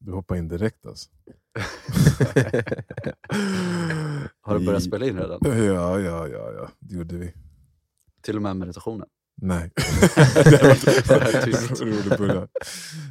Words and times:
Du 0.00 0.12
hoppar 0.12 0.36
in 0.36 0.48
direkt 0.48 0.86
alltså. 0.86 1.08
Har 4.40 4.58
du 4.58 4.66
börjat 4.66 4.82
spela 4.82 5.06
in 5.06 5.16
redan? 5.18 5.38
Ja, 5.42 5.98
ja, 5.98 6.28
ja, 6.28 6.52
ja. 6.52 6.68
det 6.78 6.96
gjorde 6.96 7.16
vi. 7.16 7.32
Till 8.22 8.36
och 8.36 8.42
med 8.42 8.56
meditationen? 8.56 9.08
Nej. 9.40 9.70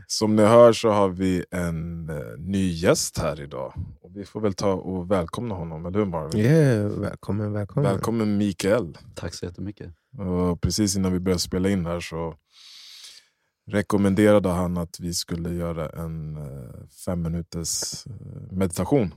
Som 0.07 0.35
ni 0.35 0.43
hör 0.43 0.73
så 0.73 0.89
har 0.89 1.09
vi 1.09 1.45
en 1.51 2.09
eh, 2.09 2.37
ny 2.37 2.71
gäst 2.71 3.17
här 3.17 3.41
idag. 3.41 3.73
Och 4.01 4.17
vi 4.17 4.25
får 4.25 4.41
väl 4.41 4.53
ta 4.53 4.73
och 4.73 5.11
välkomna 5.11 5.55
honom, 5.55 5.85
eller 5.85 5.99
hur 5.99 6.05
Marvin? 6.05 6.41
Yeah, 6.41 6.91
välkommen, 6.91 7.53
välkommen. 7.53 7.91
Välkommen 7.91 8.37
Mikael. 8.37 8.97
Tack 9.15 9.33
så 9.33 9.45
jättemycket. 9.45 9.93
Och 10.17 10.61
precis 10.61 10.95
innan 10.95 11.13
vi 11.13 11.19
började 11.19 11.39
spela 11.39 11.69
in 11.69 11.85
här 11.85 11.99
så 11.99 12.35
rekommenderade 13.67 14.49
han 14.49 14.77
att 14.77 14.99
vi 14.99 15.13
skulle 15.13 15.53
göra 15.53 15.89
en 15.89 16.37
eh, 16.37 16.87
fem 17.05 17.21
minuters 17.21 18.05
eh, 18.07 18.13
meditation. 18.51 19.13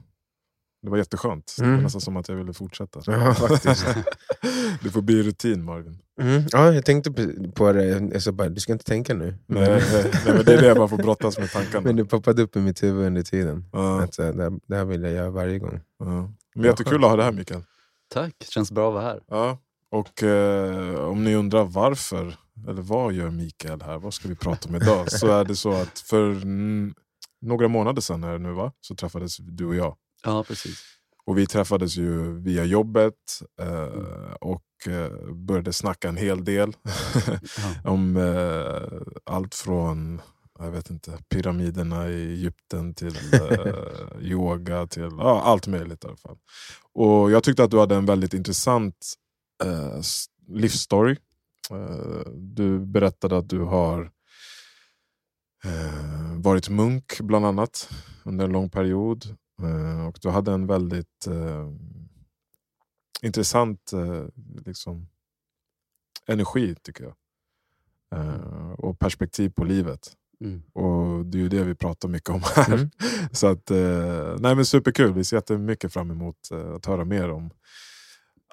Det 0.83 0.91
var 0.91 0.97
jätteskönt. 0.99 1.55
Det 1.59 1.63
var 1.63 1.71
Mm. 1.71 1.83
nästan 1.83 2.01
som 2.01 2.17
att 2.17 2.29
jag 2.29 2.37
ville 2.37 2.53
fortsätta. 2.53 3.01
Ja, 3.07 3.35
faktiskt. 3.35 3.87
det 4.83 4.91
får 4.91 5.03
bli 5.03 5.23
rutin 5.23 5.65
Marvin. 5.65 5.99
Mm. 6.21 6.43
Ja, 6.53 6.73
jag 6.73 6.85
tänkte 6.85 7.11
på- 7.55 7.73
det, 7.73 7.85
jag 8.13 8.23
sa 8.23 8.33
bara, 8.33 8.49
du 8.49 8.61
ska 8.61 8.73
inte 8.73 8.85
tänka 8.85 9.15
nu. 9.15 9.35
Nej, 9.47 9.69
nej, 9.93 10.11
nej, 10.27 10.35
men 10.35 10.45
det 10.45 10.55
är 10.55 10.63
det 10.63 10.75
man 10.79 10.89
får 10.89 10.97
brottas 10.97 11.39
med 11.39 11.51
tankarna. 11.51 11.81
Men 11.85 11.97
det 11.97 12.05
poppade 12.05 12.43
upp 12.43 12.57
i 12.57 12.61
mitt 12.61 12.83
huvud 12.83 13.07
under 13.07 13.23
tiden. 13.23 13.65
Ja, 13.73 14.03
Att, 14.03 14.19
här, 14.19 14.33
det, 14.33 14.43
här, 14.43 14.53
det 14.67 14.77
här 14.77 14.85
vill 14.85 15.03
jag 15.03 15.13
göra 15.13 15.31
varje 15.31 15.59
gång. 15.59 15.81
ja. 15.99 16.31
Men 16.55 16.65
jättekul 16.65 17.05
att 17.05 17.11
ha 17.11 17.17
det 17.17 17.23
här 17.25 17.33
Mikael. 17.33 17.63
Tack, 18.15 18.35
känns 18.49 18.73
bra 18.73 18.89
att 18.89 18.95
vara 18.95 19.05
här. 19.05 19.21
Ja. 19.29 19.59
Och 19.91 20.23
eh, 20.23 20.95
om 20.95 21.25
ni 21.25 21.35
undrar 21.35 21.65
varför, 21.65 22.37
eller 22.69 22.83
vad 22.83 23.13
gör 23.13 23.31
Mikael 23.31 23.83
här, 23.83 23.99
vad 23.99 24.15
ska 24.15 24.29
vi 24.29 24.37
prata 24.37 24.69
om 24.69 24.77
idag? 24.77 25.13
Så 25.13 25.27
är 25.27 25.45
det 25.45 25.57
så 25.57 25.73
att 25.73 25.99
för 25.99 26.31
mm, 26.31 26.95
några 27.41 27.69
månader 27.69 28.01
sedan 28.01 28.25
är 28.25 28.33
det 28.33 28.39
nu, 28.39 28.53
va? 28.53 28.73
så 28.81 28.95
träffades 28.95 29.37
du 29.37 29.67
och 29.67 29.75
jag. 29.75 29.97
Ja, 30.25 30.45
precis. 30.45 30.83
Och 31.25 31.39
vi 31.39 31.47
träffades 31.47 31.97
ju 31.97 32.41
via 32.41 32.65
jobbet 32.65 33.15
eh, 33.61 34.35
och 34.41 34.89
eh, 34.89 35.35
började 35.35 35.73
snacka 35.73 36.09
en 36.09 36.17
hel 36.17 36.45
del 36.45 36.73
om 37.85 38.17
eh, 38.17 39.33
allt 39.35 39.55
från 39.55 40.21
jag 40.59 40.71
vet 40.71 40.91
inte, 40.91 41.19
pyramiderna 41.29 42.09
i 42.09 42.33
Egypten 42.33 42.95
till 42.95 43.17
eh, 43.33 43.75
yoga, 44.21 44.87
till 44.87 45.11
ja, 45.19 45.43
allt 45.43 45.67
möjligt 45.67 46.05
i 46.05 46.07
alla 46.07 46.17
fall. 46.17 46.37
Och 46.93 47.31
jag 47.31 47.45
tyckte 47.45 47.65
att 47.65 47.71
du 47.71 47.79
hade 47.79 47.97
en 47.97 48.07
väldigt 48.07 48.35
intressant 48.35 49.15
eh, 49.65 50.01
livsstory. 50.49 51.17
Eh, 51.71 52.33
du 52.35 52.79
berättade 52.79 53.39
att 53.39 53.49
du 53.49 53.61
har 53.61 54.11
eh, 55.65 56.37
varit 56.37 56.69
munk 56.69 57.21
bland 57.21 57.47
annat 57.47 57.91
under 58.25 58.45
en 58.45 58.53
lång 58.53 58.71
period. 58.71 59.37
Eh, 59.63 60.07
och 60.07 60.19
du 60.23 60.29
hade 60.29 60.53
en 60.53 60.67
väldigt 60.67 61.27
eh, 61.27 61.71
intressant 63.23 63.93
eh, 63.93 64.25
liksom, 64.67 65.09
energi 66.27 66.75
tycker 66.83 67.05
jag. 67.05 67.15
Och 68.79 68.99
perspektiv 68.99 69.51
på 69.51 69.65
livet. 69.65 70.13
Mm. 70.41 70.63
Och 70.73 71.27
det 71.27 71.39
är 71.39 71.43
ju 71.43 71.49
det 71.49 71.65
vi 71.65 71.75
pratar 71.75 72.09
mycket 72.09 72.29
om 72.29 72.43
här. 72.57 72.73
Mm. 72.73 72.91
Så 73.33 73.47
att, 73.47 73.71
nej 74.41 74.55
men 74.55 74.65
superkul, 74.65 75.13
vi 75.13 75.25
ser 75.25 75.37
jättemycket 75.37 75.93
fram 75.93 76.11
emot 76.11 76.37
att 76.77 76.87
höra 76.87 77.05
mer 77.05 77.31
om 77.31 77.51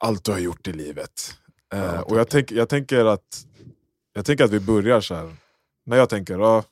allt 0.01 0.23
du 0.23 0.31
har 0.31 0.39
gjort 0.39 0.67
i 0.67 0.73
livet. 0.73 1.35
Eh, 1.73 1.79
Ja, 1.79 2.01
och 2.01 2.17
jag, 2.17 2.29
tänk, 2.29 2.51
jag, 2.51 2.69
tänker 2.69 3.05
att, 3.05 3.45
jag 4.13 4.25
tänker 4.25 4.43
att 4.43 4.51
vi 4.51 4.59
börjar 4.59 5.01
så 5.01 5.15
här. 5.15 5.35
När 5.85 5.97
jag 5.97 6.09
tänker, 6.09 6.39
ja, 6.39 6.63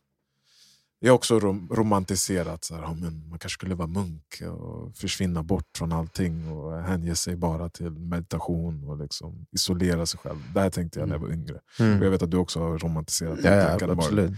jag 0.99 1.11
har 1.11 1.15
också 1.15 1.39
rom, 1.39 1.69
romantiserat, 1.71 2.63
så 2.63 2.75
här, 2.75 2.81
ja, 2.81 2.93
men 2.93 3.29
man 3.29 3.39
kanske 3.39 3.57
skulle 3.57 3.75
vara 3.75 3.87
munk 3.87 4.41
och 4.41 4.95
försvinna 4.97 5.43
bort 5.43 5.77
från 5.77 5.91
allting 5.91 6.51
och 6.51 6.81
hänge 6.81 7.15
sig 7.15 7.35
bara 7.35 7.69
till 7.69 7.89
meditation 7.91 8.83
och 8.89 8.97
liksom 8.97 9.45
isolera 9.51 10.05
sig 10.05 10.19
själv. 10.19 10.53
Det 10.53 10.59
här 10.61 10.69
tänkte 10.69 10.99
jag 10.99 11.07
när 11.09 11.15
jag 11.15 11.19
var 11.21 11.31
yngre. 11.33 11.53
Och 11.55 11.61
jag 11.77 11.87
Mm. 11.87 12.11
vet 12.11 12.21
att 12.21 12.31
du 12.31 12.37
också 12.37 12.59
har 12.59 12.77
romantiserat 12.79 13.39
Ja, 13.43 13.51
ja, 13.81 13.91
absolut. 13.91 14.31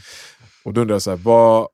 Och 0.65 0.73
då 0.73 0.81
undrar 0.81 0.95
jag, 0.95 1.01
så 1.01 1.09
här, 1.09 1.17
vad, 1.17 1.67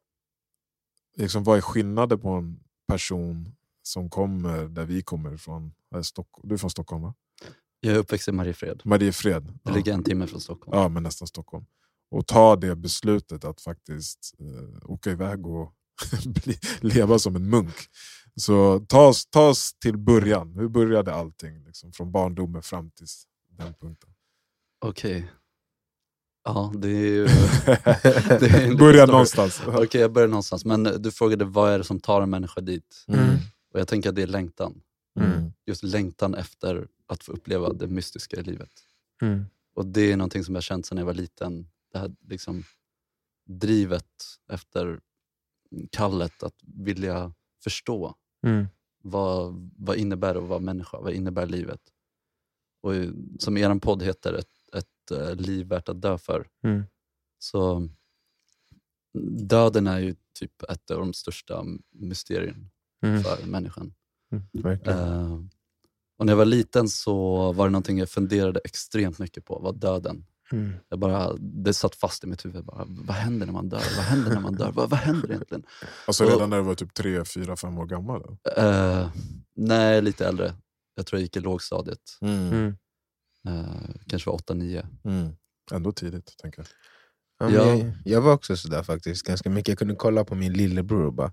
liksom, 1.17 1.43
vad 1.43 1.57
är 1.57 1.61
skillnaden 1.61 2.19
på 2.19 2.29
en 2.29 2.59
person 2.87 3.55
som 3.83 4.09
kommer 4.09 4.63
där 4.65 4.85
vi 4.85 5.01
kommer 5.01 5.33
ifrån? 5.33 5.71
Du 6.43 6.53
är 6.53 6.57
från 6.57 6.69
Stockholm 6.69 7.01
va? 7.03 7.13
Jag 7.79 7.93
är 7.95 7.99
uppväxt 7.99 8.27
i 8.27 8.31
Mariefred. 8.31 8.81
Mariefred? 8.85 9.43
Det 9.43 9.59
Ja. 9.63 9.75
ligger 9.75 9.93
en 9.93 10.03
timme 10.03 10.27
från 10.27 10.41
Stockholm. 10.41 10.77
ja, 10.79 10.87
men 10.89 11.03
nästan 11.03 11.27
Stockholm. 11.27 11.65
Och 12.11 12.27
ta 12.27 12.55
det 12.55 12.75
beslutet 12.75 13.45
att 13.45 13.61
faktiskt 13.61 14.33
eh, 14.39 14.91
åka 14.91 15.11
iväg 15.11 15.47
och 15.47 15.73
bli, 16.25 16.59
leva 16.79 17.19
som 17.19 17.35
en 17.35 17.49
munk. 17.49 17.75
Så 18.35 18.79
ta 18.79 19.07
oss, 19.07 19.25
ta 19.25 19.49
oss 19.49 19.73
till 19.73 19.97
början. 19.97 20.53
Hur 20.55 20.67
började 20.67 21.13
allting? 21.13 21.63
Liksom, 21.63 21.91
från 21.91 22.11
barndomen 22.11 22.61
fram 22.61 22.91
till 22.91 23.07
den 23.49 23.73
punkten. 23.73 24.09
Okej. 24.85 25.31
Ja, 26.45 26.73
det 26.75 26.87
är 26.87 27.05
ju... 27.05 27.25
det 28.39 28.47
är 28.47 28.67
en 28.67 28.77
Börja 28.77 29.05
någonstans. 29.05 29.61
Okej, 29.67 30.01
jag 30.01 30.11
börjar 30.13 30.27
någonstans. 30.27 30.65
Men 30.65 30.83
du 30.83 31.11
frågade 31.11 31.45
vad 31.45 31.71
är 31.71 31.77
det 31.77 31.83
som 31.83 31.99
tar 31.99 32.21
en 32.21 32.29
människa 32.29 32.61
dit? 32.61 33.05
Mm. 33.07 33.35
Och 33.73 33.79
jag 33.79 33.87
tänker 33.87 34.09
att 34.09 34.15
det 34.15 34.21
är 34.23 34.27
längtan. 34.27 34.81
Mm. 35.19 35.51
Just 35.65 35.83
längtan 35.83 36.35
efter 36.35 36.87
att 37.07 37.23
få 37.23 37.31
uppleva 37.31 37.73
det 37.73 37.87
mystiska 37.87 38.37
i 38.37 38.43
livet. 38.43 38.71
Mm. 39.21 39.45
Och 39.73 39.85
det 39.85 40.11
är 40.11 40.17
någonting 40.17 40.43
som 40.43 40.55
jag 40.55 40.63
känt 40.63 40.85
sedan 40.85 40.97
jag 40.97 41.05
var 41.05 41.13
liten. 41.13 41.67
Det 41.91 41.99
här 41.99 42.15
liksom 42.27 42.63
drivet 43.45 44.39
efter 44.51 44.99
kallet 45.91 46.43
att 46.43 46.55
vilja 46.61 47.33
förstå. 47.63 48.15
Mm. 48.45 48.67
Vad, 49.01 49.71
vad 49.77 49.97
innebär 49.97 50.33
det 50.33 50.39
att 50.39 50.47
vara 50.47 50.59
människa? 50.59 50.99
Vad 50.99 51.13
innebär 51.13 51.47
livet? 51.47 51.81
Och 52.81 52.91
som 53.39 53.57
er 53.57 53.79
podd 53.79 54.03
heter, 54.03 54.33
ett, 54.33 54.75
ett 54.75 55.11
eh, 55.11 55.35
liv 55.35 55.67
värt 55.67 55.89
att 55.89 56.01
dö 56.01 56.17
för. 56.17 56.49
Mm. 56.63 56.83
Så 57.39 57.89
döden 59.47 59.87
är 59.87 59.99
ju 59.99 60.15
typ 60.33 60.63
ett 60.63 60.91
av 60.91 60.99
de 60.99 61.13
största 61.13 61.65
mysterierna 61.91 62.69
Mm. 63.03 63.23
för 63.23 63.45
människan. 63.45 63.93
Mm. 64.33 64.79
Eh, 64.85 65.33
och 66.17 66.25
när 66.25 66.33
jag 66.33 66.37
var 66.37 66.45
liten 66.45 66.89
så 66.89 67.51
var 67.51 67.65
det 67.65 67.71
någonting 67.71 67.99
jag 67.99 68.09
funderade 68.09 68.59
extremt 68.63 69.19
mycket 69.19 69.45
på, 69.45 69.59
var 69.59 69.73
döden. 69.73 70.25
Mm. 70.51 70.73
Jag 70.89 70.99
bara, 70.99 71.33
det 71.37 71.73
satt 71.73 71.95
fast 71.95 72.23
i 72.23 72.27
mitt 72.27 72.45
huvud. 72.45 72.65
Bara, 72.65 72.85
vad 72.87 73.15
händer 73.15 73.45
när 73.45 73.53
man 73.53 73.69
dör? 73.69 73.81
Vad 73.97 74.05
händer 74.05 74.31
när 74.33 74.41
man 74.41 74.55
dör? 74.55 74.71
Vad, 74.71 74.89
vad 74.89 74.99
händer 74.99 75.31
egentligen? 75.31 75.63
Alltså 76.07 76.23
Och- 76.23 76.29
redan 76.31 76.49
när 76.49 76.57
du 76.57 76.63
var 76.63 76.75
typ 76.75 76.93
3, 76.93 77.25
4, 77.25 77.55
5 77.55 77.77
år 77.77 77.85
gammal? 77.85 78.37
Eh, 78.57 79.09
nej, 79.55 80.01
lite 80.01 80.27
äldre. 80.27 80.53
Jag 80.95 81.05
tror 81.05 81.17
jag 81.19 81.23
gick 81.23 81.37
i 81.37 81.39
lågstadiet. 81.39 82.17
Mm. 82.21 82.75
Eh, 83.47 83.89
kanske 84.07 84.29
var 84.29 84.37
8-9. 84.37 84.85
Mm. 85.03 85.29
Ändå 85.71 85.91
tidigt, 85.91 86.37
tänker 86.37 86.59
jag. 86.59 86.67
Ja. 87.51 87.67
jag, 87.67 87.91
jag 88.05 88.21
var 88.21 88.33
också 88.33 88.57
sådär 88.57 88.83
faktiskt, 88.83 89.25
ganska 89.27 89.49
mycket. 89.49 89.67
Jag 89.67 89.77
kunde 89.77 89.95
kolla 89.95 90.23
på 90.25 90.35
min 90.35 90.53
lillebror 90.53 91.05
och 91.05 91.13
bara, 91.13 91.31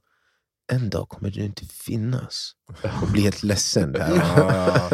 en 0.71 0.91
dag 0.91 1.09
kommer 1.09 1.31
du 1.31 1.41
inte 1.41 1.65
finnas. 1.65 2.55
Och 3.03 3.09
bli 3.09 3.23
helt 3.23 3.43
ledsen. 3.43 3.93
Där. 3.93 4.15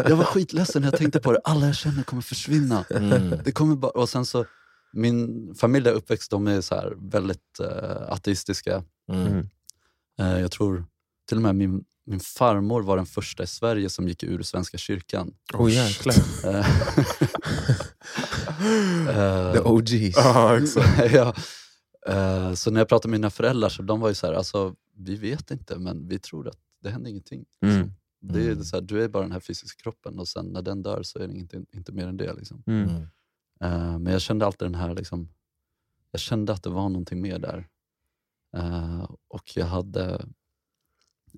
Jag 0.09 0.17
var 0.17 0.25
skitledsen 0.25 0.83
när 0.83 0.91
jag 0.91 0.99
tänkte 0.99 1.21
på 1.21 1.33
det. 1.33 1.41
Alla 1.45 1.67
jag 1.67 1.77
känner 1.77 2.03
kommer 2.03 2.23
försvinna. 2.23 2.85
Mm. 2.91 3.35
Det 3.45 3.53
kommer 3.53 3.77
bara, 3.77 3.91
och 3.91 4.09
sen 4.09 4.27
så, 4.27 4.45
min 4.93 5.55
familj 5.55 5.89
är 5.89 5.93
uppväxt, 5.93 6.31
de 6.31 6.47
är 6.47 6.61
så 6.61 6.75
här 6.75 6.93
väldigt 6.97 7.61
uh, 7.61 8.13
ateistiska. 8.13 8.83
Mm. 9.13 9.49
Eh, 10.21 10.41
jag 10.41 10.51
tror 10.51 10.85
till 11.29 11.37
och 11.37 11.43
med 11.43 11.55
min, 11.55 11.85
min 12.07 12.21
farmor 12.21 12.83
var 12.83 12.97
den 12.97 13.07
första 13.07 13.43
i 13.43 13.47
Sverige 13.47 13.91
som 13.91 14.09
gick 14.09 14.23
ur 14.23 14.43
Svenska 14.43 14.79
kyrkan. 14.79 15.33
Oh, 15.55 15.73
jäklar. 15.73 16.15
Eh, 19.09 19.53
The 19.53 19.61
OGs. 19.61 20.17
Ja, 20.17 20.59
exakt. 20.59 21.13
ja. 21.13 21.35
Så 22.57 22.71
när 22.71 22.81
jag 22.81 22.89
pratade 22.89 23.11
med 23.11 23.21
mina 23.21 23.31
föräldrar 23.31 23.69
så 23.69 23.83
de 23.83 24.01
var 24.01 24.09
ju 24.09 24.15
så 24.15 24.27
här, 24.27 24.35
alltså, 24.35 24.75
vi 24.97 25.17
vet 25.17 25.51
inte 25.51 25.79
men 25.79 26.09
vi 26.09 26.19
tror 26.19 26.49
att 26.49 26.59
det 26.81 26.91
händer 26.91 27.11
ingenting. 27.11 27.45
Mm. 27.61 27.77
Liksom. 27.77 27.95
Det 28.21 28.41
är 28.47 28.53
Mm. 28.53 28.65
så 28.65 28.77
här, 28.77 28.83
du 28.83 29.03
är 29.05 29.09
bara 29.09 29.23
den 29.23 29.33
här 29.33 29.41
fysiska 29.41 29.83
kroppen 29.83 30.19
och 30.19 30.29
sen 30.29 30.47
när 30.47 30.63
den 30.63 30.83
dör 30.83 31.03
så 31.03 31.19
är 31.19 31.29
det 31.29 31.35
inte, 31.35 31.65
inte 31.73 31.93
mer 31.93 32.07
än 32.07 32.17
det. 32.17 32.33
Liksom. 32.35 32.63
Mm. 32.67 32.89
Mm. 32.89 33.03
Eh, 33.61 33.99
men 33.99 34.13
jag 34.13 34.23
kände 34.23 34.47
alltid 34.47 34.67
den 34.67 34.75
här, 34.75 34.95
liksom, 34.95 35.29
jag 36.11 36.21
kände 36.21 36.53
att 36.53 36.63
det 36.63 36.71
var 36.71 36.89
någonting 36.89 37.21
mer 37.21 37.39
där. 37.39 37.69
Eh, 38.57 39.11
och 39.29 39.57
jag 39.57 39.67
hade 39.67 40.27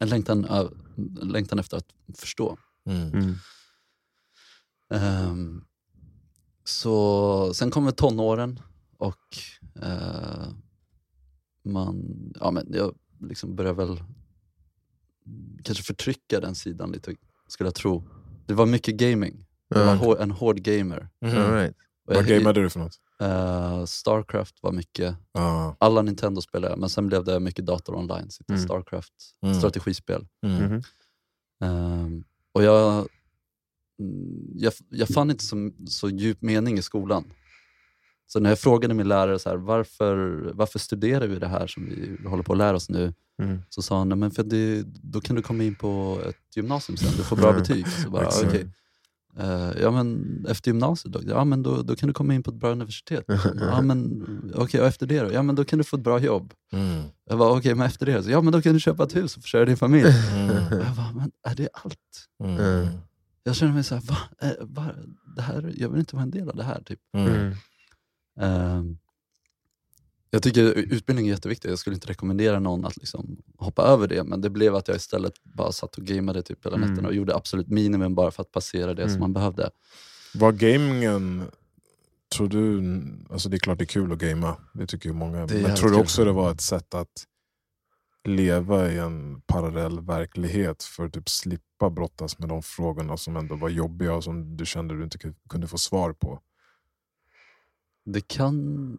en 0.00 0.08
längtan, 0.08 0.44
en 0.44 1.28
längtan 1.28 1.58
efter 1.58 1.76
att 1.76 1.92
förstå. 2.14 2.58
Mm. 2.84 3.08
Mm. 3.12 3.34
Ehm, 4.90 5.64
så 6.64 7.54
sen 7.54 7.70
kommer 7.70 7.90
tonåren 7.90 8.60
och 8.96 9.36
eh, 9.82 10.48
man, 11.62 12.04
ja, 12.40 12.50
men 12.50 12.66
jag 12.72 12.94
liksom 13.20 13.56
börjar 13.56 13.72
väl 13.74 14.02
kanske 15.64 15.84
förtrycka 15.84 16.40
den 16.40 16.54
sidan 16.54 16.92
lite, 16.92 17.14
skulle 17.48 17.66
jag 17.66 17.74
tro. 17.74 18.04
Det 18.46 18.54
var 18.54 18.66
mycket 18.66 18.96
gaming. 18.96 19.44
Jag 19.68 19.86
var 19.86 19.94
hår, 19.96 20.20
en 20.22 20.30
hård 20.30 20.56
gamer. 20.60 21.08
Mm. 21.20 21.52
Right. 21.52 21.76
Vad 22.04 22.26
gameade 22.26 22.62
du 22.62 22.70
för 22.70 22.80
något? 22.80 23.00
Eh, 23.20 23.84
Starcraft 23.84 24.62
var 24.62 24.72
mycket. 24.72 25.16
Ja. 25.32 25.76
Alla 25.80 26.02
Nintendo 26.02 26.40
spelade 26.40 26.72
jag, 26.72 26.78
men 26.78 26.88
sen 26.88 27.06
blev 27.06 27.24
det 27.24 27.40
mycket 27.40 27.66
dator 27.66 27.94
online. 27.96 28.30
Sitta 28.30 28.52
Mm. 28.52 28.64
Starcraft, 28.64 29.12
Mm. 29.42 29.54
strategispel. 29.54 30.26
Mm. 30.42 30.82
Ehm, 31.60 32.24
och 32.52 32.62
jag, 32.62 33.08
mm, 34.00 34.50
jag, 34.54 34.72
jag 34.88 35.08
fann 35.08 35.30
inte 35.30 35.44
så, 35.44 35.70
så 35.88 36.08
djup 36.08 36.42
mening 36.42 36.78
i 36.78 36.82
skolan. 36.82 37.24
Så 38.32 38.40
när 38.40 38.50
jag 38.50 38.58
frågade 38.58 38.94
min 38.94 39.08
lärare 39.08 39.38
så 39.38 39.48
här, 39.48 39.56
varför, 39.56 40.40
varför 40.54 40.78
studerar 40.78 41.26
vi 41.26 41.38
det 41.38 41.46
här 41.48 41.66
som 41.66 41.84
vi 41.86 42.28
håller 42.28 42.42
på 42.42 42.52
att 42.52 42.58
lära 42.58 42.76
oss 42.76 42.88
nu? 42.88 43.14
Mm. 43.42 43.62
Så 43.68 43.82
sa 43.82 43.98
han, 43.98 44.08
"Nej, 44.08 44.18
men 44.18 44.30
för 44.30 44.42
det, 44.44 44.82
då 44.86 45.20
kan 45.20 45.36
du 45.36 45.42
komma 45.42 45.62
in 45.64 45.74
på 45.74 46.20
ett 46.28 46.56
gymnasium 46.56 46.96
sen, 46.96 47.08
du 47.16 47.22
får 47.22 47.36
bra 47.36 47.48
Mm. 47.48 47.60
betyg. 47.60 47.88
Så 47.88 48.10
bara, 48.10 48.26
Exakt. 48.26 48.46
okej. 48.48 48.68
Eh, 49.38 49.70
ja 49.82 49.90
men 49.90 50.46
efter 50.48 50.70
gymnasiet 50.70 51.12
då? 51.14 51.20
Ja 51.26 51.44
men 51.44 51.62
då, 51.62 51.82
då 51.82 51.96
kan 51.96 52.06
du 52.06 52.12
komma 52.12 52.34
in 52.34 52.42
på 52.42 52.50
ett 52.50 52.56
bra 52.56 52.70
universitet. 52.70 53.24
Ja 53.60 53.82
men 53.82 54.52
okej, 54.54 54.80
och 54.80 54.86
efter 54.86 55.06
det 55.06 55.20
då? 55.20 55.32
Ja 55.32 55.42
men 55.42 55.54
då 55.54 55.64
kan 55.64 55.78
du 55.78 55.84
få 55.84 55.96
ett 55.96 56.02
bra 56.02 56.18
jobb. 56.20 56.54
Mm. 56.72 57.02
Jag 57.24 57.38
bara, 57.38 57.52
okej 57.58 57.74
men 57.74 57.86
efter 57.86 58.06
det? 58.06 58.22
Så, 58.22 58.30
ja 58.30 58.40
men 58.40 58.52
då 58.52 58.62
kan 58.62 58.72
du 58.74 58.80
köpa 58.80 59.02
ett 59.04 59.16
hus 59.16 59.36
och 59.36 59.42
försörja 59.42 59.64
din 59.64 59.76
familj. 59.76 60.08
Mm. 60.32 60.50
Jag 60.70 60.96
bara, 60.96 61.12
men 61.16 61.30
är 61.46 61.54
det 61.54 61.68
allt? 61.72 61.98
Mm. 62.44 62.86
Jag 63.44 63.56
känner 63.56 63.72
mig 63.72 63.84
såhär, 63.84 64.02
va? 64.02 64.16
Eh, 64.42 64.50
va? 64.60 64.86
Det 65.36 65.42
här, 65.42 65.72
jag 65.76 65.88
vill 65.88 65.98
inte 66.00 66.16
vara 66.16 66.22
en 66.22 66.30
del 66.30 66.48
av 66.50 66.56
det 66.56 66.64
här. 66.64 66.82
Typ. 66.84 67.00
Ehm, 68.40 68.98
jag 70.30 70.42
tycker 70.42 70.62
utbildning 70.64 71.26
är 71.28 71.30
jätteviktigt, 71.32 71.70
jag 71.70 71.78
skulle 71.78 71.94
inte 71.94 72.06
rekommendera 72.08 72.60
någon 72.60 72.84
att 72.84 72.96
liksom 72.96 73.36
hoppa 73.58 73.82
över 73.82 74.08
det, 74.08 74.24
men 74.24 74.40
det 74.40 74.50
blev 74.50 74.74
att 74.74 74.88
jag 74.88 74.96
istället 74.96 75.32
bara 75.42 75.72
satt 75.72 75.96
och 75.98 76.04
gameade 76.04 76.42
typ 76.42 76.66
hela 76.66 76.76
Mm. 76.76 76.90
nätterna 76.90 77.08
och 77.08 77.14
gjorde 77.14 77.34
absolut 77.36 77.68
minimum 77.68 78.14
bara 78.14 78.30
för 78.30 78.42
att 78.42 78.52
passera 78.52 78.94
det 78.94 79.02
som 79.02 79.10
Mm. 79.10 79.20
man 79.20 79.32
behövde. 79.32 79.70
Var 80.34 80.52
gamingen, 80.52 81.44
tror 82.36 82.48
du, 82.48 82.82
alltså 83.30 83.48
det 83.48 83.56
är 83.56 83.58
klart 83.58 83.78
det 83.78 83.84
är 83.84 83.86
kul 83.86 84.12
att 84.12 84.18
gamea, 84.18 84.56
det 84.74 84.86
tycker 84.86 85.08
ju 85.08 85.14
många. 85.14 85.46
Det 85.46 85.62
Men 85.62 85.76
tror 85.76 85.90
du 85.90 85.96
också 85.96 86.24
det 86.24 86.32
var 86.32 86.50
ett 86.50 86.60
sätt 86.60 86.94
att 86.94 87.24
leva 88.24 88.92
i 88.92 88.98
en 88.98 89.40
parallell 89.46 90.00
verklighet 90.00 90.82
för 90.82 91.04
att 91.06 91.12
typ 91.12 91.28
slippa 91.28 91.90
brottas 91.90 92.38
med 92.38 92.48
de 92.48 92.62
frågorna 92.62 93.16
som 93.16 93.36
ändå 93.36 93.54
var 93.56 93.68
jobbiga 93.68 94.14
och 94.14 94.24
som 94.24 94.56
du 94.56 94.66
kände 94.66 94.96
du 94.96 95.04
inte 95.04 95.18
ku- 95.18 95.34
kunde 95.48 95.66
få 95.68 95.78
svar 95.78 96.12
på? 96.12 96.40
Det 98.12 98.28
kan 98.28 98.98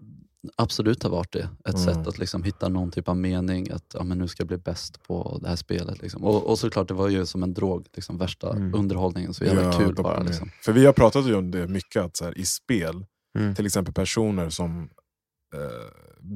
absolut 0.56 1.04
ha 1.04 1.10
varit 1.10 1.32
det. 1.34 1.50
Ett 1.66 1.76
Mm. 1.76 1.86
sätt 1.86 2.08
att 2.08 2.18
liksom 2.18 2.44
hitta 2.44 2.70
någon 2.70 2.92
typ 2.92 3.10
av 3.10 3.18
mening, 3.18 3.72
att 3.72 3.86
ja, 3.94 4.04
men 4.04 4.18
nu 4.18 4.28
ska 4.28 4.42
jag 4.42 4.48
bli 4.48 4.58
bäst 4.58 5.04
på 5.08 5.40
det 5.42 5.50
här 5.50 5.56
spelet. 5.56 6.02
Liksom. 6.02 6.24
Och, 6.24 6.50
och 6.50 6.60
såklart, 6.60 6.88
det 6.88 6.94
var 6.94 7.08
ju 7.10 7.26
som 7.26 7.44
en 7.44 7.54
drog, 7.54 7.88
liksom, 7.96 8.18
värsta 8.18 8.50
Mm. 8.56 8.76
underhållningen. 8.76 9.34
Så 9.34 9.44
jävla 9.44 9.64
Ja, 9.64 9.72
kul 9.72 9.96
bara. 9.96 10.24
Liksom. 10.24 10.52
För 10.64 10.72
vi 10.74 10.86
har 10.86 10.94
pratat 10.94 11.26
ju 11.28 11.36
om 11.36 11.52
det 11.52 11.68
mycket, 11.68 12.04
att 12.04 12.18
så 12.18 12.26
här, 12.26 12.38
i 12.38 12.46
spel, 12.46 13.06
Mm. 13.38 13.56
till 13.56 13.66
exempel 13.66 13.94
personer 13.94 14.50
som 14.50 14.90
eh, 15.56 15.60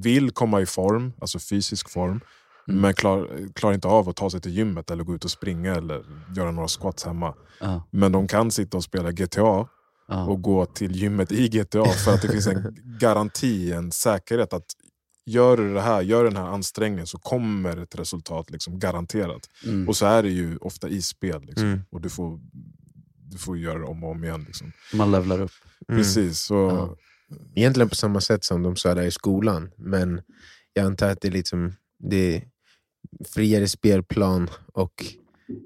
vill 0.04 0.32
komma 0.32 0.62
i 0.62 0.66
form, 0.66 1.14
alltså 1.22 1.40
fysisk 1.40 1.90
form, 1.90 2.20
Mm. 2.68 2.82
men 2.82 2.94
klar, 2.94 3.48
klarar 3.56 3.74
inte 3.74 3.88
av 3.88 4.10
att 4.10 4.16
ta 4.16 4.30
sig 4.30 4.42
till 4.42 4.52
gymmet 4.58 4.92
eller 4.92 5.04
gå 5.04 5.16
ut 5.16 5.26
och 5.26 5.32
springa 5.32 5.76
eller 5.76 6.06
göra 6.36 6.52
några 6.52 6.68
squats 6.68 7.04
hemma. 7.06 7.34
Ja, 7.60 7.84
Men 7.92 8.12
de 8.12 8.28
kan 8.28 8.52
sitta 8.52 8.78
och 8.78 8.84
spela 8.84 9.12
GTA 9.12 9.68
ja. 10.08 10.26
och 10.26 10.42
gå 10.42 10.66
till 10.66 10.96
gymmet 10.96 11.32
i 11.32 11.48
GTA 11.48 11.86
för 11.86 12.14
att 12.14 12.22
det 12.22 12.28
finns 12.28 12.48
en 12.48 12.78
garanti, 13.00 13.72
en 13.72 13.92
säkerhet 13.92 14.54
att 14.54 14.66
gör 15.26 15.58
du 15.58 15.74
det 15.74 15.82
här, 15.82 16.02
gör 16.02 16.24
den 16.24 16.38
här 16.38 16.48
ansträngningen 16.48 17.08
så 17.08 17.18
kommer 17.18 17.78
ett 17.78 17.96
resultat 18.00 18.50
liksom 18.50 18.80
garanterat. 18.80 19.50
Mm. 19.66 19.88
Och 19.90 19.98
så 19.98 20.06
är 20.06 20.24
det 20.24 20.30
ju 20.30 20.58
ofta 20.58 20.90
i 20.90 21.02
spel. 21.02 21.42
Liksom. 21.42 21.66
Mm. 21.66 21.82
Och 21.90 22.02
du 22.02 22.10
får, 22.10 22.40
du 23.32 23.38
får 23.38 23.58
göra 23.58 23.80
det 23.80 23.86
om 23.86 24.04
och 24.04 24.12
om 24.12 24.24
igen. 24.24 24.44
Liksom. 24.48 24.72
Man 24.94 25.12
levlar 25.12 25.42
upp. 25.42 25.52
Mm. 25.90 26.00
Precis. 26.00 26.40
Så, 26.40 26.56
Ja. 26.56 26.98
Egentligen 27.56 27.90
på 27.90 27.96
samma 27.96 28.22
sätt 28.22 28.44
som 28.44 28.64
de 28.64 28.76
sa 28.76 28.96
där 28.96 29.04
i 29.04 29.12
skolan, 29.12 29.72
men 29.78 30.22
jag 30.74 30.86
antar 30.86 31.10
att 31.10 31.22
det 31.22 31.28
är 31.28 31.32
liksom 31.32 31.74
det 32.00 32.36
är 32.36 32.44
friare 33.26 33.68
spelplan 33.68 34.50
och 34.74 35.06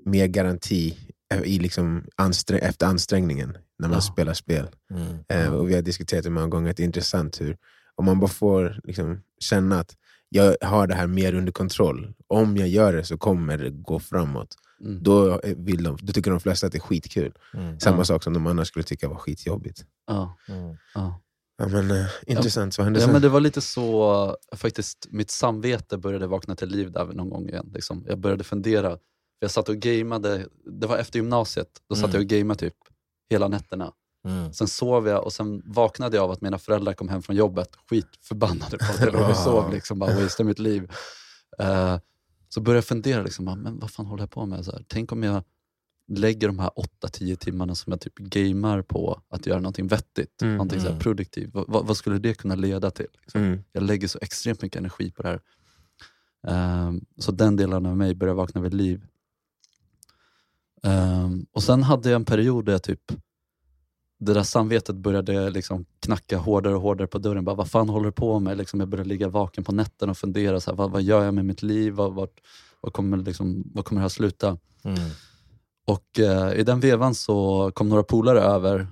mer 0.06 0.28
garanti 0.28 0.98
i 1.44 1.60
liksom 1.60 2.06
ansträ- 2.18 2.60
efter 2.60 2.86
ansträngningen 2.86 3.58
när 3.80 3.88
man 3.88 3.98
Ja. 3.98 4.02
spelar 4.02 4.34
spel. 4.34 4.70
Mm. 4.92 5.18
Eh, 5.30 5.54
och 5.54 5.70
vi 5.70 5.76
har 5.76 5.82
diskuterat 5.82 6.24
det 6.24 6.30
många 6.30 6.48
gånger, 6.48 6.72
att 6.72 6.78
det 6.78 6.84
är 6.84 6.86
intressant 6.86 7.42
hur 7.42 7.58
om 7.96 8.06
man 8.06 8.20
bara 8.20 8.28
får 8.30 8.80
liksom, 8.84 9.22
känna 9.40 9.80
att 9.80 9.96
jag 10.30 10.56
har 10.62 10.88
det 10.88 10.96
här 10.96 11.08
mer 11.08 11.34
under 11.36 11.52
kontroll, 11.52 12.14
om 12.28 12.58
jag 12.58 12.68
gör 12.68 12.94
det 12.94 13.04
så 13.04 13.18
kommer 13.18 13.58
det 13.58 13.70
gå 13.70 14.00
framåt. 14.00 14.56
Mm. 14.82 15.04
Då, 15.04 15.42
vill 15.58 15.84
de, 15.84 15.98
då 16.02 16.14
tycker 16.14 16.32
de 16.32 16.40
flesta 16.40 16.66
att 16.68 16.72
det 16.74 16.78
är 16.78 16.80
skitkul. 16.82 17.34
Mm. 17.54 17.80
Samma 17.80 17.98
Ja. 17.98 18.04
sak 18.06 18.24
som 18.24 18.34
de 18.34 18.48
annars 18.48 18.68
skulle 18.68 18.84
tycka 18.84 19.08
var 19.10 19.16
skitjobbigt. 19.16 19.86
Ja, 20.08 20.38
Mm. 20.50 20.78
ja. 20.94 21.22
Ja, 21.60 21.68
men, 21.68 21.92
eh, 21.92 22.06
intressant, 22.28 22.78
vad 22.78 22.86
hände 22.86 23.00
Ja, 23.00 23.06
sen? 23.06 23.14
men 23.14 23.22
det 23.22 23.30
var 23.30 23.40
lite 23.40 23.62
så, 23.62 24.38
faktiskt, 24.56 25.08
mitt 25.10 25.32
samvete 25.32 25.98
började 25.98 26.28
vakna 26.28 26.56
till 26.56 26.68
liv 26.70 26.92
där 26.92 27.06
någon 27.06 27.30
gång 27.30 27.50
igen. 27.50 27.70
Liksom. 27.74 28.06
Jag 28.08 28.20
började 28.20 28.44
fundera, 28.44 28.98
jag 29.40 29.52
satt 29.52 29.70
och 29.70 29.76
gameade, 29.76 30.48
det 30.82 30.88
var 30.88 30.98
efter 30.98 31.20
gymnasiet, 31.20 31.68
då 31.90 31.96
satt 31.96 32.04
Mm. 32.06 32.14
jag 32.16 32.22
och 32.22 32.28
gameade 32.30 32.60
typ 32.60 32.74
hela 33.30 33.48
nätterna. 33.48 33.94
Mm. 34.26 34.54
Sen 34.54 34.68
sov 34.68 35.08
jag 35.08 35.24
och 35.24 35.34
sen 35.34 35.62
vaknade 35.66 36.18
jag 36.18 36.24
av 36.24 36.32
att 36.32 36.42
mina 36.42 36.58
föräldrar 36.58 36.94
kom 36.94 37.10
hem 37.10 37.22
från 37.22 37.36
jobbet, 37.36 37.70
skitförbannade 37.90 38.78
på 38.78 38.86
att 38.86 39.00
jag 39.00 39.14
låg 39.14 39.30
och 39.30 39.36
sov, 39.36 39.74
liksom, 39.74 40.00
bara 40.00 40.44
mitt 40.44 40.60
liv. 40.60 40.92
Eh, 41.60 41.98
så 42.50 42.62
började 42.62 42.78
jag 42.78 42.86
fundera, 42.86 43.24
liksom, 43.24 43.46
bara, 43.46 43.56
men 43.56 43.80
vad 43.80 43.92
fan 43.92 44.06
håller 44.06 44.24
jag 44.24 44.32
på 44.32 44.46
med? 44.46 44.66
Så 44.66 44.72
här, 44.72 44.86
tänk 44.88 45.12
om 45.12 45.24
jag 45.24 45.44
lägger 46.08 46.48
de 46.48 46.60
här 46.60 46.72
8-10 47.04 47.36
timmarna 47.36 47.76
som 47.76 47.92
jag 47.92 48.02
typ 48.02 48.18
gamar 48.18 48.82
på 48.82 49.22
att 49.30 49.46
göra 49.46 49.60
någonting 49.60 49.88
vettigt, 49.88 50.42
Mm, 50.42 50.56
någonting 50.56 50.80
så 50.82 50.88
mm. 50.88 51.00
produktivt. 51.00 51.50
Vad, 51.54 51.88
vad, 51.88 51.98
skulle 51.98 52.20
det 52.20 52.34
kunna 52.34 52.56
leda 52.56 52.92
till? 52.92 53.08
Liksom? 53.22 53.42
Mm. 53.42 53.64
Jag 53.72 53.84
lägger 53.84 54.08
så 54.08 54.20
extremt 54.22 54.62
mycket 54.62 54.80
energi 54.80 55.12
på 55.12 55.22
det 55.22 55.30
här. 55.30 55.42
Ehm, 56.48 57.02
så 57.18 57.32
den 57.32 57.56
delen 57.56 57.86
av 57.86 57.98
mig 57.98 58.16
börjar 58.16 58.34
vakna 58.34 58.62
vid 58.62 58.74
liv. 58.74 59.06
Ehm, 60.84 61.46
och 61.52 61.64
sen 61.64 61.84
hade 61.84 62.10
jag 62.10 62.16
en 62.16 62.26
period 62.26 62.66
där 62.66 62.72
jag 62.72 62.84
typ 62.84 63.02
det 64.20 64.34
där 64.34 64.44
samvetet 64.44 64.96
började 64.96 65.50
liksom 65.50 65.86
knacka 66.00 66.38
hårdare 66.38 66.76
och 66.76 66.82
hårdare 66.82 67.08
på 67.08 67.18
dörren. 67.18 67.46
Bara, 67.46 67.56
vad 67.56 67.70
fan 67.70 67.90
håller 67.90 68.06
du 68.06 68.12
på 68.12 68.40
med? 68.40 68.58
Liksom 68.58 68.80
jag 68.80 68.90
började 68.90 69.10
ligga 69.10 69.28
vaken 69.28 69.64
på 69.64 69.72
nätterna 69.72 70.12
och 70.12 70.18
fundera, 70.18 70.60
så 70.60 70.72
här, 70.72 70.78
vad, 70.78 70.92
vad 70.92 71.02
gör 71.02 71.24
jag 71.26 71.34
med 71.34 71.46
mitt 71.46 71.64
liv? 71.64 71.94
Vad, 71.94 72.14
vart, 72.14 72.40
vad, 72.82 72.94
kommer, 72.94 73.18
liksom, 73.18 73.64
vad 73.74 73.86
kommer 73.86 74.00
det 74.00 74.04
här 74.04 74.10
sluta? 74.10 74.58
Mm. 74.84 75.00
Och 75.88 76.20
eh, 76.20 76.60
i 76.60 76.64
den 76.64 76.80
vevan 76.80 77.16
så 77.16 77.72
kom 77.76 77.90
några 77.90 78.04
polare 78.04 78.42
över 78.42 78.88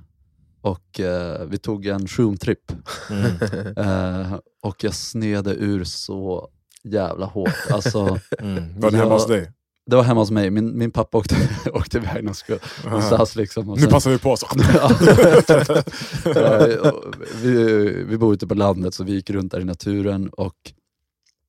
och 0.62 1.00
eh, 1.00 1.46
vi 1.48 1.58
tog 1.58 1.86
en 1.86 2.08
shroom-tripp. 2.08 2.72
Mm. 3.10 3.32
Eh, 3.78 4.40
och 4.64 4.84
jag 4.84 4.94
snedde 4.94 5.54
ur 5.56 5.84
så 5.84 6.50
jävla 6.84 7.26
hårt. 7.26 7.72
Alltså, 7.72 8.20
Mm. 8.40 8.80
Var 8.80 8.92
det 8.92 8.98
hemma 8.98 9.14
hos 9.14 9.28
dig? 9.28 9.52
Det 9.86 9.96
var 9.96 10.04
hemma 10.04 10.22
hos 10.22 10.32
mig, 10.32 10.50
min, 10.50 10.78
min 10.78 10.92
pappa 10.92 11.18
åkte, 11.18 11.36
åkte 11.74 11.98
iväg 11.98 12.24
någonstans. 12.24 12.62
någonstans 12.86 13.36
liksom, 13.36 13.70
och 13.70 13.76
Nu 13.78 13.82
sen- 13.82 13.92
passar 13.92 14.12
vi 14.12 14.18
på. 14.18 14.38
Så. 14.38 14.48
Vi, 17.42 18.04
vi 18.08 18.18
bor 18.18 18.34
ute 18.34 18.48
på 18.48 18.54
landet 18.54 18.94
så 18.94 19.04
vi 19.04 19.12
gick 19.14 19.30
runt 19.30 19.52
där 19.52 19.60
i 19.60 19.64
naturen 19.66 20.30
och 20.30 20.56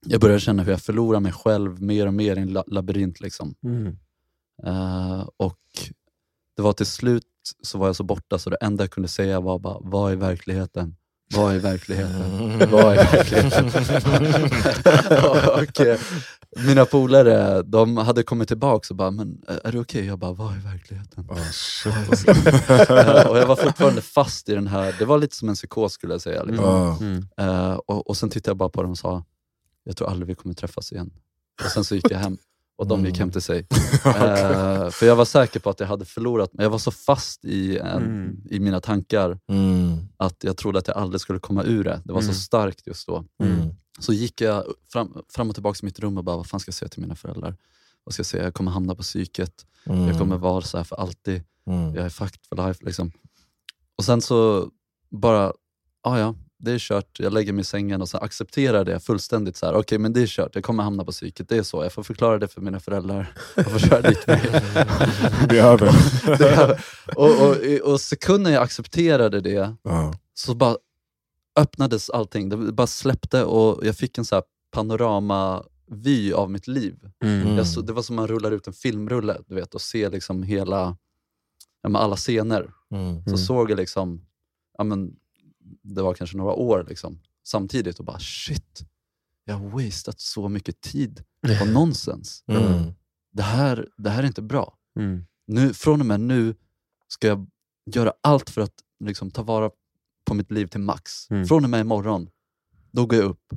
jag 0.07 0.21
började 0.21 0.41
känna 0.41 0.63
hur 0.63 0.71
jag 0.71 0.81
förlorar 0.81 1.21
mig 1.21 1.33
själv 1.33 1.83
mer 1.83 2.07
och 2.07 2.15
mer 2.15 2.37
i 2.37 2.41
en 2.41 2.51
la- 2.57 2.65
labyrint. 2.67 3.21
Liksom. 3.21 3.55
Mm. 3.65 3.87
Eh, 4.67 5.29
och 5.37 5.59
det 6.57 6.63
var 6.63 6.73
till 6.73 6.87
slut 6.87 7.25
så 7.63 7.79
var 7.79 7.87
jag 7.87 7.97
så 7.97 8.05
borta 8.05 8.39
så 8.39 8.51
det 8.51 8.57
enda 8.61 8.85
jag 8.85 8.91
kunde 8.91 9.09
säga 9.09 9.41
var 9.41 9.59
bara, 9.59 9.79
vad 9.81 10.13
är 10.13 10.17
verkligheten? 10.17 10.97
Vad 11.35 11.55
är 11.55 11.59
verkligheten? 11.59 12.59
Vad 12.71 12.99
är 12.99 13.13
verkligheten? 13.13 13.67
och, 15.63 15.81
eh, 15.81 15.99
mina 16.67 16.85
polare, 16.85 17.63
de 17.63 17.97
hade 17.97 18.23
kommit 18.23 18.49
tillbaka 18.49 18.87
och 18.91 18.97
bara, 18.97 19.11
men 19.11 19.43
eh, 19.49 19.57
är 19.65 19.73
det 19.73 19.79
okej? 19.81 20.07
Jag 20.07 20.19
bara, 20.19 20.33
vad 20.33 20.53
är 20.53 20.61
verkligheten? 20.61 21.29
Oh. 21.31 21.39
Eh, 23.17 23.27
och 23.27 23.39
jag 23.39 23.47
var 23.47 23.57
fortfarande 23.57 24.03
fast 24.03 24.49
i 24.49 24.55
den 24.55 24.67
här, 24.67 24.95
det 24.99 25.05
var 25.05 25.19
lite 25.19 25.37
som 25.37 25.49
en 25.49 25.55
psykos 25.55 25.93
skulle 25.93 26.15
jag 26.15 26.21
säga. 26.21 26.43
Liksom. 26.43 26.65
Ja. 26.65 26.99
Mm. 27.01 27.27
Eh, 27.37 27.75
och, 27.75 28.11
och 28.11 28.17
sen 28.17 28.31
tittade 28.31 28.51
jag 28.51 28.57
bara 28.57 28.69
på 28.69 28.83
dem 28.83 28.91
och 28.91 28.99
sa, 28.99 29.25
jag 29.85 29.97
tror 29.97 30.11
aldrig 30.11 30.29
vi 30.29 30.35
kommer 30.35 30.55
träffas 30.55 30.93
igen. 30.93 31.11
Och 31.65 31.71
sen 31.71 31.85
så 31.85 31.95
gick 31.95 32.11
jag 32.11 32.19
hem 32.19 32.39
och 32.77 32.87
de 32.87 33.05
gick 33.07 33.19
hem 33.19 33.31
till 33.31 33.43
sig. 33.43 33.67
Eh, 34.07 34.91
för 34.91 35.07
jag 35.07 35.17
var 35.17 35.25
säker 35.25 35.61
på 35.61 35.71
att 35.71 35.81
jag 35.81 35.87
hade 35.87 36.05
förlorat 36.05 36.53
mig. 36.53 36.65
Jag 36.65 36.71
var 36.71 36.79
så 36.79 36.91
fast 36.91 37.45
i, 37.45 37.79
en, 37.79 38.03
Mm. 38.03 38.37
i 38.51 38.61
mina 38.61 38.81
tankar 38.81 39.39
Mm. 39.49 39.97
att 40.17 40.45
jag 40.45 40.57
trodde 40.57 40.79
att 40.79 40.89
jag 40.89 40.97
aldrig 40.97 41.21
skulle 41.21 41.39
komma 41.39 41.63
ur 41.65 41.85
det. 41.85 42.01
Det 42.05 42.13
var 42.13 42.21
Mm. 42.21 42.35
så 42.35 42.41
starkt 42.41 42.87
just 42.87 43.07
då. 43.07 43.25
Mm. 43.43 43.69
Så 43.99 44.13
gick 44.13 44.41
jag 44.41 44.65
fram, 44.93 45.23
fram 45.29 45.49
och 45.49 45.55
tillbaka 45.55 45.79
i 45.83 45.85
mitt 45.87 45.99
rum 46.01 46.19
och 46.19 46.25
bara, 46.25 46.37
vad 46.37 46.47
fan 46.47 46.61
ska 46.61 46.69
jag 46.69 46.75
säga 46.75 46.89
till 46.89 47.01
mina 47.03 47.15
föräldrar? 47.15 47.57
Vad 48.05 48.13
ska 48.13 48.21
jag 48.21 48.27
säga? 48.27 48.45
Jag 48.45 48.55
kommer 48.55 48.71
hamna 48.71 48.95
på 48.95 49.03
psyket. 49.03 49.53
Mm. 49.87 50.09
Jag 50.09 50.19
kommer 50.19 50.37
vara 50.37 50.61
så 50.63 50.77
här 50.77 50.85
för 50.85 50.97
alltid. 50.97 51.43
Mm. 51.67 51.95
Jag 51.95 52.05
är 52.05 52.09
fucked 52.09 52.41
for 52.49 52.67
life. 52.67 52.85
Liksom. 52.85 53.13
Och 53.99 54.05
sen 54.05 54.21
så 54.21 54.71
bara, 55.11 55.53
ah, 56.03 56.19
ja, 56.19 56.35
det 56.59 56.73
är 56.73 56.79
kört. 56.79 57.21
Jag 57.21 57.33
lägger 57.33 57.53
mig 57.53 57.61
i 57.61 57.65
sängen 57.65 58.03
och 58.03 58.09
så 58.09 58.19
accepterar 58.19 58.85
det 58.85 59.01
fullständigt. 59.01 59.57
så 59.57 59.67
här. 59.67 59.75
Okej, 59.75 59.99
men 59.99 60.13
det 60.13 60.23
är 60.23 60.27
kört. 60.27 60.55
Jag 60.55 60.65
kommer 60.65 60.83
hamna 60.83 61.05
på 61.05 61.13
psyket. 61.13 61.49
Det 61.49 61.57
är 61.57 61.63
så. 61.63 61.83
Jag 61.83 61.93
får 61.93 62.03
förklara 62.03 62.39
det 62.39 62.49
för 62.49 62.61
mina 62.61 62.81
föräldrar. 62.81 63.33
Jag 63.57 63.71
får 63.71 63.79
köra 63.79 64.01
dit 64.01 64.27
mig. 64.27 64.41
Det 65.49 65.59
är 65.59 65.65
över. 65.73 65.91
Det 66.39 66.49
är- 66.49 66.81
och, 67.17 67.49
och, 67.49 67.93
och 67.93 68.01
sekunden 68.01 68.53
jag 68.53 68.63
accepterade 68.63 69.41
det, 69.41 69.75
Ja. 69.83 70.15
så 70.35 70.55
bara 70.55 70.77
öppnades 71.59 72.11
allting. 72.11 72.49
Det 72.49 72.57
bara 72.57 72.87
släppte 72.87 73.45
och 73.45 73.87
jag 73.87 73.97
fick 73.97 74.19
en 74.19 74.25
så 74.25 74.35
här 74.35 74.45
panoramavy 74.71 76.33
av 76.33 76.51
mitt 76.51 76.67
liv. 76.67 76.95
Mm. 77.25 77.57
Jag 77.57 77.67
så, 77.67 77.81
det 77.81 77.93
var 77.93 78.03
som 78.03 78.17
man 78.17 78.27
rullar 78.27 78.51
ut 78.51 78.67
en 78.67 78.73
filmrulle 78.73 79.39
du 79.47 79.55
vet, 79.55 79.75
och 79.75 79.81
ser 79.81 80.11
liksom 80.11 80.43
hela, 80.43 80.97
alla 81.95 82.17
scener. 82.17 82.71
Mm. 82.91 83.15
Så 83.25 83.29
Mm. 83.31 83.39
såg 83.39 83.71
jag 83.71 83.77
liksom, 83.77 84.23
ja, 84.79 84.85
men, 84.85 85.13
det 85.95 86.03
var 86.03 86.15
kanske 86.15 86.37
några 86.37 86.53
år 86.53 86.87
liksom, 86.89 87.21
samtidigt 87.45 87.99
och 87.99 88.05
bara 88.05 88.19
shit, 88.19 88.83
jag 89.45 89.55
har 89.55 89.69
wasted 89.69 90.15
så 90.17 90.49
mycket 90.49 90.81
tid 90.81 91.25
på 91.59 91.65
nonsens. 91.73 92.45
Mm. 92.47 92.93
Det 93.33 93.43
här, 93.43 93.89
det 93.97 94.11
här 94.11 94.23
är 94.23 94.27
inte 94.27 94.43
bra. 94.43 94.77
Mm. 94.99 95.25
Nu, 95.47 95.75
från 95.75 96.01
och 96.01 96.07
med 96.07 96.21
nu 96.21 96.55
ska 97.09 97.27
jag 97.27 97.47
göra 97.87 98.13
allt 98.21 98.51
för 98.51 98.61
att 98.61 98.75
liksom, 99.05 99.31
ta 99.31 99.43
vara 99.43 99.71
på 100.25 100.35
mitt 100.35 100.51
liv 100.51 100.67
till 100.67 100.81
max. 100.81 101.31
Mm. 101.31 101.47
Från 101.47 101.65
och 101.65 101.71
med 101.71 101.81
imorgon, 101.81 102.29
då 102.91 103.07
går 103.07 103.19
jag 103.19 103.29
upp 103.29 103.53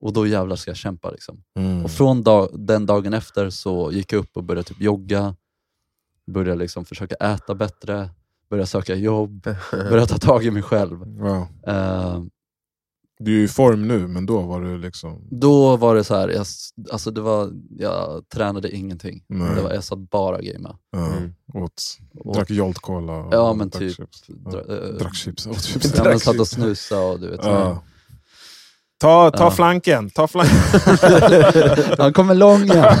och 0.00 0.12
då 0.12 0.26
jävlar 0.26 0.56
ska 0.56 0.70
jag 0.70 0.78
kämpa. 0.78 1.10
Liksom. 1.10 1.44
Mm. 1.54 1.84
Och 1.84 1.90
från 1.90 2.22
dag, 2.22 2.50
den 2.58 2.86
dagen 2.86 3.14
efter 3.14 3.50
så 3.50 3.92
gick 3.92 4.12
jag 4.12 4.18
upp 4.18 4.36
och 4.36 4.44
började 4.44 4.68
typ 4.68 4.80
jogga, 4.80 5.36
började 6.26 6.58
liksom 6.58 6.84
försöka 6.84 7.14
äta 7.14 7.54
bättre, 7.54 8.10
började 8.50 8.66
söka 8.66 8.94
jobb, 8.94 9.42
började 9.72 10.06
ta 10.06 10.18
tag 10.18 10.44
i 10.44 10.50
mig 10.50 10.62
själv. 10.62 10.98
Wow. 10.98 11.46
Eh, 11.66 12.20
Du 13.18 13.32
är 13.34 13.38
ju 13.38 13.44
i 13.44 13.48
form 13.48 13.88
nu, 13.88 14.06
men 14.08 14.26
då 14.26 14.40
var 14.40 14.60
du 14.60 14.78
liksom... 14.78 15.28
då 15.30 15.76
var 15.76 15.94
det 15.94 16.04
så 16.04 16.14
här, 16.14 16.28
jag, 16.28 16.46
alltså 16.92 17.10
det 17.10 17.20
var, 17.20 17.52
jag 17.78 18.22
tränade 18.34 18.76
ingenting. 18.76 19.24
Nej. 19.28 19.54
Det 19.56 19.62
var, 19.62 19.70
jag 19.72 19.84
satt 19.84 19.98
bara 19.98 20.36
och 20.36 20.42
gamea. 20.42 20.76
Ja, 20.92 21.06
Mm. 21.06 21.34
åt, 21.54 21.82
Och- 22.24 22.34
drack 22.34 22.50
Jolt 22.50 22.78
Cola 22.78 23.12
och 23.12 23.34
Ja 23.34 23.52
men 23.54 23.68
drack 23.68 23.80
typ. 23.80 23.96
chips. 23.96 24.22
Dra, 24.26 24.62
Ja. 24.68 24.74
eh, 24.74 24.94
Drack 24.98 25.14
chips. 25.16 25.46
Åt 25.46 25.62
chips. 25.62 25.92
ja, 25.96 26.04
men 26.04 26.20
satt 26.20 26.28
och 26.40 26.46
chips. 26.46 26.50
snusa 26.50 27.00
och 27.00 27.20
du 27.20 27.30
vet. 27.30 27.40
Ja. 27.44 27.82
Ta, 29.00 29.30
ta 29.30 29.44
Ja. 29.44 29.50
flanken! 29.50 30.10
Ta 30.10 30.28
flanken! 30.28 30.56
Han 31.98 32.12
kommer 32.12 32.34
lång 32.34 32.62
igen. 32.62 32.96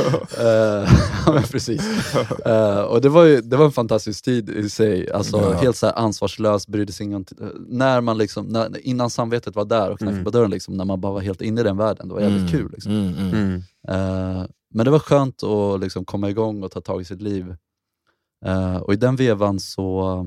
Eh, 0.38 0.92
ja, 1.26 1.32
men 1.32 1.42
precis. 1.42 2.14
Eh, 2.46 2.80
och 2.80 3.00
det 3.00 3.08
var, 3.08 3.24
ju, 3.24 3.40
det 3.40 3.56
var 3.56 3.64
en 3.64 3.72
fantastisk 3.72 4.24
tid 4.24 4.50
i 4.50 4.70
sig. 4.70 5.12
Alltså, 5.12 5.36
Ja. 5.36 5.52
Helt 5.52 5.76
så 5.76 5.86
här 5.86 5.98
ansvarslös, 5.98 6.66
brydde 6.66 6.92
sig 6.92 7.14
om... 7.14 7.24
När 7.68 8.00
man 8.00 8.18
liksom, 8.18 8.46
när, 8.46 8.86
innan 8.86 9.10
samvetet 9.10 9.56
var 9.56 9.64
där 9.64 9.90
och 9.90 9.98
knackade 9.98 10.12
Mm. 10.16 10.24
på 10.24 10.30
dörren, 10.30 10.50
liksom, 10.50 10.74
när 10.76 10.84
man 10.84 11.00
bara 11.00 11.12
var 11.12 11.20
helt 11.20 11.42
inne 11.42 11.60
i 11.60 11.64
den 11.64 11.76
världen. 11.76 12.08
Det 12.08 12.14
var 12.14 12.20
jävligt 12.20 12.50
kul. 12.50 12.70
Liksom. 12.72 12.92
Mm, 12.92 13.14
mm. 13.18 13.34
Mm. 13.34 13.62
Eh, 13.88 14.46
men 14.74 14.84
det 14.84 14.90
var 14.90 14.98
skönt 14.98 15.42
att 15.42 15.80
liksom 15.80 16.04
komma 16.04 16.30
igång 16.30 16.62
och 16.62 16.70
ta 16.70 16.80
tag 16.80 17.00
i 17.00 17.04
sitt 17.04 17.22
liv. 17.22 17.56
Eh, 18.46 18.76
och 18.76 18.92
i 18.92 18.96
den 18.96 19.16
vevan 19.16 19.60
så, 19.60 20.18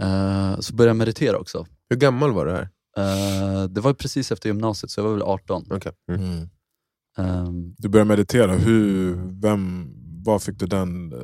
eh, 0.00 0.60
så 0.60 0.74
började 0.74 0.90
jag 0.90 0.96
meditera 0.96 1.38
också. 1.38 1.66
Hur 1.90 1.96
gammal 1.96 2.32
var 2.32 2.46
du 2.46 2.52
här? 2.52 2.68
Eh, 2.98 3.64
det 3.64 3.80
var 3.80 3.92
precis 3.94 4.32
efter 4.32 4.48
gymnasiet, 4.48 4.90
så 4.90 5.00
jag 5.00 5.04
var 5.04 5.12
väl 5.12 5.22
18. 5.22 5.64
Okay. 5.72 5.92
Mm. 6.10 6.48
Mm. 7.16 7.46
Ehm, 7.46 7.74
Du 7.78 7.88
började 7.88 8.08
meditera. 8.08 8.54
Hur, 8.54 9.14
vem, 9.40 9.90
var 10.24 10.38
fick 10.38 10.58
du 10.58 10.66
den 10.66 11.12
eh, 11.12 11.18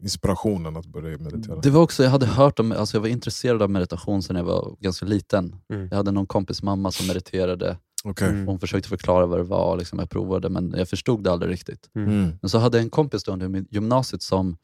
inspirationen 0.00 0.76
att 0.76 0.86
börja 0.86 1.18
meditera? 1.18 1.60
det 1.60 1.70
var 1.70 1.82
också, 1.82 2.02
jag 2.02 2.10
hade 2.10 2.26
hört 2.26 2.58
om, 2.58 2.72
alltså 2.72 2.96
jag 2.96 3.00
var 3.00 3.08
intresserad 3.08 3.62
av 3.62 3.70
meditation 3.70 4.22
sedan 4.22 4.36
jag 4.36 4.44
var 4.44 4.76
ganska 4.80 5.06
liten. 5.06 5.56
Mm. 5.72 5.88
Jag 5.90 5.96
hade 5.96 6.10
någon 6.10 6.26
kompis 6.26 6.62
mamma 6.62 6.90
som 6.92 7.06
mediterade, 7.06 7.76
Okej. 8.04 8.28
Mm. 8.28 8.46
hon 8.46 8.60
försökte 8.60 8.88
förklara 8.88 9.26
vad 9.26 9.38
det 9.38 9.44
var, 9.44 9.76
liksom, 9.76 9.98
jag 9.98 10.10
provade 10.10 10.48
men 10.48 10.74
jag 10.76 10.88
förstod 10.88 11.24
det 11.24 11.32
aldrig 11.32 11.52
riktigt. 11.52 11.90
Mm. 11.96 12.30
Men 12.40 12.48
så 12.48 12.58
hade 12.58 12.78
jag 12.78 12.84
en 12.84 12.90
kompis 12.90 13.24
då 13.24 13.32
under 13.32 13.64
gymnasiet 13.70 14.22
som 14.22 14.56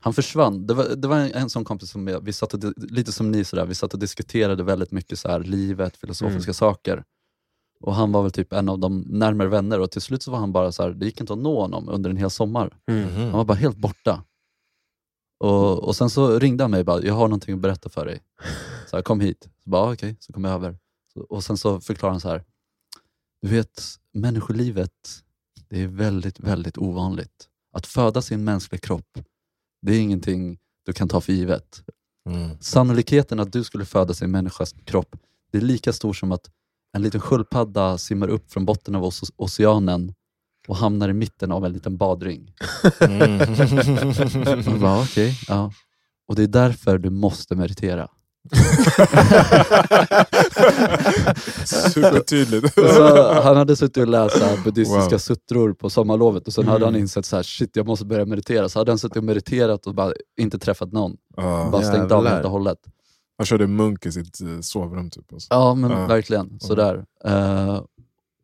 han 0.00 0.12
försvann. 0.14 0.66
Det 0.66 0.74
var, 0.74 0.84
det 0.96 1.08
var 1.08 1.16
en, 1.18 1.32
en 1.32 1.50
sån 1.50 1.64
kompis 1.64 1.90
som 1.90 2.08
jag, 2.08 2.24
vi 2.24 2.32
satt 2.32 2.54
och, 2.54 2.60
lite 2.76 3.12
som 3.12 3.30
ni, 3.30 3.44
sådär, 3.44 3.66
vi 3.66 3.74
satt 3.74 3.94
och 3.94 4.00
diskuterade 4.00 4.62
väldigt 4.62 4.90
mycket 4.90 5.18
så 5.18 5.28
här, 5.28 5.40
livet, 5.40 5.96
filosofiska 5.96 6.52
saker. 6.52 7.04
Och 7.84 7.94
han 7.94 8.12
var 8.12 8.22
väl 8.22 8.32
typ 8.32 8.52
en 8.52 8.68
av 8.68 8.78
de 8.78 9.00
närmare 9.00 9.48
vänner 9.48 9.80
och 9.80 9.90
till 9.90 10.00
slut 10.00 10.22
så 10.22 10.30
var 10.30 10.38
han 10.38 10.52
bara 10.52 10.72
så 10.72 10.82
här, 10.82 10.90
det 10.90 11.06
gick 11.06 11.20
inte 11.20 11.32
att 11.32 11.38
nå 11.38 11.60
honom 11.60 11.88
under 11.88 12.10
en 12.10 12.16
hel 12.16 12.30
sommar. 12.30 12.76
Mm. 12.86 13.14
Han 13.14 13.32
var 13.32 13.44
bara 13.44 13.54
helt 13.58 13.76
borta. 13.76 14.24
Och, 15.40 15.84
och 15.84 15.96
sen 15.96 16.10
så 16.10 16.38
ringde 16.38 16.64
han 16.64 16.70
mig 16.70 16.80
och 16.80 16.86
bara, 16.86 17.02
jag 17.02 17.14
har 17.14 17.28
någonting 17.28 17.54
att 17.54 17.60
berätta 17.60 17.88
för 17.88 18.06
dig. 18.06 18.22
Så 18.90 18.96
här, 18.96 19.02
kom 19.02 19.20
hit. 19.20 19.48
Så 19.64 19.70
bara, 19.70 19.82
"Ah, 19.82 19.92
okej, 19.92 20.16
så 20.20 20.32
kom 20.32 20.44
jag 20.44 20.54
över. 20.54 20.78
Så, 21.12 21.20
och 21.20 21.44
sen 21.44 21.56
så 21.56 21.80
förklarade 21.80 22.14
han 22.14 22.20
så 22.20 22.28
här, 22.28 22.44
du 23.42 23.48
vet, 23.48 23.82
människolivet, 24.12 24.92
det 25.68 25.82
är 25.82 25.86
väldigt, 25.86 26.40
väldigt 26.40 26.78
ovanligt. 26.78 27.48
Att 27.72 27.86
födas 27.86 28.30
i 28.30 28.34
en 28.34 28.44
mänsklig 28.44 28.82
kropp, 28.82 29.18
det 29.82 29.92
är 29.92 30.00
ingenting 30.00 30.58
du 30.86 30.92
kan 30.92 31.08
ta 31.08 31.20
för 31.20 31.32
givet. 31.32 31.82
Mm. 32.28 32.50
Sannolikheten 32.60 33.40
att 33.40 33.52
du 33.52 33.64
skulle 33.64 33.84
födas 33.84 34.22
i 34.22 34.24
en 34.24 34.30
människas 34.30 34.74
kropp, 34.84 35.16
det 35.52 35.58
är 35.58 35.62
lika 35.62 35.92
stor 35.92 36.12
som 36.12 36.32
att 36.32 36.50
en 36.94 37.02
liten 37.02 37.20
sköldpadda 37.20 37.98
simmar 37.98 38.28
upp 38.28 38.52
från 38.52 38.64
botten 38.64 38.94
av 38.94 39.04
oce- 39.04 39.32
oceanen 39.36 40.14
och 40.68 40.76
hamnar 40.76 41.08
i 41.08 41.12
mitten 41.12 41.52
av 41.52 41.64
en 41.64 41.72
liten 41.72 41.96
badring. 41.96 42.52
Mm. 43.00 43.38
Jag 44.66 44.80
bara, 44.80 45.00
okej, 45.02 45.38
ja. 45.48 45.72
Och 46.28 46.34
det 46.36 46.42
är 46.42 46.46
därför 46.46 46.98
du 46.98 47.10
måste 47.10 47.54
meditera. 47.54 48.08
Supertydligt. 51.64 52.74
Så 52.74 53.32
han 53.42 53.56
hade 53.56 53.76
suttit 53.76 53.96
och 53.96 54.08
läst 54.08 54.64
buddhistiska 54.64 55.10
Wow. 55.10 55.18
suttror 55.18 55.72
på 55.72 55.90
sommarlovet 55.90 56.46
och 56.46 56.52
sen 56.52 56.68
hade 56.68 56.84
han 56.84 56.94
Mm. 56.94 57.00
insett 57.02 57.26
så 57.26 57.36
här, 57.36 57.42
shit 57.42 57.70
jag 57.76 57.86
måste 57.86 58.04
börja 58.06 58.24
meditera. 58.24 58.68
Så 58.68 58.78
hade 58.78 58.90
han 58.90 58.98
suttit 58.98 59.16
och 59.16 59.24
mediterat 59.24 59.86
och 59.86 59.94
bara 59.94 60.12
inte 60.40 60.58
träffat 60.58 60.92
någon. 60.92 61.16
Ja. 61.36 61.68
Bara 61.72 61.82
stängt 61.82 62.02
av 62.12 62.18
Jävlar. 62.18 62.30
helt 62.32 62.44
och 62.44 62.50
hållet. 62.50 62.78
Han 63.44 63.46
körde 63.46 63.66
munk 63.66 64.06
i 64.06 64.12
sitt 64.12 64.40
eh, 64.40 64.60
sovrum. 64.60 65.10
Typ, 65.10 65.32
alltså. 65.32 65.48
Ja 65.54 65.74
men 65.74 65.90
Ja. 65.90 66.06
verkligen, 66.06 66.60
sådär. 66.60 67.04
Eh, 67.24 67.82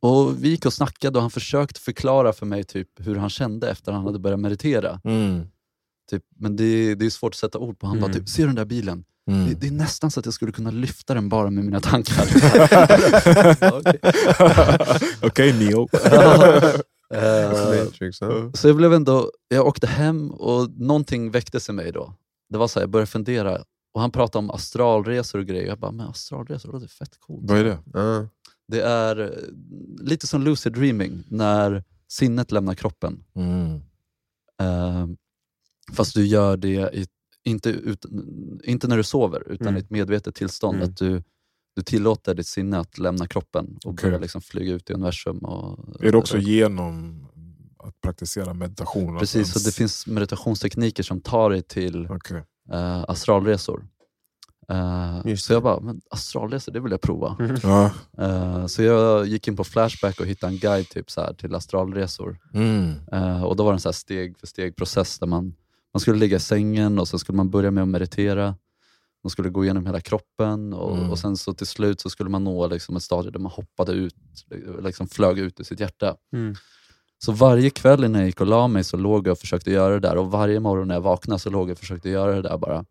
och 0.03 0.45
vi 0.45 0.49
gick 0.49 0.67
och 0.67 0.73
snackade 0.73 1.19
och 1.19 1.23
han 1.23 1.31
försökte 1.31 1.81
förklara 1.81 2.33
för 2.33 2.47
mig 2.47 2.65
typ 2.65 2.89
hur 2.99 3.17
han 3.17 3.31
kände 3.31 3.71
efter 3.71 3.93
han 3.93 4.05
hade 4.05 4.19
börjat 4.19 4.41
meditera. 4.41 5.01
Mm. 5.05 5.43
Typ, 6.11 6.23
men 6.39 6.57
det, 6.57 6.95
det 6.95 7.07
är 7.07 7.11
svårt 7.11 7.33
att 7.33 7.39
sätta 7.39 7.59
ord 7.59 7.79
på. 7.79 7.87
Han 7.87 7.99
Mm. 7.99 8.11
bara, 8.11 8.15
typ, 8.19 8.29
ser 8.29 8.43
du 8.43 8.47
den 8.47 8.57
där 8.57 8.65
bilen? 8.65 9.05
Mm. 9.31 9.49
Det, 9.49 9.55
det 9.55 9.67
är 9.67 9.71
nästan 9.71 10.11
så 10.11 10.21
att 10.21 10.27
jag 10.27 10.35
skulle 10.35 10.53
kunna 10.53 10.71
lyfta 10.71 11.15
den 11.15 11.29
bara 11.29 11.51
med 11.51 11.65
mina 11.65 11.81
tankar. 11.81 12.25
Okej. 15.27 15.53
Neo. 15.53 15.89
Eh, 17.15 17.53
så 18.55 18.69
jag 18.69 18.77
blev 18.77 18.93
ändå, 18.93 19.31
jag 19.49 19.67
åkte 19.67 19.87
hem 19.87 20.31
och 20.31 20.71
någonting 20.81 21.31
väcktes 21.31 21.69
i 21.69 21.73
mig 21.73 21.93
då. 21.93 22.15
Det 22.51 22.59
var 22.59 22.69
så 22.69 22.79
här, 22.79 22.83
jag 22.83 22.91
började 22.91 23.07
fundera 23.11 23.59
och 23.93 24.01
han 24.01 24.11
pratade 24.11 24.39
om 24.45 24.51
astralresor 24.51 25.39
och 25.39 25.47
grejer. 25.47 25.67
Jag 25.67 25.79
bara, 25.79 25.93
men 25.93 26.07
astralresor, 26.07 26.79
det 26.79 26.85
är 26.87 26.89
fett 26.89 27.21
coolt. 27.21 27.51
Vad 27.51 27.59
är 27.59 27.65
det? 27.65 27.79
Ja. 27.93 28.27
Det 28.69 28.81
är 28.83 29.21
eh, 29.21 29.29
lite 30.05 30.27
som 30.27 30.43
lucid 30.43 30.73
dreaming, 30.73 31.23
när 31.29 31.85
sinnet 32.09 32.53
lämnar 32.53 32.75
kroppen. 32.75 33.25
Mm. 33.35 33.75
Eh, 34.63 35.07
fast 35.93 36.15
du 36.15 36.27
gör 36.27 36.57
det 36.57 36.91
i, 36.95 37.07
inte, 37.45 37.71
ut, 37.71 38.05
inte 38.65 38.89
när 38.89 38.97
du 38.97 39.03
sover, 39.03 39.49
utan 39.49 39.67
Mm. 39.67 39.77
i 39.77 39.81
ett 39.81 39.91
medvetet 39.91 40.35
tillstånd. 40.35 40.77
Mm. 40.77 40.89
Att 40.89 40.97
du, 40.97 41.23
du 41.77 41.83
tillåter 41.83 42.35
ditt 42.35 42.47
sinne 42.47 42.79
att 42.79 42.99
lämna 42.99 43.27
kroppen 43.27 43.79
och 43.85 43.93
Okej. 43.93 44.07
börja 44.11 44.19
liksom 44.19 44.41
flyga 44.41 44.73
ut 44.75 44.91
i 44.91 44.93
universum. 44.93 45.39
Och, 45.39 46.05
Är 46.05 46.13
det 46.13 46.19
också 46.19 46.39
genom 46.39 47.27
att 47.79 48.01
praktisera 48.01 48.55
meditation? 48.55 49.15
att 49.17 49.21
Precis, 49.21 49.53
så 49.53 49.59
ens- 49.59 49.65
det 49.65 49.73
finns 49.73 50.07
meditationstekniker 50.07 51.03
som 51.03 51.21
tar 51.21 51.51
dig 51.51 51.63
till 51.63 52.07
Okej. 52.11 52.43
Eh, 52.73 53.05
astralresor. 53.09 53.87
Eh, 54.69 55.35
så 55.35 55.53
jag 55.53 55.63
bara, 55.63 55.81
men 55.81 56.01
astralresor, 56.11 56.73
det 56.73 56.81
vill 56.81 56.91
jag 56.93 57.01
prova. 57.01 57.37
Ja. 57.63 57.91
Eh, 58.19 58.67
så 58.67 58.83
jag 58.83 59.27
gick 59.27 59.49
in 59.49 59.57
på 59.57 59.65
Flashback 59.65 60.21
och 60.21 60.27
hittade 60.27 60.53
en 60.53 60.59
guide 60.59 60.89
typ, 60.89 61.11
så 61.11 61.21
här, 61.21 61.35
till 61.35 61.55
astralresor. 61.55 62.39
Mm. 62.55 62.93
Eh, 63.13 63.45
och 63.45 63.57
då 63.57 63.65
var 63.65 63.73
det 63.73 63.77
en 63.77 63.81
så 63.81 63.89
här 63.89 63.93
steg 63.93 64.39
för 64.39 64.47
steg 64.47 64.77
process 64.77 65.19
där 65.19 65.27
man, 65.27 65.55
man 65.95 66.01
skulle 66.01 66.19
ligga 66.19 66.37
i 66.37 66.41
sängen 66.41 66.99
och 66.99 67.09
sen 67.09 67.19
skulle 67.19 67.37
man 67.37 67.51
börja 67.51 67.71
med 67.71 67.83
att 67.83 67.89
meditera. 67.89 68.57
Man 69.25 69.31
skulle 69.31 69.51
gå 69.51 69.65
igenom 69.65 69.87
hela 69.87 70.01
kroppen 70.01 70.73
och, 70.73 70.97
Mm. 70.97 71.11
och 71.11 71.19
sen 71.19 71.37
så 71.37 71.53
till 71.55 71.67
slut 71.67 72.01
så 72.01 72.11
skulle 72.11 72.31
man 72.31 72.45
nå 72.45 72.67
liksom 72.67 72.97
ett 72.97 73.03
stadie 73.03 73.31
där 73.31 73.39
man 73.41 73.53
hoppade 73.53 73.93
ut, 73.93 74.15
liksom 74.83 75.09
flög 75.09 75.39
ut 75.39 75.61
ur 75.61 75.65
sitt 75.65 75.81
hjärta. 75.81 76.17
Mm. 76.33 76.55
Så 77.25 77.33
varje 77.33 77.71
kväll 77.71 78.05
innan 78.05 78.21
jag 78.21 78.27
gick 78.27 78.41
och 78.41 78.47
la 78.47 78.69
mig 78.69 78.85
så 78.85 78.97
låg 78.97 79.27
jag 79.27 79.33
och 79.33 79.39
försökte 79.39 79.71
göra 79.71 79.95
det 79.95 80.01
där 80.01 80.17
och 80.17 80.31
varje 80.31 80.61
morgon 80.61 80.89
när 80.89 80.95
jag 80.95 81.03
vaknade 81.03 81.39
så 81.39 81.51
låg 81.51 81.69
jag 81.69 81.73
och 81.73 81.79
försökte 81.79 82.09
göra 82.11 82.35
det 82.35 82.43
där 82.43 82.59
bara. 82.59 82.85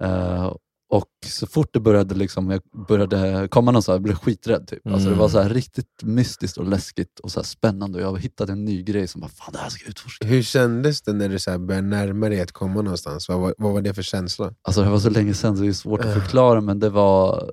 Eh, 0.00 0.54
och 0.88 1.08
så 1.26 1.46
fort 1.46 1.68
det 1.72 1.80
började, 1.80 2.14
liksom, 2.14 2.50
jag 2.50 2.60
började 2.88 3.48
komma 3.48 3.70
någon 3.70 3.82
så 3.82 3.92
här, 3.92 3.94
jag 3.96 4.02
blev 4.02 4.14
skiträdd. 4.14 4.66
Typ. 4.68 4.86
Alltså, 4.86 5.08
det 5.08 5.14
var 5.14 5.28
så 5.28 5.40
här 5.40 5.48
riktigt 5.50 6.02
mystiskt 6.02 6.56
och 6.58 6.66
läskigt 6.68 7.18
och 7.20 7.32
så 7.32 7.40
här 7.40 7.44
spännande 7.44 7.98
och 7.98 8.04
jag 8.04 8.20
hittade 8.20 8.52
en 8.52 8.64
ny 8.64 8.82
grej 8.82 9.08
som 9.08 9.20
bara, 9.20 9.30
fan 9.30 9.52
det 9.52 9.58
här 9.58 9.68
ska 9.68 9.84
jag 9.84 9.90
utforska. 9.90 10.26
Hur 10.26 10.42
kändes 10.42 11.02
det 11.02 11.12
när 11.12 11.28
du 11.28 11.38
så 11.38 11.50
här 11.50 11.58
började 11.58 11.86
närma 11.86 12.28
dig 12.28 12.40
att 12.40 12.52
komma 12.52 12.82
någonstans? 12.82 13.28
Vad 13.28 13.40
var, 13.40 13.54
vad 13.58 13.72
var 13.72 13.80
det 13.80 13.94
för 13.94 14.02
känsla? 14.02 14.54
Alltså 14.62 14.82
det 14.82 14.90
var 14.90 14.98
så 14.98 15.10
länge 15.10 15.34
sedan 15.34 15.56
så 15.56 15.62
det 15.62 15.68
är 15.68 15.72
svårt 15.72 16.00
att 16.00 16.06
Eh. 16.06 16.12
förklara 16.22 16.60
men 16.60 16.78
det 16.80 16.90
var... 16.90 17.50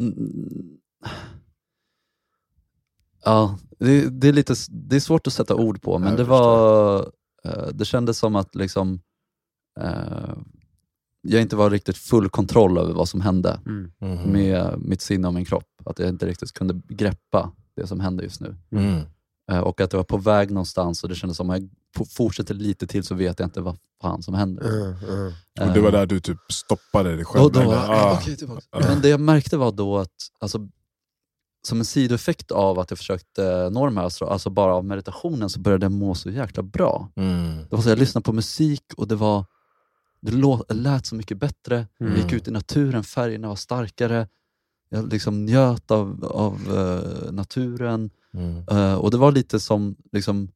Mm. 0.00 0.76
Ja, 3.26 3.58
det, 3.78 4.08
det, 4.20 4.28
är 4.28 4.32
lite, 4.32 4.54
det 4.70 4.96
är 4.96 5.00
svårt 5.00 5.26
att 5.26 5.32
sätta 5.32 5.54
ord 5.54 5.82
på 5.82 5.98
men 5.98 6.08
Jag 6.08 6.16
det 6.18 6.24
var... 6.24 6.98
eh, 7.44 7.68
Det 7.72 7.84
kändes 7.84 8.18
som 8.18 8.36
att 8.36 8.54
liksom... 8.54 9.00
eh, 9.80 10.34
jag 11.28 11.42
inte 11.42 11.56
var 11.56 11.70
riktigt 11.70 11.96
full 11.96 12.28
kontroll 12.28 12.78
över 12.78 12.92
vad 12.92 13.08
som 13.08 13.20
hände 13.20 13.60
Mm. 13.66 13.90
Mhm. 14.00 14.32
med 14.32 14.74
mitt 14.78 15.00
sinne 15.02 15.28
och 15.28 15.34
min 15.34 15.44
kropp. 15.44 15.64
Att 15.84 15.98
jag 15.98 16.08
inte 16.08 16.26
riktigt 16.26 16.52
kunde 16.52 16.80
greppa 16.88 17.52
det 17.76 17.86
som 17.86 18.00
hände 18.00 18.22
just 18.24 18.40
nu. 18.40 18.56
Mm. 18.72 19.00
Eh, 19.52 19.58
och 19.60 19.80
att 19.80 19.92
jag 19.92 19.98
var 19.98 20.04
på 20.04 20.16
väg 20.16 20.50
någonstans 20.50 21.02
och 21.02 21.08
det 21.08 21.14
kändes 21.14 21.36
som 21.36 21.50
att 21.50 21.58
jag 21.60 21.68
po- 21.98 22.16
fortsätter 22.16 22.54
lite 22.54 22.86
till 22.86 23.04
så 23.04 23.14
vet 23.14 23.38
jag 23.38 23.46
inte 23.46 23.60
vad 23.60 23.78
fan 24.02 24.22
som 24.22 24.34
händer. 24.34 24.62
Mm, 24.68 24.94
mm. 25.08 25.32
Och 25.60 25.74
det 25.74 25.80
var 25.80 25.88
Eh, 25.88 25.92
där 25.92 26.06
du 26.06 26.20
typ 26.20 26.38
stoppade 26.52 27.16
dig 27.16 27.24
själv? 27.24 27.52
då, 27.52 27.60
eller? 27.60 27.76
Ah. 27.90 28.16
tillbaka. 28.20 28.62
Ja. 28.70 28.78
Men 28.88 29.00
det 29.02 29.08
jag 29.08 29.20
märkte 29.20 29.56
var 29.56 29.72
då 29.72 29.98
att, 29.98 30.12
alltså, 30.40 30.68
som 31.66 31.78
en 31.78 31.84
sidoeffekt 31.84 32.50
av 32.50 32.78
att 32.78 32.90
jag 32.90 32.98
försökte 32.98 33.70
nå 33.70 33.84
de 33.84 33.96
här, 33.96 34.04
alltså, 34.04 34.24
alltså 34.24 34.50
bara 34.50 34.74
av 34.74 34.84
meditationen, 34.84 35.50
så 35.50 35.60
började 35.60 35.84
jag 35.84 35.92
må 35.92 36.14
så 36.14 36.30
jäkla 36.30 36.62
bra. 36.62 37.08
Mm. 37.16 37.56
Det 37.70 37.76
var 37.76 37.82
så, 37.82 37.88
jag 37.88 37.98
lyssnade 37.98 38.22
på 38.24 38.32
musik 38.32 38.82
och 38.96 39.08
det 39.08 39.16
var 39.16 39.44
det 40.20 40.74
lät 40.74 41.06
så 41.06 41.14
mycket 41.14 41.38
bättre. 41.38 41.86
Jag 41.98 42.08
gick 42.10 42.24
Mm. 42.24 42.36
ut 42.36 42.48
i 42.48 42.50
naturen, 42.50 43.04
färgerna 43.04 43.48
var 43.48 43.56
starkare. 43.56 44.28
Jag 44.88 45.12
liksom 45.12 45.44
njöt 45.44 45.90
av, 45.90 46.24
av 46.24 46.54
eh, 46.76 47.32
naturen. 47.32 48.10
Mm. 48.34 48.64
Eh, 48.68 48.94
och 48.94 49.10
det 49.10 49.16
var 49.16 49.32
lite 49.32 49.60
som, 49.60 49.96
liksom, 50.12 50.48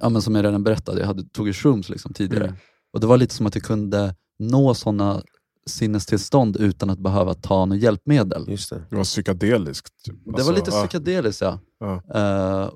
ja, 0.00 0.08
men 0.08 0.22
som 0.22 0.34
jag 0.34 0.44
redan 0.44 0.62
berättade, 0.64 1.00
jag 1.00 1.06
hade, 1.06 1.24
tog 1.24 1.54
shrooms 1.54 1.88
liksom 1.88 2.12
tidigare. 2.12 2.44
Mm. 2.44 2.56
Och 2.92 3.00
det 3.00 3.06
var 3.06 3.16
lite 3.16 3.34
som 3.34 3.46
att 3.46 3.54
jag 3.54 3.64
kunde 3.64 4.14
nå 4.38 4.74
sådana 4.74 5.22
sinnestillstånd 5.66 6.56
utan 6.56 6.90
att 6.90 6.98
behöva 6.98 7.34
ta 7.34 7.64
något 7.64 7.78
hjälpmedel. 7.78 8.44
Just 8.48 8.70
det. 8.70 8.82
Det 8.90 8.96
var 8.96 9.04
psykedeliskt. 9.04 10.04
Typ. 10.04 10.14
Det 10.36 10.42
var 10.42 10.52
lite 10.52 10.70
ah, 10.70 10.80
psykedeliskt 10.86 11.40
ja. 11.42 11.58
Ja. 11.80 12.02
Eh, 12.14 12.70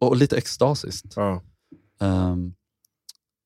och 0.00 0.16
lite 0.16 0.36
extasiskt. 0.36 1.04
ja. 1.16 1.42
Ehm, 2.00 2.54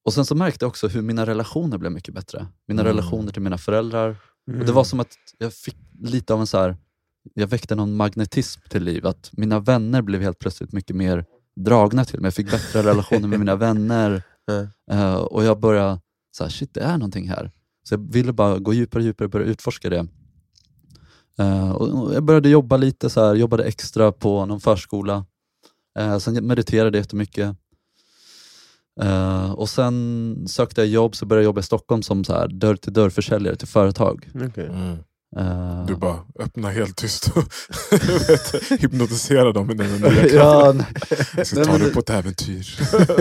och 0.05 0.15
sen 0.15 0.25
så 0.25 0.35
märkte 0.35 0.65
jag 0.65 0.69
också 0.69 0.89
hur 0.89 1.03
mina 1.03 1.27
relationer 1.27 1.79
blev 1.79 1.93
mycket 1.93 2.15
bättre. 2.15 2.47
Mina 2.69 2.83
Mm. 2.83 2.97
relationer 2.97 3.33
till 3.33 3.43
mina 3.43 3.59
föräldrar. 3.59 4.17
Mm. 4.49 4.61
Och 4.61 4.67
Det 4.67 4.73
var 4.73 4.85
som 4.85 5.01
att 5.01 5.13
jag 5.39 5.53
fick 5.53 5.77
lite 6.01 6.35
av 6.35 6.41
en 6.41 6.47
så 6.47 6.59
här, 6.59 6.77
jag 7.35 7.47
väckte 7.47 7.75
någon 7.75 7.97
magnetism 7.97 8.61
till 8.69 8.83
liv. 8.85 9.07
Att 9.07 9.31
mina 9.33 9.61
vänner 9.61 10.03
blev 10.03 10.21
helt 10.23 10.39
plötsligt 10.39 10.73
mycket 10.73 10.97
mer 10.97 11.25
dragna 11.57 12.05
till 12.05 12.21
mig. 12.21 12.27
Jag 12.27 12.35
fick 12.35 12.51
bättre 12.51 12.83
relationer 12.83 13.29
med 13.29 13.39
mina 13.39 13.57
vänner. 13.57 14.23
Ja. 14.47 14.67
Eh, 14.95 15.15
och 15.15 15.45
jag 15.45 15.61
började, 15.61 16.01
så 16.37 16.45
här, 16.45 16.51
shit 16.51 16.75
det 16.75 16.81
är 16.81 16.93
någonting 16.99 17.29
här. 17.29 17.51
Så 17.89 17.95
jag 17.95 18.13
ville 18.13 18.33
bara 18.33 18.59
gå 18.59 18.73
djupare 18.75 19.01
och 19.01 19.05
djupare 19.07 19.25
och 19.27 19.31
börja 19.31 19.47
utforska 19.47 19.91
det. 19.91 20.07
Eh, 21.39 21.71
och 21.71 22.15
jag 22.15 22.23
började 22.25 22.49
jobba 22.49 22.77
lite, 22.77 23.11
så 23.11 23.25
här, 23.25 23.35
jobbade 23.35 23.65
extra 23.65 24.13
på 24.13 24.47
någon 24.47 24.61
förskola. 24.61 25.27
Uh, 26.01 26.19
sen 26.19 26.47
mediterade 26.47 26.99
jag 26.99 27.03
jättemycket. 27.03 27.57
Uh, 29.03 29.51
och 29.53 29.69
sen 29.69 30.37
sökte 30.49 30.81
jag 30.81 30.89
jobb, 30.89 31.17
så 31.17 31.27
började 31.27 31.43
jag 31.43 31.49
jobba 31.49 31.61
i 31.61 31.65
Stockholm 31.65 32.03
som 32.03 32.25
så 32.25 32.33
här, 32.33 32.49
dörr 32.49 32.77
till 32.77 32.93
dörr-försäljare 32.93 33.57
till 33.57 33.69
företag. 33.69 34.29
Okej. 34.35 34.67
Mm. 34.67 34.97
Eh, 35.37 35.87
Du 35.87 35.95
bara 35.97 36.19
öppnar 36.39 36.71
helt 36.71 36.97
tyst 36.97 37.31
och 37.37 37.45
vet, 38.29 38.71
hypnotiserar 38.83 39.53
dem 39.53 39.67
med 39.67 39.79
krafter. 40.01 40.37
ja, 40.37 40.73
nej, 40.75 40.87
Jag 41.37 41.47
ska 41.47 41.57
nej, 41.57 41.65
ta 41.65 41.79
dig 41.79 41.93
på 41.93 42.01
ett 42.01 42.11
äventyr. 42.11 42.67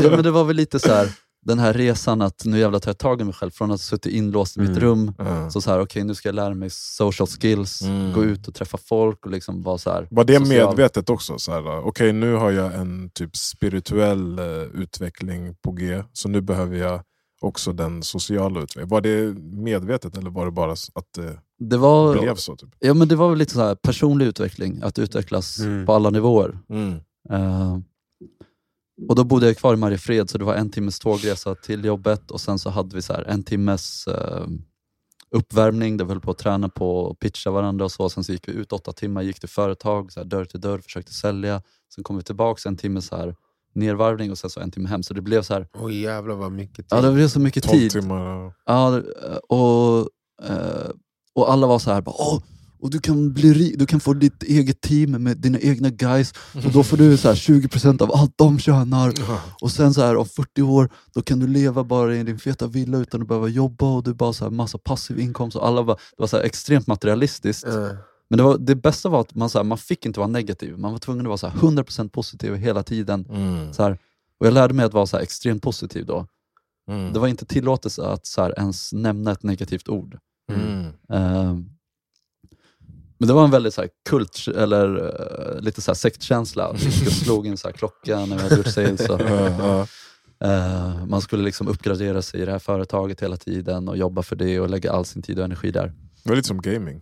ja, 0.04 0.10
men 0.10 0.24
det 0.24 0.32
var 0.32 0.44
väl 0.44 0.56
lite 0.56 0.80
så 0.80 0.92
här, 0.94 1.10
den 1.46 1.60
här 1.60 1.74
resan 1.74 2.22
att 2.22 2.46
nu 2.46 2.60
jävlar 2.60 2.80
tar 2.80 2.90
jag 2.90 2.98
tag 2.98 3.22
i 3.22 3.24
mig 3.24 3.34
själv. 3.34 3.52
Från 3.52 3.70
att 3.72 3.74
ha 3.74 3.78
suttit 3.78 4.14
inlåst 4.14 4.58
i 4.58 4.60
mitt 4.60 4.70
Mm. 4.70 4.80
rum, 4.82 5.14
så 5.52 5.62
så 5.62 5.72
här, 5.72 5.80
okej 5.80 6.04
nu 6.04 6.16
ska 6.16 6.28
jag 6.28 6.36
lära 6.36 6.54
mig 6.54 6.70
social 6.70 7.28
skills, 7.28 7.82
Mm. 7.82 8.14
gå 8.14 8.24
ut 8.24 8.48
och 8.48 8.54
träffa 8.54 8.78
folk 8.78 9.26
och 9.26 9.32
liksom 9.32 9.64
vara 9.64 9.78
så 9.78 9.90
här, 9.92 10.08
Var 10.12 10.24
det 10.24 10.40
social. 10.40 10.68
medvetet 10.68 11.10
också? 11.10 11.38
Så 11.40 11.52
här, 11.52 11.80
Okej, 11.88 12.14
nu 12.14 12.34
har 12.34 12.52
jag 12.52 12.74
en 12.76 13.10
typ 13.10 13.36
spirituell 13.38 14.40
eh, 14.40 14.46
utveckling 14.74 15.56
på 15.64 15.72
G, 15.72 16.04
så 16.14 16.30
nu 16.30 16.42
behöver 16.42 16.78
jag 16.78 17.02
också 17.42 17.74
den 17.74 18.04
sociala 18.04 18.60
utvecklingen. 18.60 18.90
Var 18.90 19.02
det 19.02 19.34
medvetet 19.64 20.18
eller 20.18 20.30
var 20.30 20.46
det 20.46 20.52
bara 20.52 20.72
att 20.72 21.14
det 21.18 21.38
Det 21.60 21.78
var, 21.78 22.14
blev 22.22 22.36
så? 22.36 22.56
Typ? 22.56 22.70
ja, 22.80 22.94
men 22.94 23.08
det 23.08 23.16
var 23.16 23.30
väl 23.30 23.38
lite 23.38 23.54
så 23.54 23.62
här 23.62 23.76
personlig 23.76 24.26
utveckling, 24.26 24.80
att 24.84 25.00
utvecklas 25.00 25.60
Mm. 25.60 25.86
på 25.86 25.94
alla 25.94 26.10
nivåer. 26.10 26.60
Mm. 26.70 26.94
Eh, 27.30 27.78
och 29.10 29.16
då 29.16 29.24
bodde 29.24 29.48
jag 29.48 29.58
kvar 29.58 29.74
i 29.74 29.78
Mariefred, 29.78 30.30
så 30.30 30.38
det 30.38 30.46
var 30.46 30.56
en 30.56 30.70
timmes 30.70 31.00
tågresa 31.00 31.56
till 31.56 31.86
jobbet 31.86 32.32
och 32.32 32.42
sen 32.42 32.60
så 32.60 32.70
hade 32.70 32.96
vi 32.96 33.02
så 33.02 33.14
en 33.28 33.44
timmes 33.44 34.08
eh, 34.08 34.48
uppvärmning 35.36 35.98
där 35.98 36.06
vi 36.06 36.12
höll 36.12 36.22
på 36.22 36.32
att 36.32 36.38
träna 36.38 36.70
på 36.70 37.00
och 37.00 37.20
pitcha 37.20 37.52
varandra 37.52 37.86
och 37.86 37.92
så. 37.92 38.10
Sen 38.10 38.24
så 38.24 38.32
gick 38.32 38.48
vi 38.48 38.52
ut 38.52 38.72
åtta 38.72 38.92
timmar, 38.94 39.22
gick 39.22 39.40
till 39.40 39.50
företag, 39.50 40.12
så 40.12 40.20
här, 40.20 40.28
dörr 40.28 40.46
till 40.46 40.62
dörr, 40.62 40.80
försökte 40.80 41.14
sälja. 41.14 41.62
Sen 41.96 42.04
kom 42.04 42.18
vi 42.18 42.24
tillbaks 42.24 42.66
en 42.66 42.78
timme 42.78 43.02
så 43.02 43.16
här, 43.18 43.36
nervarvning 43.76 44.32
och 44.32 44.38
sen 44.38 44.50
så 44.50 44.60
en 44.60 44.72
timme 44.72 44.90
hem. 44.90 45.04
Så 45.04 45.14
det 45.14 45.22
blev 45.22 45.42
så 45.42 45.54
här, 45.54 45.68
Oj 45.74 46.02
jävlar 46.02 46.36
vad 46.36 46.52
mycket 46.52 46.76
tid. 46.76 46.86
ja 46.90 47.02
det 47.02 47.12
blev 47.12 47.28
så 47.28 47.40
mycket 47.40 47.64
12 47.64 47.80
tid. 47.80 47.92
timmar. 47.92 48.54
Ja, 48.66 49.02
och, 49.50 50.08
eh, 50.50 50.90
och 51.36 51.52
alla 51.52 51.68
var 51.68 51.80
så 51.80 51.92
här, 51.92 52.02
bara, 52.02 52.16
Åh, 52.20 52.40
och 52.84 52.90
du 52.90 53.00
kan, 53.00 53.34
bli 53.34 53.76
du 53.78 53.86
kan 53.86 54.00
få 54.00 54.14
ditt 54.14 54.44
eget 54.44 54.82
team 54.82 55.12
med 55.12 55.38
dina 55.38 55.60
egna 55.60 55.90
guys 55.90 56.34
och 56.66 56.72
då 56.74 56.84
får 56.84 56.98
du 56.98 57.18
så 57.18 57.28
här 57.28 57.36
20% 57.36 58.02
av 58.02 58.12
allt 58.14 58.34
de 58.36 58.60
tjänar. 58.60 59.14
Och 59.62 59.72
sen 59.72 59.94
så 59.94 60.02
här 60.02 60.16
om 60.16 60.26
40 60.26 60.62
år, 60.62 60.90
då 61.14 61.22
kan 61.22 61.40
du 61.40 61.48
leva 61.48 61.84
bara 61.84 62.16
i 62.16 62.24
din 62.24 62.40
feta 62.40 62.68
villa 62.68 62.98
utan 62.98 63.22
att 63.22 63.28
behöva 63.28 63.48
jobba 63.48 63.96
och 63.96 64.04
du 64.04 64.14
bara 64.14 64.34
så 64.34 64.46
här 64.46 64.52
massa 64.52 64.78
passiv 64.78 65.20
inkomst. 65.20 65.58
Och 65.58 65.68
alla 65.68 65.82
var, 65.82 65.96
det 65.96 66.22
var 66.22 66.28
så 66.28 66.38
här 66.38 66.44
extremt 66.44 66.88
materialistiskt. 66.88 67.68
Ja. 67.68 67.90
Men 68.30 68.38
det, 68.38 68.44
var, 68.44 68.58
det 68.58 68.76
bästa 68.76 69.10
var 69.10 69.22
att 69.22 69.36
man, 69.36 69.50
så 69.50 69.60
här, 69.60 69.64
man 69.64 69.78
fick 69.78 70.06
inte 70.06 70.20
vara 70.20 70.28
negativ. 70.28 70.78
Man 70.78 70.92
var 70.92 71.00
tvungen 71.00 71.26
att 71.26 71.28
vara 71.28 71.38
så 71.38 71.48
här 71.48 71.60
100% 71.60 72.10
positiv 72.10 72.56
hela 72.56 72.84
tiden. 72.84 73.26
Mm. 73.30 73.74
Så 73.74 73.84
här, 73.84 73.98
och 74.40 74.48
jag 74.48 74.54
lärde 74.54 74.74
mig 74.74 74.86
att 74.86 74.94
vara 74.94 75.06
så 75.06 75.18
extremt 75.18 75.64
positiv 75.64 76.06
då. 76.06 76.28
Mm. 76.90 77.14
Det 77.14 77.20
var 77.20 77.28
inte 77.28 77.46
tillåtet 77.46 78.00
att 78.00 78.26
så 78.26 78.50
ens 78.58 78.94
nämna 78.94 79.32
ett 79.32 79.44
negativt 79.44 79.90
ord. 79.90 80.18
Mm. 80.52 81.66
Men 83.18 83.28
det 83.28 83.34
var 83.34 83.44
en 83.44 83.52
väldigt 83.52 83.74
så 83.74 83.82
här, 83.82 83.90
kult, 84.10 84.48
eller 84.58 84.96
eh, 85.56 85.62
lite 85.62 85.82
så 85.82 85.92
här 85.92 85.96
sektkänsla. 85.96 86.72
Vi 87.06 87.12
slog 87.12 87.48
en 87.48 87.58
så 87.58 87.68
här 87.68 87.74
klocka 87.74 88.26
när 88.26 88.36
vi 88.38 88.44
hade 88.44 88.56
gjort 88.56 88.68
sales. 88.68 89.10
Och, 89.10 89.22
eh, 90.48 91.06
man 91.08 91.22
skulle 91.22 91.44
liksom 91.44 91.68
uppgradera 91.68 92.22
sig 92.22 92.42
i 92.42 92.46
det 92.46 92.52
här 92.52 92.60
företaget 92.60 93.22
hela 93.24 93.38
tiden 93.38 93.88
och 93.90 93.98
jobba 93.98 94.22
för 94.24 94.36
det 94.36 94.60
och 94.60 94.70
lägga 94.70 94.92
all 94.92 95.06
sin 95.06 95.22
tid 95.22 95.40
och 95.40 95.46
energi 95.46 95.72
där. 95.72 95.94
Det 96.24 96.30
var 96.30 96.36
lite 96.36 96.48
som 96.48 96.62
gaming. 96.62 97.02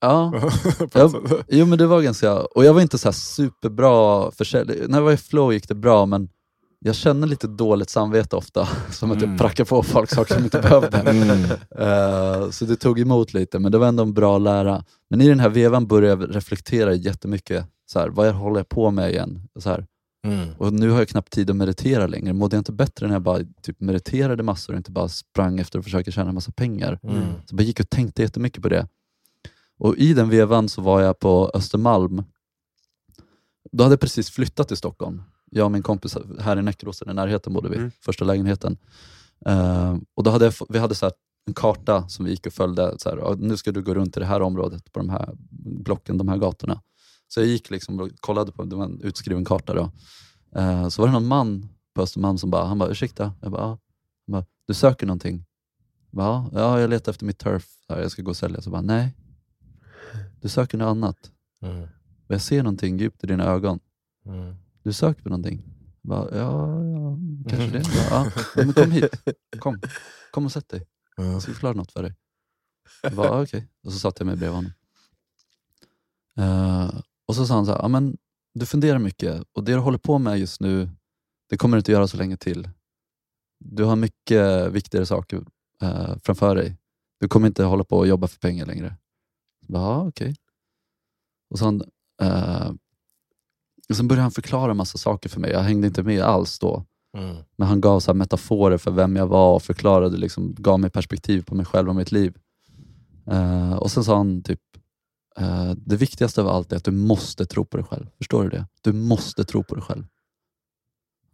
Ja, 0.00 0.32
På 0.78 0.84
ett 0.84 0.90
Ja. 0.94 1.08
sätt. 1.10 1.44
jo 1.48 1.66
men 1.66 1.78
det 1.78 1.86
var 1.86 2.00
ganska, 2.02 2.34
och 2.40 2.64
jag 2.64 2.74
var 2.74 2.80
inte 2.80 2.98
så 2.98 3.12
superbra 3.12 4.30
försäljare. 4.30 4.86
När 4.88 4.98
jag 4.98 5.04
var 5.04 5.12
i 5.12 5.16
flow 5.16 5.52
gick 5.52 5.68
det 5.68 5.74
bra 5.74 6.06
men 6.06 6.28
jag 6.84 6.94
känner 6.94 7.26
lite 7.26 7.46
dåligt 7.46 7.90
samvete 7.90 8.36
ofta, 8.36 8.68
som 8.90 9.10
att 9.10 9.16
jag 9.20 9.24
Mm. 9.24 9.38
prackar 9.38 9.64
på 9.64 9.82
folk 9.82 10.10
saker 10.10 10.34
som 10.34 10.44
inte 10.44 10.58
behövde. 10.60 11.00
Mm. 11.10 11.44
Eh, 11.78 12.50
så 12.50 12.64
det 12.64 12.76
tog 12.76 13.00
emot 13.00 13.34
lite, 13.34 13.58
men 13.58 13.72
det 13.72 13.78
var 13.78 13.86
ändå 13.88 14.02
en 14.02 14.12
bra 14.14 14.38
lära. 14.38 14.84
Men 15.10 15.20
i 15.20 15.28
den 15.28 15.40
här 15.40 15.48
vevan 15.48 15.86
började 15.86 16.24
jag 16.24 16.36
reflektera 16.36 16.94
jättemycket. 16.94 17.66
Så 17.86 17.98
här, 17.98 18.08
vad 18.08 18.28
jag 18.28 18.32
håller 18.32 18.56
jag 18.58 18.68
på 18.68 18.90
med 18.90 19.10
igen? 19.10 19.48
Så 19.58 19.68
här. 19.68 19.86
Mm. 20.26 20.48
Och 20.58 20.72
nu 20.72 20.90
har 20.90 20.98
jag 20.98 21.08
knappt 21.08 21.32
tid 21.32 21.50
att 21.50 21.56
meditera 21.56 22.06
längre. 22.06 22.32
Mådde 22.32 22.56
jag 22.56 22.60
inte 22.60 22.72
bättre 22.72 23.06
när 23.06 23.14
jag 23.14 23.22
bara 23.22 23.38
typ, 23.62 23.80
mediterade 23.80 24.42
massor 24.42 24.72
och 24.72 24.76
inte 24.76 24.90
bara 24.90 25.08
sprang 25.08 25.58
efter 25.58 25.78
att 25.78 25.84
försöka 25.84 26.10
tjäna 26.10 26.28
en 26.28 26.34
massa 26.34 26.52
pengar? 26.52 26.98
Mm. 27.02 27.22
Så 27.46 27.54
jag 27.56 27.62
gick 27.64 27.80
och 27.80 27.90
tänkte 27.90 28.22
jättemycket 28.22 28.62
på 28.62 28.68
det. 28.68 28.88
Och 29.78 29.96
i 29.96 30.14
den 30.14 30.28
vevan 30.28 30.68
så 30.68 30.82
var 30.82 31.00
jag 31.00 31.18
på 31.18 31.50
Östermalm. 31.54 32.24
Då 33.72 33.84
hade 33.84 33.92
jag 33.92 34.00
precis 34.00 34.30
flyttat 34.30 34.68
till 34.68 34.76
Stockholm. 34.76 35.22
Jag 35.50 35.64
och 35.64 35.72
min 35.72 35.82
kompis 35.82 36.16
här 36.40 36.58
i 36.58 36.62
Näckeråsen, 36.62 37.10
i 37.10 37.14
närheten 37.14 37.52
bodde 37.52 37.68
vi, 37.68 37.76
Mm. 37.76 37.90
första 38.04 38.24
lägenheten. 38.24 38.76
Eh, 39.46 39.96
och 40.14 40.22
då 40.24 40.30
hade 40.30 40.44
jag, 40.44 40.54
vi 40.68 40.78
hade 40.78 40.94
så 40.94 41.06
här 41.06 41.12
en 41.46 41.54
karta 41.54 42.08
som 42.08 42.24
vi 42.24 42.30
gick 42.30 42.46
och 42.46 42.52
följde. 42.52 42.98
Så 42.98 43.10
här, 43.10 43.16
"Ja, 43.16 43.34
nu 43.38 43.56
ska 43.56 43.72
du 43.72 43.82
gå 43.82 43.94
runt 43.94 44.16
i 44.16 44.20
det 44.20 44.26
här 44.26 44.42
området, 44.42 44.92
på 44.92 44.98
de 45.00 45.08
här 45.10 45.34
blocken, 45.84 46.18
de 46.18 46.28
här 46.28 46.36
gatorna. 46.36 46.82
Så 47.28 47.40
jag 47.40 47.46
gick 47.46 47.70
liksom 47.70 48.00
och 48.00 48.10
kollade 48.20 48.52
på, 48.52 48.64
det 48.64 48.76
var 48.76 48.84
en 48.84 49.00
utskriven 49.00 49.44
karta 49.44 49.74
då. 49.74 49.90
Eh, 50.60 50.88
så 50.88 51.02
var 51.02 51.06
det 51.08 51.12
någon 51.12 51.26
man 51.26 51.68
på 51.94 52.02
Östermalm 52.02 52.38
som 52.38 52.50
bara, 52.50 52.64
han 52.64 52.78
bara 52.78 52.88
ursäkta? 52.90 53.32
Jag 53.42 53.52
bara. 53.52 53.66
Han 53.66 53.78
bara, 54.26 54.44
du 54.66 54.74
söker 54.74 55.06
någonting? 55.06 55.44
Jag 56.10 56.16
bara, 56.16 56.26
Ja, 56.28 56.50
ja, 56.52 56.80
jag 56.80 56.90
letar 56.90 57.12
efter 57.12 57.26
mitt 57.26 57.38
turf, 57.38 57.66
här, 57.88 58.00
jag 58.00 58.10
ska 58.10 58.22
gå 58.22 58.30
och 58.30 58.36
sälja. 58.36 58.60
Så 58.60 58.70
bara, 58.70 58.82
nej. 58.82 59.14
Du 60.40 60.48
söker 60.48 60.78
något 60.78 60.86
annat. 60.90 61.30
Mm. 61.62 61.82
Och 62.26 62.34
jag 62.34 62.40
ser 62.40 62.62
någonting 62.62 62.98
djupt 62.98 63.24
i 63.24 63.26
dina 63.26 63.44
ögon. 63.44 63.80
Mm. 64.26 64.54
Du 64.82 64.92
söker 64.92 65.22
på 65.22 65.28
någonting. 65.28 65.62
Bara, 66.02 66.36
ja, 66.38 66.84
ja, 66.84 67.18
kanske 67.48 67.78
det. 67.78 67.82
Bara, 68.10 68.32
ja, 68.56 68.64
men 68.64 68.72
kom 68.72 68.90
hit. 68.90 69.22
Kom. 69.58 69.80
Kom 70.30 70.44
och 70.44 70.52
sätt 70.52 70.68
dig. 70.68 70.86
Ja. 71.16 71.24
Jag 71.24 71.42
ska 71.42 71.52
förklara 71.52 71.72
något 71.74 71.92
för 71.92 72.02
dig. 72.02 72.14
Jag 73.02 73.14
bara, 73.14 73.26
"Ja, 73.26 73.42
okej. 73.42 73.68
Och 73.84 73.92
så 73.92 73.98
satte 73.98 74.20
jag 74.22 74.26
mig 74.26 74.36
bredvid 74.36 74.56
honom. 74.56 74.72
Eh, 76.38 77.00
och 77.26 77.36
så 77.36 77.46
sa 77.46 77.54
han 77.54 77.66
så 77.66 77.72
här, 77.72 77.88
men 77.88 78.16
du 78.54 78.66
funderar 78.66 78.98
mycket 78.98 79.42
och 79.52 79.64
det 79.64 79.72
du 79.72 79.78
håller 79.78 79.98
på 79.98 80.18
med 80.18 80.38
just 80.38 80.60
nu, 80.60 80.88
det 81.48 81.56
kommer 81.56 81.76
du 81.76 81.78
inte 81.78 81.92
göra 81.92 82.08
så 82.08 82.16
länge 82.16 82.36
till. 82.36 82.68
Du 83.58 83.84
har 83.84 83.96
mycket 83.96 84.72
viktigare 84.72 85.06
saker 85.06 85.44
eh, 85.82 86.16
framför 86.22 86.54
dig. 86.56 86.76
Du 87.20 87.28
kommer 87.28 87.46
inte 87.46 87.64
hålla 87.64 87.84
på 87.84 87.98
och 87.98 88.06
jobba 88.06 88.28
för 88.28 88.38
pengar 88.38 88.66
längre. 88.66 88.96
Ja, 89.66 90.06
okej. 90.08 90.36
Och 91.50 91.58
så 91.58 91.64
han, 91.64 91.82
eh, 92.22 92.72
och 93.90 93.96
sen 93.96 94.08
började 94.08 94.22
han 94.22 94.30
förklara 94.30 94.74
massa 94.74 94.98
saker 94.98 95.28
för 95.28 95.40
mig. 95.40 95.50
Jag 95.50 95.60
hängde 95.60 95.86
inte 95.86 96.02
med 96.02 96.22
alls 96.22 96.58
då. 96.58 96.84
Mm. 97.18 97.36
Men 97.56 97.68
han 97.68 97.80
gav 97.80 98.00
så 98.00 98.10
här 98.10 98.16
metaforer 98.16 98.78
för 98.78 98.90
vem 98.90 99.16
jag 99.16 99.26
var 99.26 99.54
och 99.54 99.62
förklarade, 99.62 100.16
liksom, 100.16 100.54
gav 100.58 100.80
mig 100.80 100.90
perspektiv 100.90 101.42
på 101.42 101.54
mig 101.54 101.66
själv 101.66 101.88
och 101.88 101.96
mitt 101.96 102.12
liv. 102.12 102.34
Eh, 103.30 103.72
och 103.72 103.90
sen 103.90 104.04
sa 104.04 104.16
han 104.16 104.42
typ, 104.42 104.60
eh, 105.38 105.70
det 105.76 105.96
viktigaste 105.96 106.40
av 106.40 106.48
allt 106.48 106.72
är 106.72 106.76
att 106.76 106.84
du 106.84 106.90
måste 106.90 107.46
tro 107.46 107.64
på 107.64 107.76
dig 107.76 107.86
själv. 107.86 108.06
Förstår 108.18 108.42
du 108.42 108.48
det? 108.48 108.66
Du 108.80 108.92
måste 108.92 109.44
tro 109.44 109.62
på 109.62 109.74
dig 109.74 109.84
själv. 109.84 110.04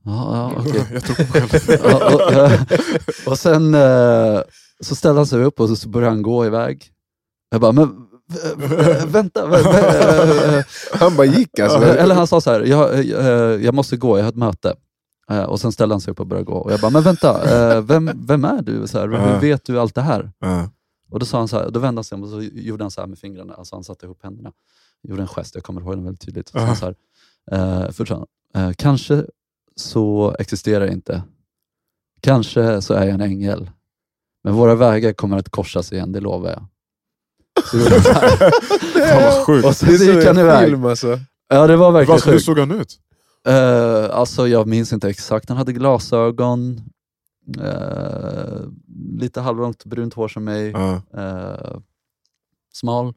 Ja, 0.03 0.53
ja 0.55 0.61
okej. 0.61 0.87
Jag 0.93 1.05
tror 1.05 1.17
på 1.17 1.39
mig 1.39 1.49
själv. 1.49 1.81
Ja, 1.85 2.15
och, 2.15 2.33
eh, 2.33 2.61
och 3.27 3.39
sen 3.39 3.75
eh, 3.75 4.41
så 4.81 4.95
ställde 4.95 5.19
han 5.19 5.27
sig 5.27 5.45
upp 5.45 5.61
och 5.61 5.79
så 5.79 5.89
började 5.89 6.13
han 6.13 6.23
gå 6.23 6.47
iväg. 6.47 6.93
Jag 7.51 7.61
bara, 7.61 7.73
men 7.73 8.07
vänta. 9.07 9.47
vä- 9.47 9.63
vä- 9.63 10.59
eh, 10.59 10.65
Han 11.01 11.17
bara 11.17 11.27
gick 11.27 11.59
alltså. 11.59 11.79
Ja, 11.83 11.95
Eller 11.95 12.15
han 12.15 12.27
sa 12.27 12.41
så 12.41 12.51
här, 12.51 12.61
jag, 12.61 12.99
eh, 12.99 13.65
jag 13.65 13.75
måste 13.75 13.97
gå, 13.97 14.19
jag 14.19 14.25
har 14.25 14.29
ett 14.31 14.37
möte. 14.37 14.77
Eh, 15.31 15.43
Och 15.43 15.61
sen 15.61 15.73
ställde 15.73 15.95
han 15.95 16.01
sig 16.01 16.11
upp 16.13 16.21
och 16.21 16.27
började 16.27 16.45
gå. 16.45 16.55
Och 16.55 16.73
jag 16.73 16.81
bara, 16.81 16.91
men 16.91 17.03
vänta, 17.03 17.45
eh, 17.75 17.81
vem, 17.83 18.11
vem 18.27 18.45
är 18.45 18.63
du? 18.63 18.87
Så 18.87 18.99
här, 18.99 19.09
hur 19.09 19.41
vet 19.41 19.65
du 19.65 19.81
allt 19.81 19.95
det 19.95 20.03
här? 20.03 20.31
Och 21.11 21.19
då, 21.19 21.27
sa 21.27 21.39
han 21.39 21.49
så 21.49 21.57
här, 21.59 21.71
då 21.71 21.81
vände 21.81 21.99
han 21.99 22.05
sig 22.05 22.17
om 22.17 22.23
och 22.23 22.29
så 22.29 22.43
gjorde 22.43 22.85
han 22.85 22.91
så 22.91 23.01
här 23.01 23.09
med 23.09 23.19
fingrarna, 23.19 23.55
alltså 23.55 23.77
han 23.77 23.85
satte 23.85 24.07
ihop 24.07 24.23
händerna. 24.23 24.53
Gjorde 25.03 25.23
en 25.23 25.29
gest, 25.29 25.55
jag 25.55 25.65
kommer 25.65 25.81
ihåg 25.81 25.93
den 25.97 26.05
väldigt 26.05 26.21
tydligt. 26.21 26.51
Och 26.71 26.77
så 26.77 26.85
här, 26.85 26.95
eh, 27.53 27.91
först 27.91 28.13
han, 28.13 28.27
eh, 28.55 28.73
kanske 28.79 29.25
så 29.77 30.37
existerar 30.39 30.85
jag 30.85 30.93
inte. 30.93 31.23
Kanske 32.21 32.83
så 32.83 32.95
är 32.95 33.05
jag 33.05 33.15
en 33.15 33.21
ängel. 33.21 33.71
Men 34.45 34.55
våra 34.55 34.75
vägar 34.75 35.13
kommer 35.13 35.39
att 35.39 35.49
korsas 35.49 35.93
igen, 35.93 36.13
det 36.13 36.21
lovar 36.21 36.51
jag. 36.51 36.59
Så 36.59 36.63
gjorde 36.63 36.67
han 36.67 36.69
så 37.37 37.43
här. 37.43 37.46
Fan 37.65 39.23
vad 39.23 39.47
sjukt. 39.47 39.67
Och 39.67 39.77
så 39.77 39.87
Det 39.87 39.99
så 39.99 40.05
gick 40.05 40.25
han 40.27 40.39
iväg. 40.39 40.69
film 40.69 40.85
alltså. 40.85 41.21
Ja, 41.49 41.67
det 41.67 41.77
var 41.77 41.93
verkligen 41.93 42.21
Vad, 42.25 42.33
hur 42.33 42.39
såg 42.39 42.59
han 42.59 42.71
ut? 42.71 42.99
Uh, 43.49 44.11
alltså 44.17 44.49
jag 44.49 44.67
minns 44.67 44.93
inte 44.93 45.09
exakt. 45.09 45.49
Han 45.49 45.59
hade 45.59 45.73
glasögon, 45.73 46.81
eh, 47.61 48.61
lite 49.19 49.41
halvlångt 49.41 49.85
brunt 49.85 50.15
hår 50.15 50.29
som 50.29 50.45
mig, 50.45 50.71
Ja. 50.71 51.03
eh, 51.15 51.79
smal, 52.75 53.15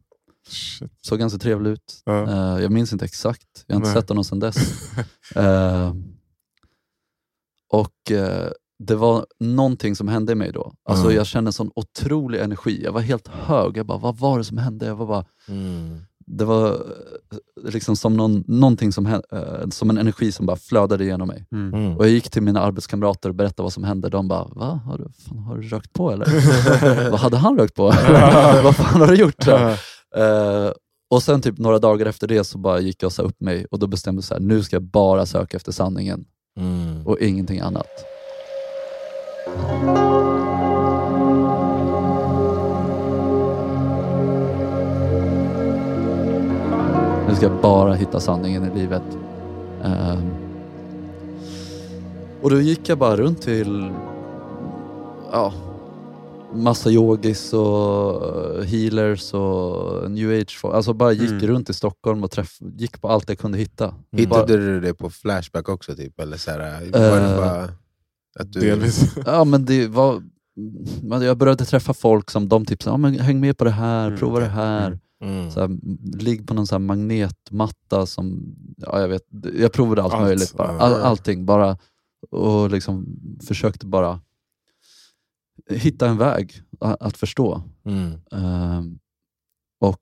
Shit. 0.47 0.91
såg 1.01 1.19
ganska 1.19 1.39
trevlig 1.39 1.71
ut. 1.71 2.01
Ja. 2.05 2.59
Jag 2.61 2.71
minns 2.71 2.93
inte 2.93 3.05
exakt, 3.05 3.63
jag 3.67 3.75
har 3.75 3.79
inte 3.79 3.89
Nej. 3.93 4.01
sett 4.01 4.09
honom 4.09 4.23
sedan 4.23 4.39
dess. 4.39 4.55
Och 7.71 8.11
det 8.79 8.95
var 8.95 9.25
någonting 9.39 9.95
som 9.95 10.07
hände 10.07 10.31
i 10.31 10.35
mig 10.35 10.51
då. 10.51 10.73
Alltså 10.89 11.05
Mm. 11.05 11.15
Jag 11.17 11.25
kände 11.27 11.49
en 11.49 11.53
sån 11.53 11.71
otrolig 11.75 12.39
energi. 12.39 12.81
Jag 12.83 12.91
var 12.91 13.01
helt 13.01 13.27
hög. 13.27 13.77
Jag 13.77 13.85
bara, 13.85 13.97
vad 13.97 14.17
var 14.17 14.37
det 14.37 14.43
som 14.43 14.57
hände? 14.57 14.85
Jag 14.85 14.95
var 14.95 15.05
bara, 15.05 15.25
Mm. 15.47 15.97
det 16.25 16.45
var 16.45 16.67
eh, 16.69 16.77
liksom 17.71 17.95
som, 17.95 18.17
någon, 18.17 18.43
någonting 18.47 18.91
som, 18.91 19.07
hä- 19.07 19.21
eh, 19.63 19.69
som 19.69 19.89
en 19.89 19.97
energi 19.97 20.31
som 20.31 20.45
bara 20.45 20.57
flödade 20.57 21.05
genom 21.05 21.27
mig. 21.27 21.45
Mm. 21.51 21.97
Och 21.97 22.05
Jag 22.05 22.11
gick 22.11 22.29
till 22.29 22.41
mina 22.41 22.61
arbetskamrater 22.61 23.29
och 23.29 23.35
berättade 23.35 23.63
vad 23.63 23.73
som 23.73 23.83
hände. 23.83 24.09
De 24.09 24.27
bara, 24.27 24.43
va? 24.43 24.79
Har 24.85 24.97
du, 24.97 25.07
fan, 25.27 25.37
har 25.37 25.57
du 25.57 25.61
rökt 25.67 25.93
på 25.93 26.11
eller? 26.11 27.09
vad 27.11 27.19
hade 27.19 27.37
han 27.37 27.57
rökt 27.57 27.75
på? 27.75 27.83
vad 28.63 28.75
fan 28.75 29.01
har 29.01 29.07
du 29.07 29.15
gjort? 29.15 29.47
Eh, 30.15 30.71
och 31.11 31.23
sen 31.23 31.41
typ 31.41 31.57
några 31.57 31.79
dagar 31.79 32.05
efter 32.05 32.27
det 32.27 32.43
så 32.43 32.57
bara 32.57 32.79
gick 32.79 33.03
jag 33.03 33.07
och 33.07 33.13
sa 33.13 33.21
upp 33.23 33.41
mig 33.41 33.65
och 33.71 33.79
då 33.79 33.87
bestämde 33.87 34.17
jag 34.17 34.23
så 34.23 34.33
här, 34.33 34.41
nu 34.41 34.63
ska 34.63 34.75
jag 34.75 34.83
bara 34.83 35.25
söka 35.25 35.57
efter 35.57 35.71
sanningen 35.71 36.25
Mm. 36.59 37.07
och 37.07 37.19
ingenting 37.19 37.59
annat. 37.59 37.87
Nu 47.27 47.35
ska 47.35 47.45
jag 47.45 47.61
bara 47.61 47.93
hitta 47.93 48.19
sanningen 48.19 48.71
i 48.71 48.79
livet. 48.79 49.01
Ehm, 49.83 50.29
och 52.41 52.49
då 52.49 52.61
gick 52.61 52.89
jag 52.89 52.97
bara 52.97 53.15
runt 53.15 53.41
till 53.41 53.91
ja, 55.31 55.53
massa 56.53 56.89
yogis 56.89 57.53
och 57.53 58.25
eh, 58.59 58.63
healers 58.63 59.33
och 59.33 60.11
new 60.11 60.41
age. 60.41 60.57
folk. 60.61 60.75
Alltså 60.75 60.93
bara 60.93 61.11
gick 61.11 61.31
Mm. 61.31 61.47
runt 61.47 61.69
i 61.69 61.73
Stockholm 61.73 62.23
och 62.23 62.31
träff, 62.31 62.57
gick 62.59 63.01
på 63.01 63.07
allt 63.09 63.29
jag 63.29 63.39
kunde 63.39 63.57
hitta. 63.57 63.87
Bara, 63.87 64.17
Hittade 64.21 64.57
du 64.57 64.79
det 64.79 64.93
på 64.93 65.09
Flashback 65.09 65.69
också? 65.69 65.95
Typ? 65.95 66.19
Eller 66.19 66.37
så 66.37 66.51
här, 66.51 66.81
Eh, 66.93 67.35
bara 67.37 67.67
du... 68.45 68.59
Delvis. 68.59 69.15
Ja, 69.25 69.43
men 69.43 69.65
det 69.65 69.87
var, 69.87 70.23
men 71.03 71.21
jag 71.21 71.37
började 71.37 71.65
träffa 71.65 71.93
folk 71.93 72.29
som 72.31 72.49
de 72.49 72.65
tipsade, 72.65 72.93
ja, 72.93 72.97
men 72.97 73.19
häng 73.19 73.39
med 73.39 73.57
på 73.57 73.63
det 73.63 73.71
här, 73.71 74.07
Mm, 74.07 74.19
prova 74.19 74.39
det 74.39 74.45
här. 74.45 74.99
Mm. 75.23 75.51
Så 75.51 75.59
här, 75.59 75.69
ligg 76.19 76.47
på 76.47 76.53
någon 76.53 76.67
så 76.67 76.75
här 76.75 76.79
magnetmatta 76.79 78.05
som, 78.05 78.55
ja, 78.77 79.01
jag 79.01 79.07
vet, 79.07 79.23
jag 79.59 79.71
provade 79.73 80.03
allt, 80.03 80.13
Allt, 80.13 80.23
möjligt. 80.23 80.53
Bara. 80.53 80.79
All, 80.79 80.93
allting, 80.93 81.45
bara, 81.45 81.77
och 82.31 82.69
liksom 82.69 83.19
försökte 83.47 83.85
bara 83.85 84.21
hitta 85.69 86.07
en 86.09 86.17
väg 86.17 86.61
att 86.79 87.17
förstå. 87.17 87.61
Mm. 87.85 88.11
Ehm, 88.31 88.99
och 89.79 89.99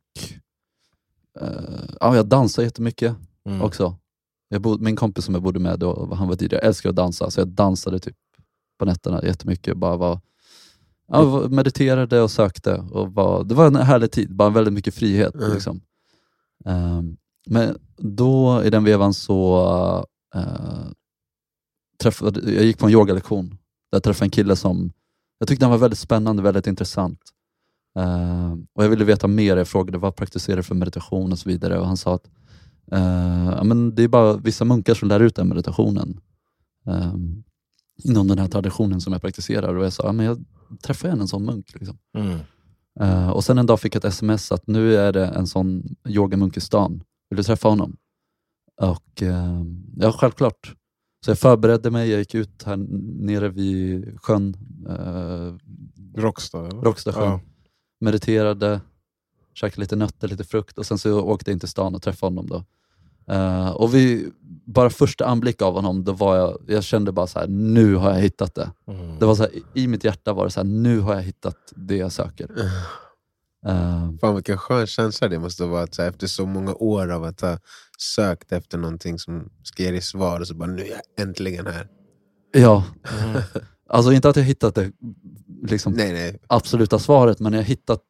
eh, 1.41 1.83
ja, 1.99 2.15
jag 2.15 2.25
dansar 2.27 2.63
jättemycket 2.63 3.15
Mm. 3.45 3.61
också. 3.61 3.95
Jag 4.49 4.62
bod, 4.62 4.81
min 4.81 4.95
kompis 4.95 5.25
som 5.25 5.33
jag 5.33 5.43
bodde 5.43 5.60
med 5.60 5.79
då, 5.79 6.13
han 6.15 6.27
var 6.27 6.43
DJ, 6.43 6.47
jag 6.51 6.63
älskar 6.63 6.89
att 6.89 6.95
dansa, 6.95 7.31
så 7.31 7.39
jag 7.39 7.47
dansade 7.47 7.99
typ 7.99 8.15
på 8.79 8.86
nätterna 8.86 9.23
jättemycket. 9.23 9.77
Bara 9.77 9.97
var, 9.97 10.19
ja, 11.07 11.23
var- 11.25 11.49
mediterade 11.49 12.21
och 12.21 12.31
sökte. 12.31 12.75
Och 12.75 13.13
var, 13.13 13.43
det 13.43 13.55
var 13.55 13.67
en 13.67 13.75
härlig 13.75 14.12
tid, 14.12 14.36
bara 14.36 14.49
väldigt 14.49 14.73
mycket 14.73 14.93
frihet. 14.93 15.36
Mm. 15.36 15.53
Liksom. 15.53 15.81
Ehm, 16.65 17.17
men 17.45 17.77
då 17.97 18.63
i 18.63 18.69
den 18.69 18.83
vevan 18.83 19.13
så 19.13 19.65
uh, 20.36 20.91
träffade, 21.99 22.51
jag 22.51 22.63
gick 22.63 22.77
på 22.77 22.86
en 22.86 22.91
yogalektion. 22.91 23.49
Där 23.49 23.57
jag 23.95 24.03
träffade 24.03 24.25
en 24.25 24.29
kille 24.31 24.55
som 24.55 24.91
jag 25.39 25.47
tyckte 25.47 25.65
han 25.65 25.71
var 25.71 25.77
väldigt 25.77 25.99
spännande, 25.99 26.41
väldigt 26.43 26.67
intressant. 26.67 27.19
Ehm, 27.99 28.67
och 28.73 28.83
Jag 28.83 28.89
ville 28.89 29.05
veta 29.05 29.27
mer, 29.27 29.57
jag 29.57 29.67
frågade 29.67 29.97
vad 29.97 30.15
praktiserar 30.15 30.57
du 30.57 30.63
för 30.63 30.75
meditation 30.75 31.31
och 31.31 31.39
så 31.39 31.49
vidare. 31.49 31.79
Och 31.79 31.88
Han 31.88 31.97
sa 31.97 32.15
att 32.15 32.29
ja, 33.56 33.63
men 33.63 33.95
det 33.95 34.04
är 34.04 34.08
bara 34.08 34.38
vissa 34.38 34.65
munkar 34.65 34.93
som 34.93 35.08
lär 35.08 35.19
ut 35.19 35.36
den 35.36 35.50
meditationen. 35.50 36.19
ehm, 36.86 37.43
inom 38.04 38.28
den 38.28 38.39
här 38.39 38.47
traditionen 38.47 39.02
som 39.02 39.13
jag 39.13 39.21
praktiserar. 39.21 39.76
Och 39.76 39.86
jag 39.86 39.93
sa, 39.93 40.12
men 40.12 40.26
jag 40.26 40.45
träffar 40.82 41.10
en 41.10 41.28
sån 41.28 41.45
munk. 41.45 41.73
Liksom. 41.73 41.97
Mm. 42.17 42.39
Eh, 43.00 43.30
och 43.30 43.43
sen 43.43 43.58
en 43.58 43.65
dag 43.65 43.80
fick 43.80 43.95
jag 43.95 44.06
ett 44.06 44.13
sms 44.13 44.52
att 44.52 44.67
nu 44.67 44.95
är 44.95 45.13
det 45.13 45.26
en 45.26 45.47
sån 45.47 45.84
yogamunk 46.08 46.58
i 46.58 46.62
stan. 46.62 47.04
Vill 47.30 47.38
du 47.38 47.43
träffa 47.43 47.69
honom? 47.69 47.97
Och 48.82 49.23
eh, 49.23 49.63
ja, 49.97 50.12
självklart. 50.12 50.73
Så 51.26 51.32
jag 51.32 51.39
förberedde 51.39 51.91
mig, 51.91 52.10
jag 52.10 52.19
gick 52.19 52.36
ut 52.36 52.63
här 52.63 52.78
nere 53.26 53.50
vid 53.50 54.17
sjön, 54.21 54.56
eh, 54.89 55.54
Rockstar 56.21 56.63
eller? 56.63 56.82
Råckstadsjön. 56.82 57.23
Ja. 57.23 57.39
mediterade, 58.00 58.82
käkade 59.58 59.82
lite 59.82 59.96
nötter, 59.96 60.28
lite 60.28 60.43
frukt 60.43 60.78
och 60.78 60.86
sen 60.86 60.98
så 60.98 61.22
åkte 61.22 61.50
jag 61.52 61.56
in 61.56 61.60
till 61.60 61.70
stan 61.70 61.96
och 61.96 62.02
träffade 62.02 62.28
honom. 62.36 62.48
Då. 62.48 62.63
Eh, 63.34 63.70
och 63.70 63.96
vi, 63.96 64.32
bara 64.65 64.89
första 64.89 65.26
anblick 65.26 65.62
av 65.62 65.74
honom, 65.74 66.04
då 66.04 66.12
var 66.12 66.36
jag, 66.36 66.58
jag 66.67 66.84
kände 66.84 67.12
bara 67.12 67.28
så 67.28 67.39
här: 67.39 67.48
nu 67.48 67.96
har 67.96 68.10
jag 68.13 68.20
hittat 68.20 68.56
det. 68.56 68.72
Mm. 68.88 69.20
det 69.20 69.26
var 69.26 69.36
så 69.36 69.43
här, 69.43 69.52
I 69.74 69.88
mitt 69.88 70.04
hjärta 70.04 70.34
var 70.34 70.46
det 70.46 70.52
så 70.52 70.60
här, 70.60 70.67
nu 70.67 71.00
har 71.00 71.15
jag 71.15 71.22
hittat 71.22 71.58
det 71.76 71.96
jag 71.96 72.12
söker. 72.12 72.48
Eh, 73.67 74.10
Fan 74.22 74.36
vilken 74.36 74.58
skön 74.58 74.88
känsla 74.88 75.28
det 75.28 75.39
måste 75.39 75.63
vara 75.65 75.84
att 75.84 75.96
så 75.96 76.02
här, 76.02 76.10
efter 76.10 76.28
så 76.28 76.46
många 76.46 76.74
år 76.74 77.12
av 77.12 77.24
att 77.24 77.41
ha 77.41 77.58
sökt 77.98 78.52
efter 78.52 78.78
någonting 78.78 79.20
som 79.20 79.50
ska 79.63 79.84
ge 79.84 79.91
dig 79.91 80.02
svar 80.02 80.39
och 80.39 80.48
så 80.48 80.56
bara 80.56 80.70
nu 80.70 80.82
är 80.82 80.88
jag 80.88 81.28
äntligen 81.28 81.67
här. 81.67 81.88
ja, 82.54 82.84
Mm. 83.24 83.41
alltså 83.89 84.12
inte 84.12 84.30
att 84.30 84.36
jag 84.36 84.43
hittat 84.43 84.76
det 84.76 84.91
liksom, 85.63 85.93
Nej 85.93 86.13
nej. 86.13 86.39
absoluta 86.48 87.00
svaret, 87.00 87.39
men 87.39 87.54
jag 87.54 87.63
hittat, 87.63 88.02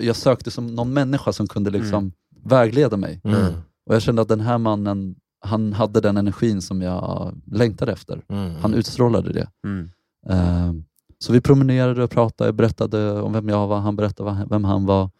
jag 0.00 0.16
sökte 0.16 0.50
som 0.50 0.66
någon 0.66 0.92
människa 0.92 1.32
som 1.32 1.46
kunde 1.46 1.70
liksom 1.70 2.12
vägleda 2.44 2.96
mig. 2.96 3.20
Mm. 3.24 3.54
Och 3.86 3.94
jag 3.94 4.02
kände 4.02 4.22
att 4.22 4.28
den 4.28 4.40
här 4.40 4.58
mannen, 4.58 5.14
han 5.40 5.72
hade 5.72 6.00
den 6.00 6.16
energin 6.16 6.62
som 6.62 6.82
jag 6.82 7.34
längtade 7.46 7.92
efter. 7.92 8.22
Mm. 8.28 8.54
Han 8.54 8.74
utstrålade 8.74 9.32
det. 9.32 9.48
Mm. 9.64 9.90
Eh, 10.28 10.72
så 11.18 11.32
vi 11.32 11.40
promenerade 11.40 12.04
och 12.04 12.10
pratade, 12.10 12.48
jag 12.48 12.54
berättade 12.54 13.20
om 13.20 13.32
vem 13.32 13.48
jag 13.48 13.66
var, 13.66 13.78
han 13.78 13.96
berättade 13.96 14.46
vem 14.50 14.64
han 14.64 14.86
var. 14.86 15.10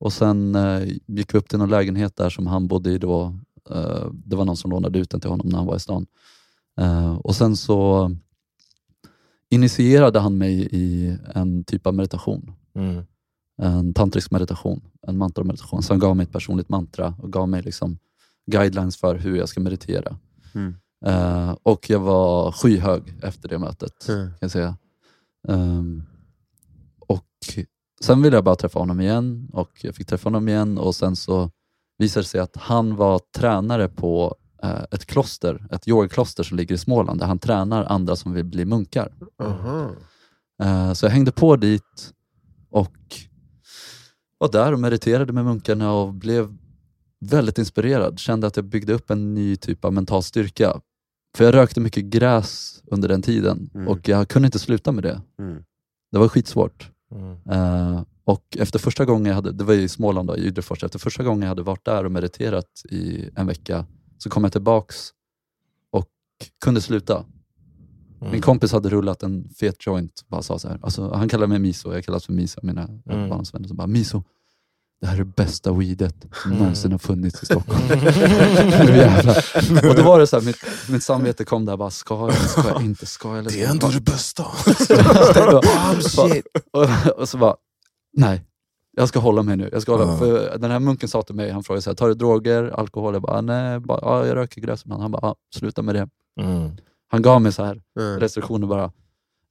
Och 0.00 0.12
sen 0.12 0.54
eh, 0.54 0.82
gick 1.06 1.34
vi 1.34 1.38
upp 1.38 1.48
till 1.48 1.58
någon 1.58 1.70
lägenhet 1.70 2.16
där 2.16 2.30
som 2.30 2.46
han 2.46 2.68
bodde 2.68 2.90
i 2.90 2.98
då. 2.98 3.38
Eh, 3.70 4.06
det 4.12 4.36
var 4.36 4.44
någon 4.44 4.56
som 4.56 4.70
lånade 4.70 4.98
ut 4.98 5.10
den 5.10 5.20
till 5.20 5.30
honom 5.30 5.48
när 5.48 5.58
han 5.58 5.66
var 5.66 5.76
i 5.76 5.80
stan. 5.80 6.06
Och 7.20 7.36
sen 7.36 7.56
så 7.56 8.10
initierade 9.50 10.18
han 10.18 10.38
mig 10.38 10.68
i 10.70 11.16
en 11.34 11.64
typ 11.64 11.86
av 11.86 11.94
meditation. 11.94 12.52
En 13.62 13.94
tantrisk 13.94 14.30
meditation, 14.30 14.80
en 15.06 15.18
mantra-meditation. 15.18 15.82
Så 15.82 15.92
han 15.92 16.00
gav 16.00 16.16
mig 16.16 16.24
ett 16.24 16.32
personligt 16.32 16.68
mantra 16.68 17.14
och 17.22 17.32
gav 17.32 17.48
mig 17.48 17.62
liksom 17.62 17.98
guidelines 18.50 18.96
för 18.96 19.14
hur 19.14 19.36
jag 19.36 19.48
ska 19.48 19.60
meditera. 19.60 20.16
Mm. 20.54 20.74
Eh, 21.06 21.56
och 21.62 21.90
jag 21.90 22.00
var 22.00 22.52
skyhög 22.52 23.02
efter 23.22 23.48
det 23.48 23.58
mötet. 23.58 24.08
Mm. 24.08 24.26
kan 24.28 24.38
jag 24.40 24.50
säga. 24.50 24.76
Ehm, 25.48 26.02
och 26.98 27.24
Sen 28.00 28.22
ville 28.22 28.36
jag 28.36 28.44
bara 28.44 28.56
träffa 28.56 28.78
honom 28.78 29.00
igen 29.00 29.48
och 29.52 29.70
jag 29.82 29.94
fick 29.94 30.06
träffa 30.06 30.26
honom 30.26 30.48
igen 30.48 30.78
och 30.78 30.94
sen 30.94 31.16
så 31.16 31.50
visade 31.98 32.22
det 32.24 32.28
sig 32.28 32.40
att 32.40 32.56
han 32.56 32.96
var 32.96 33.20
tränare 33.36 33.88
på 33.88 34.36
eh, 34.62 34.82
ett 34.90 35.06
kloster, 35.06 35.66
ett 35.70 35.88
yogakloster 35.88 36.42
som 36.42 36.56
ligger 36.56 36.74
i 36.74 36.78
Småland 36.78 37.20
där 37.20 37.26
han 37.26 37.38
tränar 37.38 37.84
andra 37.84 38.16
som 38.16 38.32
vill 38.32 38.44
bli 38.44 38.64
munkar. 38.64 39.12
Eh, 40.62 40.92
Så 40.92 41.06
jag 41.06 41.10
hängde 41.10 41.32
på 41.32 41.56
dit 41.56 42.12
och 42.70 42.96
var 44.38 44.52
där 44.52 44.72
och 44.72 44.80
mediterade 44.80 45.32
med 45.32 45.44
munkarna 45.44 45.92
och 45.92 46.14
blev 46.14 46.56
väldigt 47.20 47.58
inspirerad. 47.58 48.18
Kände 48.18 48.46
att 48.46 48.56
jag 48.56 48.64
byggde 48.64 48.92
upp 48.92 49.10
en 49.10 49.34
ny 49.34 49.56
typ 49.56 49.84
av 49.84 49.92
mental 49.92 50.22
styrka. 50.22 50.80
För 51.36 51.44
jag 51.44 51.54
rökte 51.54 51.80
mycket 51.80 52.04
gräs 52.04 52.82
under 52.86 53.08
den 53.08 53.22
tiden 53.22 53.70
Mm. 53.74 53.88
och 53.88 54.08
jag 54.08 54.28
kunde 54.28 54.46
inte 54.46 54.58
sluta 54.58 54.92
med 54.92 55.04
det. 55.04 55.20
Mm. 55.38 55.62
Det 56.12 56.18
var 56.18 56.28
skitsvårt. 56.28 56.90
Mm. 57.12 57.36
Eh, 57.50 58.02
och 58.24 58.56
efter 58.60 58.78
första 58.78 59.04
gången 59.04 59.26
jag 59.26 59.34
hade, 59.34 59.52
det 59.52 59.64
var 59.64 59.74
i 59.74 59.88
Småland, 59.88 60.28
då, 60.28 60.36
i 60.36 60.40
Ydrefors, 60.46 60.84
efter 60.84 60.98
första 60.98 61.22
gången 61.24 61.42
jag 61.42 61.48
hade 61.48 61.62
varit 61.62 61.84
där 61.84 62.04
och 62.04 62.12
mediterat 62.12 62.82
i 62.90 63.30
en 63.36 63.46
vecka 63.46 63.86
så 64.18 64.30
kom 64.30 64.44
jag 64.44 64.52
tillbaks 64.52 65.10
och 65.90 66.08
kunde 66.64 66.80
sluta. 66.80 67.24
Mm. 68.20 68.32
Min 68.32 68.42
kompis 68.42 68.72
hade 68.72 68.88
rullat 68.88 69.22
en 69.22 69.48
fet 69.48 69.86
joint 69.86 70.24
bara 70.28 70.42
sa 70.42 70.58
så 70.58 70.68
här, 70.68 70.78
alltså, 70.82 71.12
han 71.14 71.28
kallar 71.28 71.46
mig 71.46 71.58
Miso, 71.58 71.94
jag 71.94 72.04
kallas 72.04 72.26
för 72.26 72.32
Miso, 72.32 72.60
mina 72.62 72.82
Mm. 72.82 73.00
barndomsvänner. 73.28 73.68
Så 73.68 73.74
bara, 73.74 73.86
Miso, 73.86 74.22
det 75.00 75.06
här 75.06 75.14
är 75.14 75.18
det 75.18 75.24
bästa 75.24 75.72
weedet 75.72 76.26
som 76.42 76.50
Mm. 76.50 76.62
någonsin 76.62 76.92
har 76.92 76.98
funnits 76.98 77.42
i 77.42 77.46
Stockholm. 77.46 77.80
jävlar. 78.96 79.36
Och 79.88 79.94
då 79.96 80.02
var 80.02 80.20
det 80.20 80.26
så 80.26 80.38
här, 80.38 80.44
mitt, 80.46 80.56
mitt 80.88 81.02
samvete 81.02 81.44
kom 81.44 81.64
där, 81.64 81.76
bara, 81.76 81.90
ska 81.90 82.14
jag, 82.14 82.32
ska 82.50 82.68
jag 82.68 82.82
inte, 82.82 83.06
ska 83.06 83.28
jag? 83.28 83.38
Eller 83.38 83.50
Det 83.50 83.62
är 83.62 83.70
ändå 83.70 83.88
det 83.88 84.00
bästa. 84.00 84.44
Och, 86.72 87.18
och 87.20 87.28
så 87.28 87.38
bara, 87.38 87.56
nej, 88.16 88.44
jag 88.96 89.08
ska 89.08 89.18
hålla 89.18 89.42
mig 89.42 89.56
nu. 89.56 89.68
Jag 89.72 89.82
ska 89.82 89.92
hålla, 89.96 90.12
Ja. 90.12 90.18
för 90.18 90.58
den 90.58 90.70
här 90.70 90.80
munken 90.80 91.08
sa 91.08 91.22
till 91.22 91.34
mig, 91.34 91.50
han 91.50 91.64
frågade 91.64 91.82
så 91.82 91.90
här, 91.90 91.94
tar 91.94 92.08
du 92.08 92.14
droger, 92.14 92.64
alkohol? 92.64 93.14
Jag 93.14 93.22
bara, 93.22 93.40
nej, 93.40 93.80
bara, 93.80 93.98
ja, 94.02 94.26
jag 94.26 94.36
röker 94.36 94.60
gräs 94.60 94.82
ibland. 94.84 95.02
Han 95.02 95.10
bara, 95.10 95.20
ja, 95.22 95.36
sluta 95.54 95.82
med 95.82 95.94
det. 95.94 96.08
Mm. 96.40 96.70
Han 97.08 97.22
gav 97.22 97.42
mig 97.42 97.52
så 97.52 97.64
här 97.64 97.82
Mm. 98.00 98.20
restriktioner 98.20 98.66
bara. 98.66 98.92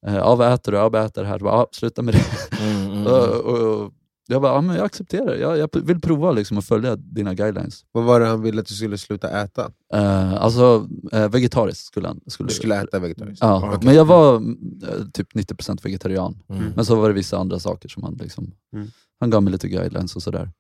Eh, 0.07 0.15
Ja, 0.15 0.35
vad 0.35 0.53
äter 0.53 0.71
du? 0.71 0.77
Ja, 0.77 0.89
vad 0.89 1.05
äter 1.05 1.21
det 1.21 1.27
här? 1.27 1.35
Jag 1.35 1.41
bara, 1.41 1.55
ja, 1.55 1.67
sluta 1.71 2.01
med 2.01 2.13
det. 2.13 2.21
Mm, 2.61 2.91
mm, 2.91 3.07
Och, 3.07 3.27
och, 3.29 3.83
och 3.85 3.91
jag 4.27 4.41
bara, 4.41 4.53
ja, 4.53 4.61
men 4.61 4.75
jag 4.75 4.85
accepterar 4.85 5.25
det. 5.25 5.37
Jag, 5.37 5.57
jag 5.57 5.69
vill 5.73 6.01
prova 6.01 6.31
liksom, 6.31 6.57
att 6.57 6.65
följa 6.65 6.95
dina 6.95 7.33
guidelines. 7.33 7.85
Vad 7.91 8.03
var 8.03 8.19
det 8.19 8.25
han 8.25 8.41
ville 8.41 8.61
att 8.61 8.67
du 8.67 8.73
skulle 8.73 8.97
sluta 8.97 9.41
äta? 9.41 9.71
Uh, 9.95 10.33
alltså, 10.43 10.87
uh, 11.13 11.27
vegetariskt 11.27 11.85
skulle 11.85 12.07
han. 12.07 12.21
Skulle, 12.27 12.47
Du 12.49 12.53
skulle 12.53 12.81
äta 12.81 12.99
vegetariskt? 12.99 13.43
Ja, 13.43 13.67
Okej. 13.67 13.79
men 13.83 13.95
jag 13.95 14.05
var 14.05 14.35
eh, 14.35 15.05
typ 15.13 15.33
90% 15.33 15.83
vegetarian. 15.83 16.37
Mm. 16.49 16.63
Men 16.75 16.85
så 16.85 16.95
var 16.95 17.07
det 17.07 17.13
vissa 17.15 17.37
andra 17.37 17.59
saker 17.59 17.89
som 17.89 18.03
han 18.03 18.13
liksom, 18.13 18.51
Mm. 18.73 18.87
han 19.19 19.29
gav 19.29 19.43
mig 19.43 19.51
lite 19.51 19.67
guidelines 19.67 20.15
och 20.15 20.23
sådär. 20.23 20.51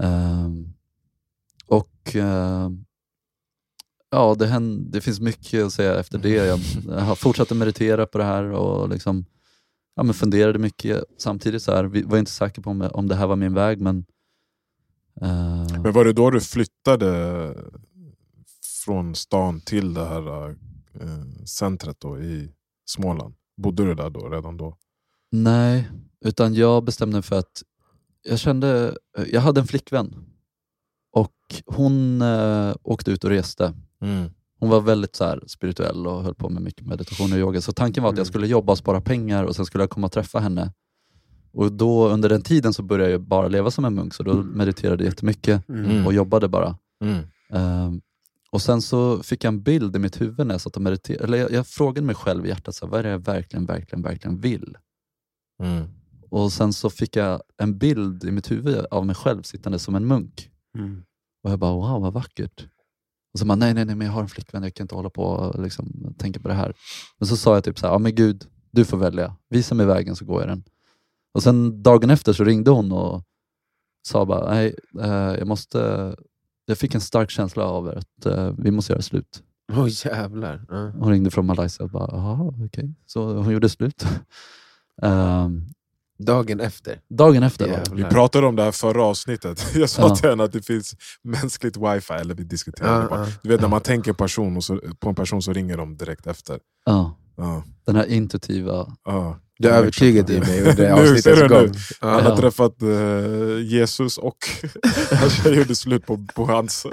Ehm, 0.00 0.72
och 1.66 2.14
ehm, 2.14 2.84
ja, 4.10 4.34
det, 4.34 4.46
hän- 4.46 4.90
det 4.90 5.00
finns 5.00 5.20
mycket 5.20 5.64
att 5.64 5.72
säga 5.72 6.00
efter 6.00 6.18
det. 6.18 6.30
Jag, 6.46 6.60
jag 6.88 7.00
har 7.00 7.14
fortsatt 7.14 7.50
att 7.52 7.56
meditera 7.58 8.06
på 8.06 8.18
det 8.18 8.24
här 8.24 8.44
och 8.44 8.88
liksom, 8.88 9.24
ja, 9.96 10.02
men 10.02 10.14
funderade 10.14 10.58
mycket. 10.58 11.04
Samtidigt 11.18 11.62
så 11.62 11.72
här, 11.72 11.84
vi 11.84 12.02
var 12.02 12.18
inte 12.18 12.30
säker 12.30 12.62
på 12.62 12.70
om, 12.70 12.88
om 12.92 13.08
det 13.08 13.14
här 13.14 13.26
var 13.26 13.36
min 13.36 13.54
väg, 13.54 13.80
men 13.80 14.04
eh, 15.20 15.80
Men 15.82 15.92
var 15.92 16.04
det 16.04 16.12
då 16.12 16.30
du 16.30 16.40
flyttade 16.40 17.54
från 18.84 19.14
stan 19.14 19.60
till 19.60 19.94
det 19.94 20.04
här 20.04 20.48
eh, 21.00 21.44
centret 21.44 22.00
då 22.00 22.20
i 22.20 22.52
Småland? 22.88 23.34
Bodde 23.56 23.84
du 23.84 23.94
där 23.94 24.10
då, 24.10 24.28
redan 24.28 24.56
då? 24.56 24.76
Nej, 25.30 25.90
utan 26.24 26.54
jag 26.54 26.84
bestämde 26.84 27.14
mig 27.16 27.22
för 27.22 27.38
att 27.38 27.62
jag 28.22 28.38
kände, 28.38 28.96
jag 29.32 29.40
hade 29.40 29.60
en 29.60 29.66
flickvän 29.66 30.14
och 31.12 31.32
hon 31.66 32.22
eh, 32.22 32.74
åkte 32.82 33.10
ut 33.10 33.24
och 33.24 33.30
reste. 33.30 33.74
Mm. 34.00 34.30
Hon 34.58 34.70
var 34.70 34.80
väldigt 34.80 35.16
så 35.16 35.24
här, 35.24 35.42
spirituell 35.46 36.06
och 36.06 36.22
höll 36.22 36.34
på 36.34 36.48
med 36.48 36.62
mycket 36.62 36.86
meditation 36.86 37.32
och 37.32 37.38
yoga. 37.38 37.60
Så 37.60 37.72
tanken 37.72 38.02
var 38.02 38.10
att 38.10 38.16
jag 38.16 38.24
Mm. 38.24 38.32
skulle 38.32 38.46
jobba 38.46 38.72
och 38.72 38.78
spara 38.78 39.00
pengar 39.00 39.44
och 39.44 39.56
sen 39.56 39.66
skulle 39.66 39.82
jag 39.82 39.90
komma 39.90 40.06
och 40.06 40.12
träffa 40.12 40.38
henne. 40.40 40.72
Och 41.52 41.72
då 41.72 42.08
Under 42.08 42.28
den 42.28 42.42
tiden 42.42 42.72
så 42.74 42.82
började 42.82 43.10
jag 43.12 43.20
bara 43.20 43.48
leva 43.48 43.70
som 43.70 43.84
en 43.84 43.94
munk, 43.94 44.14
så 44.14 44.22
då 44.22 44.34
mediterade 44.34 45.04
jag 45.04 45.10
jättemycket 45.10 45.68
Mm. 45.68 46.06
och 46.06 46.12
jobbade 46.14 46.48
bara. 46.48 46.78
Mm. 47.04 47.24
Ehm, 47.50 48.00
och 48.50 48.62
Sen 48.62 48.82
så 48.82 49.22
fick 49.22 49.44
jag 49.44 49.48
en 49.52 49.62
bild 49.62 49.96
i 49.96 49.98
mitt 49.98 50.20
huvud 50.20 50.46
när 50.46 50.54
jag 50.54 50.60
satt 50.60 50.76
och 50.76 50.82
mediterade. 50.82 51.24
Eller 51.24 51.38
jag, 51.38 51.50
jag 51.52 51.66
frågade 51.66 52.06
mig 52.06 52.14
själv 52.14 52.46
i 52.46 52.48
hjärtat, 52.48 52.74
så 52.74 52.86
här, 52.86 52.90
vad 52.90 53.00
är 53.00 53.04
det 53.04 53.10
jag 53.10 53.18
verkligen, 53.24 53.66
verkligen, 53.66 54.02
verkligen 54.02 54.40
vill? 54.40 54.76
Mm. 55.62 55.84
Och 56.30 56.52
sen 56.52 56.72
så 56.72 56.90
fick 56.90 57.16
jag 57.16 57.40
en 57.56 57.78
bild 57.78 58.24
i 58.24 58.30
mitt 58.30 58.50
huvud 58.50 58.86
av 58.90 59.06
mig 59.06 59.14
själv 59.14 59.42
sittande 59.42 59.78
som 59.78 59.94
en 59.94 60.06
munk. 60.06 60.50
Mm. 60.78 61.02
Och 61.42 61.50
jag 61.50 61.58
bara, 61.58 61.72
wow 61.72 62.02
vad 62.02 62.12
vackert. 62.12 62.66
Och 63.36 63.40
så 63.40 63.46
bara, 63.46 63.56
nej, 63.56 63.74
nej, 63.74 63.84
nej, 63.84 63.94
men 63.94 64.06
jag 64.06 64.14
har 64.14 64.22
en 64.22 64.28
flickvän, 64.28 64.62
jag 64.62 64.74
kan 64.74 64.84
inte 64.84 64.94
hålla 64.94 65.10
på 65.10 65.22
och 65.22 65.62
liksom, 65.62 66.14
tänka 66.18 66.40
på 66.40 66.48
det 66.48 66.54
här. 66.54 66.74
Men 67.18 67.26
så 67.26 67.36
sa 67.36 67.54
jag 67.54 67.64
typ 67.64 67.78
så 67.78 67.86
här, 67.86 67.94
ja 67.94 67.98
men 67.98 68.14
gud, 68.14 68.46
du 68.70 68.84
får 68.84 68.96
välja. 68.96 69.36
Visa 69.48 69.74
mig 69.74 69.86
vägen 69.86 70.16
så 70.16 70.24
går 70.24 70.40
jag 70.40 70.48
den. 70.48 70.64
Och 71.34 71.42
sen 71.42 71.82
dagen 71.82 72.10
efter 72.10 72.32
så 72.32 72.44
ringde 72.44 72.70
hon 72.70 72.92
och 72.92 73.22
sa 74.08 74.26
bara, 74.26 74.50
nej, 74.50 74.74
eh, 75.00 75.10
jag 75.38 75.46
måste, 75.46 76.14
jag 76.66 76.78
fick 76.78 76.94
en 76.94 77.00
stark 77.00 77.30
känsla 77.30 77.64
av 77.64 77.88
att 77.88 78.26
eh, 78.26 78.52
vi 78.58 78.70
måste 78.70 78.92
göra 78.92 79.02
slut. 79.02 79.42
Åh 79.72 79.86
jävlar. 79.88 80.64
Ja. 80.68 80.92
Hon 80.98 81.10
ringde 81.10 81.30
från 81.30 81.46
Malaysia 81.46 81.84
och 81.84 81.90
bara, 81.90 82.08
jaha, 82.12 82.54
okej. 82.66 82.94
Så 83.06 83.34
hon 83.34 83.52
gjorde 83.52 83.68
slut. 83.68 84.06
Ehm, 85.02 85.66
Dagen 86.18 86.60
efter. 86.60 87.00
dagen 87.10 87.42
efter 87.42 87.66
det. 87.68 87.82
Vi 87.92 88.04
pratade 88.04 88.46
om 88.46 88.56
det 88.56 88.62
här 88.62 88.72
förra 88.72 89.04
avsnittet. 89.04 89.66
Jag 89.74 89.90
sa 89.90 90.02
Ja. 90.02 90.16
till 90.16 90.30
henne 90.30 90.44
att 90.44 90.52
det 90.52 90.62
finns 90.66 90.94
mänskligt 91.24 91.76
wifi, 91.76 92.12
eller 92.12 92.34
vi 92.34 92.44
diskuterade 92.44 93.02
Ja, 93.02 93.08
bara. 93.08 93.26
Du 93.42 93.48
vet 93.48 93.60
när 93.60 93.68
man 93.68 93.80
tänker 93.80 94.12
person 94.12 94.56
och 94.56 94.64
så, 94.64 94.80
på 95.00 95.08
en 95.08 95.14
person 95.14 95.42
så 95.42 95.52
ringer 95.52 95.76
de 95.76 95.96
direkt 95.96 96.26
efter. 96.26 96.58
Ja, 96.86 97.16
Ja, 97.38 97.62
den 97.86 97.96
här 97.96 98.06
intuitiva 98.06 98.86
ja. 99.04 99.38
Du 99.58 99.68
övertygade 99.68 100.32
ju 100.32 100.40
mig 100.40 100.60
under 100.70 100.96
Nu, 100.96 101.06
ser 101.06 101.32
avsnittets 101.32 101.40
du 101.40 101.48
nu? 101.48 101.54
gång. 101.54 101.74
Han 102.00 102.10
Ja. 102.12 102.20
har 102.20 102.30
Ja. 102.30 102.36
träffat 102.36 102.82
eh, 102.82 103.58
Jesus 103.64 104.18
och 104.18 104.36
han 105.44 105.54
gjorde 105.54 105.74
slut 105.74 106.06
på, 106.06 106.26
på 106.34 106.44
hans 106.46 106.84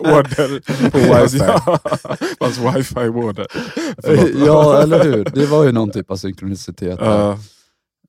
order. 0.00 0.60
På 0.90 0.98
wifi. 0.98 1.36
Ja, 1.38 1.78
hans 2.40 2.58
wifi-order. 2.58 3.46
Ja, 4.46 4.82
eller 4.82 5.04
hur? 5.04 5.24
Det 5.24 5.46
var 5.46 5.64
ju 5.64 5.72
någon 5.72 5.90
typ 5.90 6.10
av 6.10 6.16
synkronicitet. 6.16 6.98
där. 6.98 7.38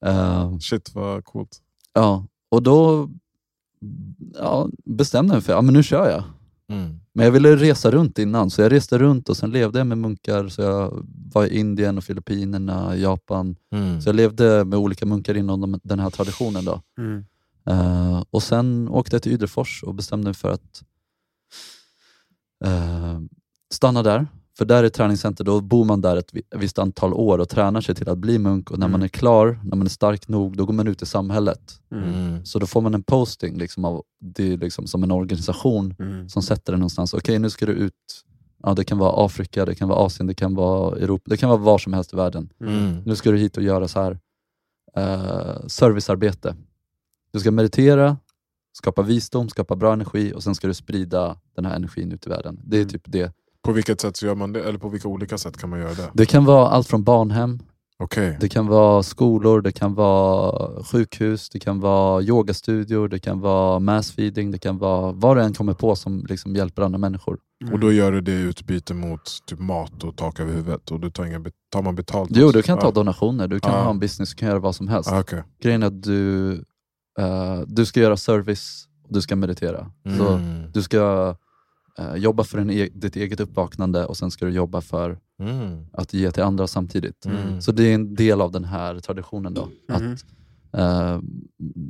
Eh, 0.05 0.57
shit 0.59 0.95
vad 0.95 1.25
coolt. 1.25 1.61
ja, 1.93 2.25
och 2.49 2.63
då 2.63 3.09
ja, 4.33 4.69
bestämde 4.85 5.33
jag 5.33 5.35
mig 5.35 5.41
för 5.41 5.53
att 5.53 5.57
ja, 5.57 5.61
men 5.61 5.73
nu 5.73 5.83
kör 5.83 6.09
jag. 6.09 6.23
Mm. 6.67 6.99
Men 7.13 7.25
jag 7.25 7.31
ville 7.31 7.55
resa 7.55 7.91
runt 7.91 8.19
innan, 8.19 8.49
så 8.49 8.61
jag 8.61 8.71
reste 8.71 8.97
runt 8.97 9.29
och 9.29 9.37
sen 9.37 9.51
levde 9.51 9.79
jag 9.79 9.87
med 9.87 9.97
munkar. 9.97 10.47
Så 10.47 10.61
jag 10.61 11.05
var 11.33 11.45
i 11.45 11.59
Indien, 11.59 11.97
och 11.97 12.03
Filippinerna, 12.03 12.95
Japan. 12.95 13.55
Mm. 13.71 14.01
Så 14.01 14.09
jag 14.09 14.15
levde 14.15 14.65
med 14.65 14.79
olika 14.79 15.05
munkar 15.05 15.37
inom 15.37 15.61
de, 15.61 15.79
den 15.83 15.99
här 15.99 16.09
traditionen. 16.09 16.65
Då. 16.65 16.81
Mm. 16.97 17.25
Eh, 17.65 18.23
och 18.29 18.43
sen 18.43 18.89
åkte 18.89 19.15
jag 19.15 19.23
till 19.23 19.31
Ydrefors 19.31 19.83
och 19.83 19.95
bestämde 19.95 20.25
mig 20.25 20.33
för 20.33 20.51
att 20.51 20.83
eh, 22.65 23.19
stanna 23.73 24.03
där. 24.03 24.27
För 24.57 24.65
där 24.65 24.83
är 24.83 24.89
träningscenter, 24.89 25.43
då 25.43 25.61
bor 25.61 25.85
man 25.85 26.01
där 26.01 26.17
ett 26.17 26.29
vi- 26.33 26.43
visst 26.55 26.79
antal 26.79 27.13
år 27.13 27.37
och 27.39 27.49
tränar 27.49 27.81
sig 27.81 27.95
till 27.95 28.09
att 28.09 28.17
bli 28.17 28.39
munk. 28.39 28.71
Och 28.71 28.79
när 28.79 28.87
man 28.87 28.95
Mm. 28.95 29.03
är 29.03 29.07
klar, 29.07 29.59
när 29.63 29.75
man 29.77 29.85
är 29.87 29.89
stark 29.89 30.27
nog, 30.27 30.57
då 30.57 30.65
går 30.65 30.73
man 30.73 30.87
ut 30.87 31.01
i 31.01 31.05
samhället. 31.05 31.79
Mm. 31.91 32.45
Så 32.45 32.59
då 32.59 32.65
får 32.67 32.81
man 32.81 32.93
en 32.93 33.03
posting 33.03 33.57
liksom 33.57 33.85
av, 33.85 34.03
det 34.19 34.53
är 34.53 34.57
liksom 34.57 34.87
som 34.87 35.03
en 35.03 35.11
organisation 35.11 35.95
Mm. 35.99 36.29
som 36.29 36.41
sätter 36.43 36.71
den 36.73 36.79
någonstans. 36.79 37.13
Okej, 37.13 37.39
nu 37.39 37.49
ska 37.49 37.65
du 37.65 37.71
ut. 37.71 37.93
Ja, 38.63 38.73
det 38.73 38.83
kan 38.83 38.97
vara 38.97 39.25
Afrika, 39.25 39.65
det 39.65 39.75
kan 39.75 39.89
vara 39.89 39.99
Asien, 39.99 40.27
det 40.27 40.33
kan 40.33 40.55
vara 40.55 40.95
Europa, 40.97 41.23
det 41.29 41.37
kan 41.37 41.49
vara 41.49 41.59
var 41.59 41.77
som 41.77 41.93
helst 41.93 42.13
i 42.13 42.15
världen. 42.15 42.49
Mm. 42.61 43.01
Nu 43.05 43.15
ska 43.15 43.31
du 43.31 43.37
hit 43.37 43.57
och 43.57 43.63
göra 43.63 43.87
så 43.87 44.01
här 44.01 44.19
eh, 44.95 45.67
servicearbete. 45.67 46.55
Du 47.31 47.39
ska 47.39 47.51
meditera, 47.51 48.17
skapa 48.73 49.01
visdom, 49.01 49.49
skapa 49.49 49.75
bra 49.75 49.93
energi 49.93 50.33
och 50.33 50.43
sen 50.43 50.55
ska 50.55 50.67
du 50.67 50.73
sprida 50.73 51.37
den 51.55 51.65
här 51.65 51.75
energin 51.75 52.11
ut 52.11 52.27
i 52.27 52.29
världen. 52.29 52.59
Det 52.63 52.77
är 52.77 52.81
Mm. 52.81 52.89
typ 52.89 53.01
det. 53.05 53.33
På 53.63 53.71
vilket 53.71 54.01
sätt 54.01 54.17
så 54.17 54.25
gör 54.25 54.35
man 54.35 54.53
det? 54.53 54.63
Eller 54.63 54.79
på 54.79 54.89
vilka 54.89 55.07
olika 55.07 55.37
sätt 55.37 55.57
kan 55.57 55.69
man 55.69 55.79
göra 55.79 55.93
det? 55.93 56.09
Det 56.13 56.25
kan 56.25 56.45
vara 56.45 56.67
allt 56.69 56.87
från 56.87 57.03
barnhem, 57.03 57.59
Okej. 57.99 58.37
det 58.39 58.49
kan 58.49 58.67
vara 58.67 59.03
skolor, 59.03 59.61
det 59.61 59.71
kan 59.71 59.93
vara 59.93 60.83
sjukhus, 60.83 61.49
det 61.49 61.59
kan 61.59 61.79
vara 61.79 62.21
yogastudior, 62.21 63.07
det 63.07 63.19
kan 63.19 63.39
vara 63.39 63.79
massfeeding, 63.79 64.51
det 64.51 64.57
kan 64.59 64.77
vara 64.77 65.11
vad 65.11 65.37
du 65.37 65.41
än 65.43 65.53
kommer 65.53 65.73
på 65.73 65.95
som 65.95 66.25
liksom 66.29 66.55
hjälper 66.55 66.81
andra 66.81 66.97
människor. 66.97 67.37
Och 67.71 67.79
då 67.79 67.91
gör 67.91 68.11
du 68.11 68.21
det 68.21 68.31
i 68.31 68.41
utbyte 68.41 68.93
mot 68.93 69.21
typ 69.47 69.59
mat 69.59 70.03
och 70.03 70.15
tak 70.15 70.39
över 70.39 70.53
huvudet? 70.53 70.91
Och 70.91 70.99
du 70.99 71.09
tar, 71.11 71.39
bet- 71.39 71.53
tar 71.71 71.81
man 71.81 71.95
betalt? 71.95 72.29
Jo, 72.33 72.51
du 72.51 72.61
kan 72.61 72.77
ta 72.79 72.85
ja. 72.87 72.91
donationer, 72.91 73.47
du 73.47 73.59
kan 73.59 73.71
Ja. 73.73 73.83
ha 73.83 73.89
en 73.89 73.99
business, 73.99 74.29
du 74.29 74.35
kan 74.35 74.49
göra 74.49 74.59
vad 74.59 74.75
som 74.75 74.87
helst. 74.87 75.11
Ah, 75.11 75.19
okej. 75.19 75.43
Grejen 75.61 75.83
är 75.83 75.87
att 75.87 76.03
du, 76.03 76.51
eh, 77.19 77.59
du 77.67 77.85
ska 77.85 77.99
göra 77.99 78.17
service 78.17 78.85
och 79.07 79.13
du 79.13 79.21
ska 79.21 79.35
meditera. 79.35 79.91
Så 80.17 80.27
Mm. 80.33 80.71
du 80.73 80.81
ska 80.81 81.35
eh, 81.99 82.15
jobba 82.15 82.43
för 82.43 82.57
din 82.57 82.69
e- 82.69 82.89
ditt 82.93 83.15
eget 83.15 83.39
uppvaknande 83.39 84.05
och 84.05 84.17
sen 84.17 84.31
ska 84.31 84.45
du 84.45 84.51
jobba 84.51 84.81
för 84.81 85.19
Mm. 85.39 85.85
att 85.93 86.13
ge 86.13 86.31
till 86.31 86.43
andra 86.43 86.67
samtidigt. 86.67 87.25
Mm. 87.25 87.61
Så 87.61 87.71
det 87.71 87.83
är 87.83 87.95
en 87.95 88.15
del 88.15 88.41
av 88.41 88.51
den 88.51 88.63
här 88.63 88.99
traditionen. 88.99 89.53
då. 89.53 89.65
Mhm. 89.89 90.13
Att, 90.13 90.25
eh, 90.79 91.21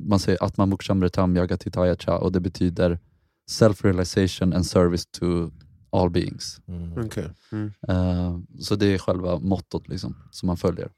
man 0.06 0.20
säger 0.20 0.44
att 0.44 0.58
man 0.58 0.70
muksham 0.70 1.02
retam 1.04 1.36
yaga 1.38 1.58
titaya 1.58 1.96
cha 1.96 2.18
och 2.18 2.32
det 2.32 2.40
betyder 2.40 3.00
self-realization 3.52 4.54
and 4.56 4.66
service 4.66 5.06
to 5.06 5.52
all 5.90 6.10
beings. 6.10 6.62
Mm. 6.68 7.06
Okej. 7.06 7.30
Mm. 7.52 7.72
Eh, 7.88 8.38
så 8.60 8.76
det 8.76 8.86
är 8.86 8.98
själva 8.98 9.40
mottot 9.40 9.88
liksom, 9.88 10.16
som 10.32 10.48
man 10.48 10.58
följer. 10.58 10.92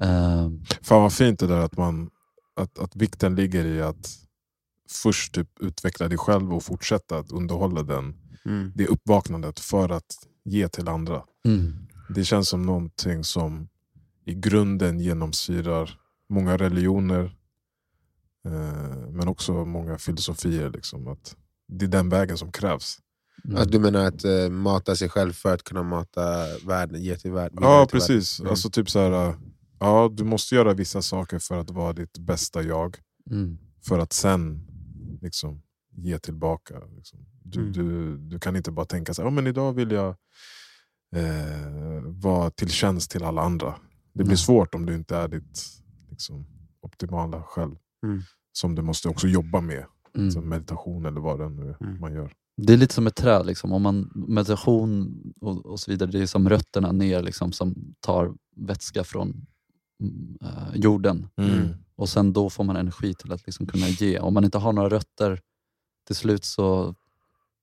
Eh, 0.00 0.50
Fan 0.82 1.02
vad 1.02 1.12
fint 1.12 1.40
det 1.40 1.46
där 1.46 1.58
att, 1.60 1.76
man, 1.76 2.10
att, 2.56 2.78
att 2.78 2.96
vikten 2.96 3.34
ligger 3.34 3.64
i 3.64 3.82
att 3.82 4.18
först 4.90 5.34
typ 5.34 5.48
utveckla 5.60 6.08
dig 6.08 6.18
själv 6.18 6.54
och 6.54 6.62
fortsätta 6.62 7.18
att 7.18 7.32
underhålla 7.32 7.82
den, 7.82 8.14
Mm. 8.46 8.72
det 8.74 8.86
uppvaknandet 8.86 9.60
för 9.60 9.88
att 9.88 10.14
ge 10.44 10.68
till 10.68 10.88
andra. 10.88 11.24
mm, 11.46 11.86
Det 12.08 12.24
känns 12.24 12.48
som 12.48 12.62
någonting 12.62 13.24
som 13.24 13.68
i 14.24 14.34
grunden 14.34 15.00
genomsyrar 15.00 15.98
många 16.28 16.56
religioner 16.56 17.36
eh, 18.46 19.08
men 19.10 19.28
också 19.28 19.64
många 19.64 19.98
filosofier. 19.98 20.70
Liksom, 20.70 21.08
att 21.08 21.36
det 21.68 21.84
är 21.84 21.88
den 21.88 22.08
vägen 22.08 22.38
som 22.38 22.52
krävs. 22.52 22.98
mm. 23.44 23.56
Att 23.56 23.72
du 23.72 23.78
menar 23.78 24.04
att 24.04 24.24
eh, 24.24 24.48
mata 24.50 24.96
sig 24.96 25.08
själv 25.08 25.32
för 25.32 25.54
att 25.54 25.62
kunna 25.64 25.82
mata 25.82 26.46
världen, 26.66 27.02
ge 27.02 27.16
till 27.16 27.32
världen? 27.32 27.58
Ja 27.62 27.86
till 27.86 27.98
precis. 27.98 28.40
Mm. 28.40 28.50
Alltså, 28.50 28.70
typ 28.70 28.90
så 28.90 28.98
här, 28.98 29.28
äh, 29.28 29.34
ja, 29.80 30.10
du 30.12 30.24
måste 30.24 30.54
göra 30.54 30.74
vissa 30.74 31.02
saker 31.02 31.38
för 31.38 31.58
att 31.60 31.70
vara 31.70 31.92
ditt 31.92 32.18
bästa 32.18 32.62
jag. 32.62 32.96
Mm, 33.30 33.58
För 33.88 33.98
att 33.98 34.12
sen 34.12 34.66
liksom, 35.24 35.62
ge 35.96 36.18
tillbaka. 36.18 36.74
Liksom. 36.96 37.18
Du, 37.42 37.60
Mm. 37.60 37.72
du, 37.72 38.16
du 38.18 38.38
kan 38.38 38.56
inte 38.56 38.70
bara 38.70 38.86
tänka 38.86 39.14
så 39.14 39.22
här, 39.22 39.26
ja, 39.26 39.30
men 39.30 39.46
idag 39.46 39.72
vill 39.72 39.90
jag 39.90 40.16
eh, 41.16 42.02
vara 42.02 42.50
till 42.50 42.70
tjänst 42.70 43.10
till 43.10 43.24
alla 43.24 43.42
andra. 43.42 43.74
Det 44.12 44.18
blir 44.24 44.26
Nej. 44.26 44.36
svårt 44.36 44.74
om 44.74 44.86
du 44.86 44.94
inte 44.94 45.16
är 45.16 45.28
ditt 45.28 45.60
liksom, 46.10 46.46
optimala 46.80 47.42
själv. 47.42 47.76
Mm. 48.06 48.22
Som 48.52 48.74
du 48.74 48.82
måste 48.82 49.08
också 49.08 49.26
jobba 49.28 49.60
med. 49.60 49.84
mm. 50.16 50.30
Som 50.30 50.48
meditation 50.48 51.06
eller 51.06 51.20
vad 51.20 51.38
det 51.40 51.48
nu 51.48 51.62
är 51.70 51.76
Mm. 51.80 52.00
man 52.00 52.12
gör. 52.14 52.32
Det 52.56 52.72
är 52.72 52.76
lite 52.76 52.94
som 52.94 53.06
ett 53.06 53.16
träd, 53.16 53.46
liksom. 53.46 53.72
Om 53.72 53.82
man, 53.82 54.10
meditation 54.14 55.22
och, 55.40 55.66
och 55.66 55.80
så 55.80 55.90
vidare, 55.90 56.10
det 56.10 56.18
är 56.22 56.26
som 56.26 56.48
rötterna 56.48 56.92
ner 56.92 57.22
liksom, 57.22 57.52
som 57.52 57.94
tar 58.00 58.34
vätska 58.56 59.04
från 59.04 59.46
mm, 60.00 60.38
eh, 60.42 60.74
jorden. 60.74 61.26
Mm. 61.36 61.68
Och 61.96 62.08
sen 62.08 62.32
då 62.32 62.50
får 62.50 62.64
man 62.64 62.76
energi 62.76 63.14
till 63.14 63.32
att 63.32 63.46
liksom 63.46 63.66
kunna 63.66 63.88
ge. 63.88 64.18
Om 64.18 64.34
man 64.34 64.44
inte 64.44 64.58
har 64.58 64.72
några 64.72 64.88
rötter, 64.88 65.40
till 66.06 66.16
slut 66.16 66.44
så 66.44 66.94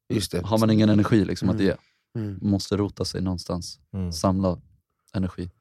Just 0.09 0.31
det. 0.31 0.41
har 0.45 0.57
man 0.57 0.69
ingen 0.69 0.89
energi 0.89 1.25
liksom, 1.25 1.49
att 1.49 1.55
Mm. 1.55 1.65
ge. 1.65 1.75
Mm. 2.15 2.39
Man 2.41 2.51
måste 2.51 2.77
rota 2.77 3.05
sig 3.05 3.21
någonstans, 3.21 3.79
Mm. 3.93 4.11
samla 4.11 4.57
energi. 5.13 5.51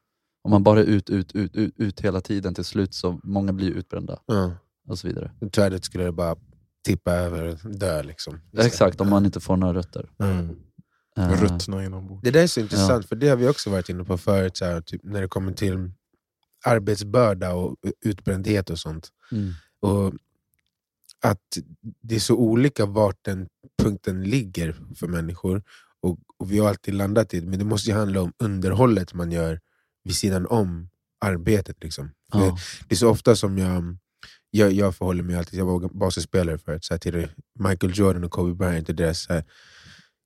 Om 0.43 0.51
man 0.51 0.63
bara 0.63 0.81
är 0.81 0.85
ut, 0.85 1.11
ut, 1.11 1.33
ut, 1.33 1.57
ut, 1.57 1.75
ut 1.77 2.01
hela 2.01 2.21
tiden, 2.21 2.55
till 2.55 2.65
slut 2.65 2.95
så 2.95 3.21
många 3.25 3.53
blir 3.53 3.71
utbrända 3.71 4.19
Ja. 4.27 4.53
och 4.89 4.99
så 4.99 5.09
vidare. 5.09 5.31
Trädet 5.53 5.85
skulle 5.85 6.05
det 6.05 6.13
bara 6.13 6.37
tippa 6.85 7.13
över 7.13 7.45
och 7.45 7.71
dö. 7.71 8.03
Liksom. 8.03 8.41
Exakt, 8.59 9.01
om 9.01 9.11
man 9.11 9.25
inte 9.27 9.41
får 9.41 9.57
några 9.57 9.75
rötter. 9.75 10.11
Mm. 10.19 10.57
Eh, 11.17 11.43
Ruttna 11.43 11.85
inombords. 11.85 12.23
Det 12.23 12.31
där 12.31 12.43
är 12.43 12.47
så 12.47 12.61
intressant, 12.61 13.07
för 13.07 13.17
det 13.17 13.29
har 13.29 13.37
vi 13.37 13.49
också 13.49 13.71
varit 13.71 13.89
inne 13.89 14.05
på 14.05 14.19
förut, 14.19 14.57
så 14.57 14.65
här, 14.65 14.81
typ, 14.81 15.01
när 15.05 15.21
det 15.21 15.29
kommer 15.29 15.53
till 15.53 15.91
arbetsbörda 16.65 17.53
och 17.55 17.77
utbrändhet 18.05 18.71
och 18.71 18.79
sånt. 18.79 19.09
mm, 19.33 19.53
Och 19.81 20.15
att 21.23 21.59
det 22.03 22.15
är 22.15 22.21
så 22.21 22.37
olika 22.37 22.87
vart 22.87 23.19
den 23.25 23.49
punkten 23.83 24.25
ligger 24.25 24.77
för 24.97 25.07
människor. 25.07 25.63
Och, 26.03 26.19
och 26.37 26.53
vi 26.53 26.59
har 26.59 26.69
alltid 26.69 26.95
landat 26.95 27.35
i 27.35 27.41
det, 27.41 27.47
men 27.47 27.59
det 27.59 27.65
måste 27.65 27.91
ju 27.91 27.97
handla 27.97 28.21
om 28.21 28.33
underhållet 28.39 29.15
man 29.15 29.33
gör 29.33 29.61
vid 30.05 30.17
sidan 30.17 30.47
om 30.47 30.89
arbetet. 31.21 31.77
Liksom. 31.83 32.11
Ja. 32.33 32.59
Det 32.89 32.95
är 32.95 32.97
så 32.97 33.09
ofta 33.11 33.37
som 33.37 33.59
jag, 33.59 33.97
jag, 34.51 34.73
jag 34.73 34.97
förhåller 34.97 35.23
mig 35.23 35.37
alltid, 35.37 35.59
jag 35.61 35.67
var 35.67 35.89
basketspelare 35.89 36.59
förut, 36.59 36.85
så 36.85 36.95
här, 36.95 36.99
till 36.99 37.29
Michael 37.59 37.93
Jordan 37.99 38.25
och 38.25 38.31
Kobe 38.31 38.55
Bryant 38.55 38.89
och 38.89 38.95
deras 38.95 39.29
här, 39.29 39.45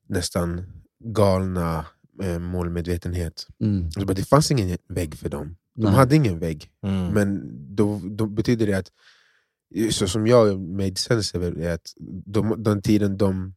nästan 0.09 0.67
galna 1.05 1.87
eh, 2.23 2.39
målmedvetenhet. 2.39 3.47
Mm, 3.61 3.91
Så 3.91 4.05
bara, 4.07 4.15
det 4.15 4.25
fanns 4.29 4.51
ingen 4.51 4.79
vägg 4.89 5.19
för 5.19 5.29
dem. 5.29 5.57
De 5.75 5.85
nej. 5.85 5.95
hade 5.95 6.17
ingen 6.17 6.39
vägg. 6.39 6.71
Mm. 6.83 7.13
Men 7.13 7.51
då, 7.77 8.01
då 8.05 8.27
betyder 8.27 8.67
det 8.67 8.75
att, 8.75 8.91
så 9.91 10.09
som 10.09 10.27
jag 10.27 10.61
made 10.61 10.97
sense 10.97 11.39
är 11.39 11.75
att 11.75 11.95
de, 12.27 12.63
den 12.63 12.83
tiden 12.83 13.17
de 13.17 13.55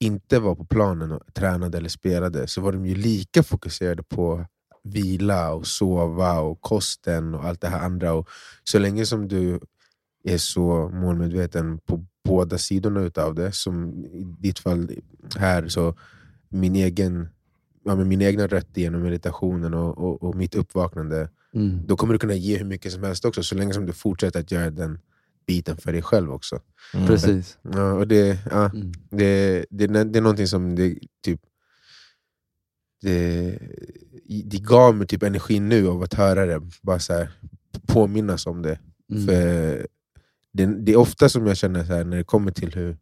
inte 0.00 0.38
var 0.38 0.54
på 0.54 0.64
planen 0.64 1.12
och 1.12 1.34
tränade 1.34 1.78
eller 1.78 1.88
spelade 1.88 2.46
så 2.46 2.60
var 2.60 2.72
de 2.72 2.86
ju 2.86 2.94
lika 2.94 3.42
fokuserade 3.42 4.02
på 4.02 4.46
vila 4.82 5.52
och 5.52 5.66
sova 5.66 6.40
och 6.40 6.60
kosten 6.60 7.34
och 7.34 7.44
allt 7.44 7.60
det 7.60 7.68
här 7.68 7.80
andra. 7.80 8.12
Och 8.12 8.28
så 8.64 8.78
länge 8.78 9.06
som 9.06 9.28
du 9.28 9.60
är 10.24 10.38
så 10.38 10.88
målmedveten 10.88 11.78
på 11.78 12.04
båda 12.24 12.58
sidorna 12.58 13.00
utav 13.00 13.34
det, 13.34 13.52
som 13.52 14.04
i 14.04 14.24
ditt 14.38 14.58
fall 14.58 14.90
här, 15.36 15.68
så 15.68 15.94
min 16.48 16.76
egen 16.76 17.28
ja, 17.88 17.96
men 17.96 18.08
mina 18.08 18.24
egna 18.24 18.46
rötter 18.46 18.80
genom 18.80 19.02
meditationen 19.02 19.74
och, 19.74 19.98
och, 19.98 20.22
och 20.22 20.34
mitt 20.36 20.54
uppvaknande 20.54 21.28
Mm, 21.54 21.86
då 21.86 21.96
kommer 21.96 22.12
du 22.12 22.18
kunna 22.18 22.34
ge 22.34 22.56
hur 22.58 22.64
mycket 22.64 22.92
som 22.92 23.02
helst 23.02 23.24
också, 23.24 23.42
så 23.42 23.54
länge 23.54 23.74
som 23.74 23.86
du 23.86 23.92
fortsätter 23.92 24.40
att 24.40 24.52
göra 24.52 24.70
den 24.70 24.98
biten 25.46 25.76
för 25.76 25.92
dig 25.92 26.02
själv 26.02 26.32
också. 26.32 26.60
Mm. 26.94 27.06
Precis. 27.06 27.58
Ja, 27.62 27.92
och 27.92 28.08
det, 28.08 28.38
ja, 28.50 28.70
Mm. 28.70 28.92
det, 29.10 29.66
det, 29.70 29.86
det 29.86 30.18
är 30.18 30.22
någonting 30.22 30.46
som 30.46 30.74
det, 30.74 30.98
typ, 31.24 31.40
det, 33.02 33.58
det 34.44 34.62
gav 34.62 34.94
mig 34.94 35.06
typ 35.06 35.22
energi 35.22 35.60
nu 35.60 35.88
av 35.88 36.02
att 36.02 36.14
höra 36.14 36.46
det, 36.46 36.62
bara 36.82 36.98
så 36.98 37.12
här, 37.12 37.30
påminnas 37.86 38.46
om 38.46 38.62
det. 38.62 38.78
Mm. 39.12 39.26
För 39.26 39.86
det, 40.52 40.66
det 40.66 40.92
är 40.92 40.96
ofta 40.96 41.28
som 41.28 41.46
jag 41.46 41.56
känner 41.56 41.84
så 41.84 41.92
här, 41.92 42.04
när 42.04 42.16
det 42.16 42.24
kommer 42.24 42.52
till 42.52 42.74
hur, 42.74 42.96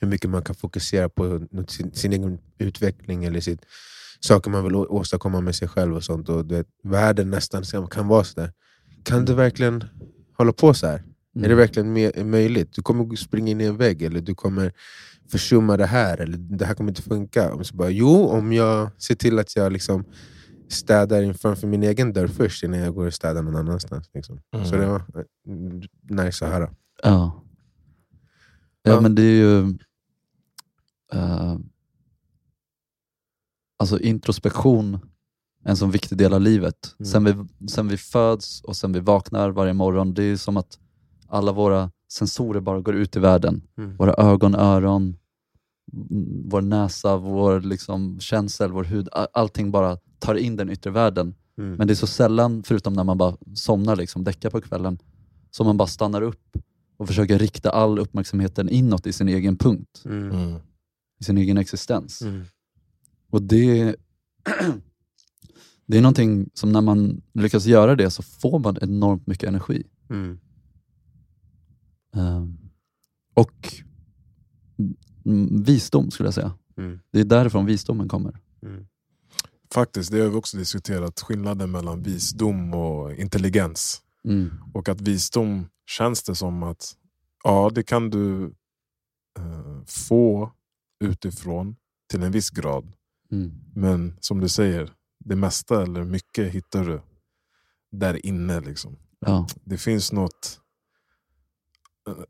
hur 0.00 0.08
mycket 0.08 0.30
man 0.30 0.42
kan 0.42 0.54
fokusera 0.54 1.08
på 1.08 1.46
sin, 1.68 1.92
sin 1.92 2.12
egen 2.12 2.38
utveckling 2.58 3.24
eller 3.24 3.40
sitt, 3.40 3.60
saker 4.20 4.50
man 4.50 4.64
vill 4.64 4.74
åstadkomma 4.76 5.40
med 5.40 5.54
sig 5.54 5.68
själv 5.68 5.94
och 5.96 6.04
sånt. 6.04 6.28
Och 6.28 6.50
vet, 6.52 6.66
världen 6.82 7.30
nästan 7.30 7.62
kan 7.90 8.08
vara 8.08 8.24
sådär. 8.24 8.52
Kan 9.02 9.24
du 9.24 9.34
verkligen 9.34 9.84
hålla 10.38 10.52
på 10.52 10.74
så 10.74 10.86
här? 10.86 10.98
Mm. 11.36 11.44
Är 11.44 11.48
det 11.48 11.54
verkligen 11.54 11.96
me- 11.96 12.24
möjligt? 12.24 12.72
Du 12.74 12.82
kommer 12.82 13.16
springa 13.16 13.50
in 13.50 13.60
i 13.60 13.64
en 13.64 13.76
vägg, 13.76 14.02
eller 14.02 14.20
du 14.20 14.34
kommer 14.34 14.72
försumma 15.30 15.76
det 15.76 15.86
här, 15.86 16.20
eller 16.20 16.36
det 16.38 16.64
här 16.64 16.74
kommer 16.74 16.90
inte 16.90 17.02
funka. 17.02 17.52
Och 17.54 17.66
så 17.66 17.76
bara, 17.76 17.90
jo, 17.90 18.24
om 18.26 18.52
jag 18.52 18.90
ser 19.02 19.14
till 19.14 19.38
att 19.38 19.56
jag 19.56 19.72
liksom 19.72 20.04
städar 20.68 21.32
framför 21.32 21.66
min 21.66 21.82
egen 21.82 22.12
dörr 22.12 22.26
först 22.28 22.62
innan 22.62 22.80
jag 22.80 22.94
går 22.94 23.06
och 23.06 23.14
städar 23.14 23.42
någon 23.42 23.56
annanstans. 23.56 24.10
Liksom. 24.14 24.40
Mm. 24.54 24.66
Så 24.66 24.76
det 24.76 24.86
var 24.86 24.96
eh, 24.96 26.24
nice 26.24 26.46
att 26.46 26.52
höra. 26.52 26.70
Ja. 27.02 27.44
Ja, 28.82 28.92
Ja. 28.92 29.00
men 29.00 29.14
det 29.14 29.22
är 29.22 29.36
ju... 29.36 29.60
eh, 31.12 31.56
alltså 33.78 34.00
introspektion 34.00 34.94
är 35.64 35.70
en 35.70 35.76
sån 35.76 35.90
viktig 35.90 36.18
del 36.18 36.34
av 36.34 36.40
livet. 36.40 36.94
Mm. 36.98 37.06
Sen, 37.06 37.24
vi, 37.24 37.68
sen 37.68 37.88
vi 37.88 37.96
föds 37.96 38.60
och 38.62 38.76
sen 38.76 38.92
vi 38.92 39.00
vaknar 39.00 39.50
varje 39.50 39.72
morgon, 39.72 40.14
det 40.14 40.22
är 40.22 40.36
som 40.36 40.56
att 40.56 40.78
alla 41.26 41.52
våra 41.52 41.90
sensorer 42.12 42.60
bara 42.60 42.80
går 42.80 42.94
ut 42.94 43.16
i 43.16 43.18
världen. 43.20 43.62
Mm. 43.78 43.96
Våra 43.96 44.14
ögon, 44.14 44.54
öron, 44.54 45.16
mm, 45.92 46.48
vår 46.48 46.60
näsa, 46.60 47.16
vår 47.16 47.60
liksom 47.60 48.20
känsel, 48.20 48.72
vår 48.72 48.84
hud. 48.84 49.08
Allting 49.32 49.70
bara 49.70 49.96
tar 50.18 50.34
in 50.34 50.56
den 50.56 50.70
yttre 50.70 50.90
världen. 50.90 51.34
Mm. 51.58 51.74
Men 51.74 51.86
det 51.86 51.92
är 51.92 51.94
så 51.94 52.06
sällan, 52.06 52.62
förutom 52.62 52.92
när 52.92 53.04
man 53.04 53.18
bara 53.18 53.36
somnar, 53.54 53.96
liksom, 53.96 54.24
däckar 54.24 54.50
på 54.50 54.60
kvällen, 54.60 54.98
som 55.50 55.66
man 55.66 55.76
bara 55.76 55.88
stannar 55.88 56.22
upp 56.22 56.56
och 56.96 57.06
försöker 57.08 57.38
rikta 57.38 57.70
all 57.70 57.98
uppmärksamheten 57.98 58.68
inåt 58.68 59.06
i 59.06 59.12
sin 59.12 59.28
egen 59.28 59.56
punkt, 59.56 60.02
Mm. 60.04 60.30
Mm. 60.30 60.60
i 61.20 61.24
sin 61.24 61.38
egen 61.38 61.58
existens. 61.58 62.22
Och 63.30 63.42
det, 63.42 63.96
det 65.86 65.98
är 65.98 66.02
någonting 66.02 66.50
som 66.54 66.72
när 66.72 66.80
man 66.80 67.22
lyckas 67.34 67.64
göra 67.64 67.96
det 67.96 68.10
så 68.10 68.22
får 68.22 68.58
man 68.58 68.78
enormt 68.80 69.26
mycket 69.26 69.48
energi. 69.48 69.86
Mm. 70.10 70.38
Ehm, 72.14 72.58
och 73.34 73.74
visdom 75.64 76.10
skulle 76.10 76.26
jag 76.26 76.34
säga. 76.34 76.54
Mm. 76.76 77.00
Det 77.10 77.20
är 77.20 77.24
därifrån 77.24 77.66
visdomen 77.66 78.08
kommer. 78.08 78.40
Mm. 78.62 78.86
Faktiskt, 79.70 80.12
det 80.12 80.20
har 80.20 80.28
vi 80.28 80.36
också 80.36 80.56
diskuterat, 80.56 81.20
skillnaden 81.20 81.70
mellan 81.70 82.02
visdom 82.02 82.74
och 82.74 83.12
intelligens. 83.12 84.02
Mm. 84.24 84.50
Och 84.74 84.88
att 84.88 85.00
visdom 85.00 85.66
känns 85.86 86.22
det 86.22 86.34
som 86.34 86.62
att 86.62 86.96
ja, 87.44 87.70
det 87.74 87.82
kan 87.82 88.10
du 88.10 88.44
eh, 89.38 89.84
få 89.86 90.52
utifrån 91.04 91.76
till 92.10 92.22
en 92.22 92.32
viss 92.32 92.50
grad. 92.50 92.92
Mm. 93.32 93.52
Men 93.74 94.16
som 94.20 94.40
du 94.40 94.48
säger, 94.48 94.90
det 95.24 95.36
mesta 95.36 95.82
eller 95.82 96.04
mycket 96.04 96.52
hittar 96.52 96.84
du 96.84 97.00
där 97.92 98.26
inne. 98.26 98.60
Liksom. 98.60 98.96
Ja. 99.20 99.46
Det 99.64 99.78
finns 99.78 100.12
något 100.12 100.60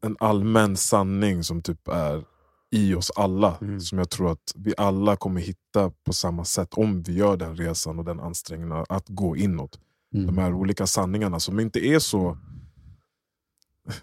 en 0.00 0.16
allmän 0.20 0.76
sanning 0.76 1.44
som 1.44 1.62
typ 1.62 1.88
är 1.88 2.24
i 2.70 2.94
oss 2.94 3.10
alla. 3.16 3.56
Mm. 3.60 3.80
Som 3.80 3.98
jag 3.98 4.10
tror 4.10 4.32
att 4.32 4.52
vi 4.54 4.74
alla 4.76 5.16
kommer 5.16 5.40
hitta 5.40 5.90
på 6.04 6.12
samma 6.12 6.44
sätt 6.44 6.74
om 6.74 7.02
vi 7.02 7.12
gör 7.12 7.36
den 7.36 7.56
resan 7.56 7.98
och 7.98 8.04
den 8.04 8.20
ansträngningen 8.20 8.84
att 8.88 9.08
gå 9.08 9.36
inåt. 9.36 9.78
Mm. 10.14 10.26
De 10.26 10.38
här 10.38 10.54
olika 10.54 10.86
sanningarna 10.86 11.40
som 11.40 11.60
inte 11.60 11.86
är 11.86 11.98
så 11.98 12.38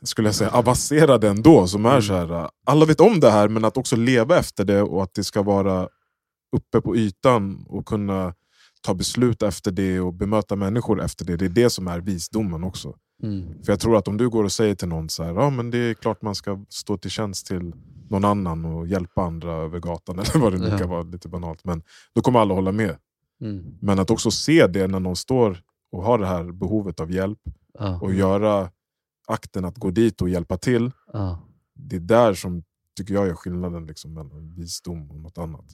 skulle 0.02 0.28
jag 0.28 0.36
säga, 0.36 0.50
avancerade 0.52 1.30
ändå. 1.30 1.68
Som 1.68 1.86
är 1.86 1.90
Mm. 1.90 2.02
så 2.02 2.14
här, 2.14 2.50
alla 2.66 2.86
vet 2.86 3.02
om 3.02 3.20
det 3.20 3.30
här, 3.32 3.48
men 3.48 3.66
att 3.66 3.78
också 3.78 3.96
leva 3.96 4.38
efter 4.38 4.66
det 4.66 4.82
och 4.82 5.04
att 5.04 5.14
det 5.14 5.24
ska 5.24 5.42
vara 5.42 5.90
uppe 6.56 6.82
på 6.82 6.96
ytan 6.96 7.66
och 7.70 7.86
kunna 7.86 8.34
ta 8.82 8.94
beslut 8.94 9.44
efter 9.44 9.72
det 9.72 10.00
och 10.00 10.14
bemöta 10.14 10.56
människor 10.56 11.02
efter 11.02 11.26
det. 11.26 11.38
Det 11.38 11.46
är 11.46 11.50
det 11.50 11.70
som 11.70 11.88
är 11.88 12.00
visdomen 12.02 12.64
också. 12.64 12.96
Mm. 13.24 13.64
För 13.64 13.72
jag 13.72 13.80
tror 13.80 13.98
att 13.98 14.08
om 14.08 14.18
du 14.18 14.30
går 14.30 14.44
och 14.44 14.52
säger 14.52 14.76
till 14.76 14.88
någon 14.88 15.10
så 15.10 15.24
här, 15.24 15.34
ja 15.34 15.50
men 15.50 15.72
det 15.72 15.78
är 15.78 15.94
klart 15.94 16.22
man 16.22 16.36
ska 16.36 16.66
stå 16.70 16.98
till 16.98 17.12
tjänst 17.12 17.48
till 17.48 17.74
någon 18.10 18.26
annan 18.26 18.66
och 18.66 18.88
hjälpa 18.88 19.22
andra 19.24 19.54
över 19.54 19.80
gatan 19.80 20.20
eller 20.20 20.40
vad 20.40 20.52
det 20.54 20.58
nu 20.60 20.68
Ja. 20.68 20.78
kan 20.78 20.90
vara, 20.90 21.04
lite 21.04 21.30
banalt. 21.30 21.64
Men 21.66 21.84
då 22.14 22.22
kommer 22.22 22.40
alla 22.40 22.54
hålla 22.54 22.72
med. 22.72 22.98
Mm. 23.42 23.66
Men 23.82 24.00
att 24.00 24.12
också 24.12 24.32
se 24.32 24.68
det 24.68 24.88
när 24.88 25.00
någon 25.00 25.16
står 25.16 25.58
och 25.92 26.04
har 26.04 26.18
det 26.18 26.28
här 26.28 26.52
behovet 26.52 27.00
av 27.00 27.12
hjälp 27.12 27.40
Ja. 27.80 28.00
och 28.02 28.14
göra 28.14 28.70
akten 29.28 29.66
att 29.66 29.78
gå 29.78 29.92
dit 29.92 30.22
och 30.22 30.30
hjälpa 30.30 30.58
till. 30.58 30.92
Ja. 31.14 31.40
Det 31.74 31.96
är 31.96 32.00
där 32.00 32.34
som 32.34 32.64
tycker 32.98 33.14
jag 33.14 33.28
är 33.28 33.34
skillnaden 33.34 33.86
liksom, 33.86 34.14
mellan 34.14 34.54
visdom 34.56 35.12
och 35.12 35.20
något 35.20 35.38
annat. 35.38 35.66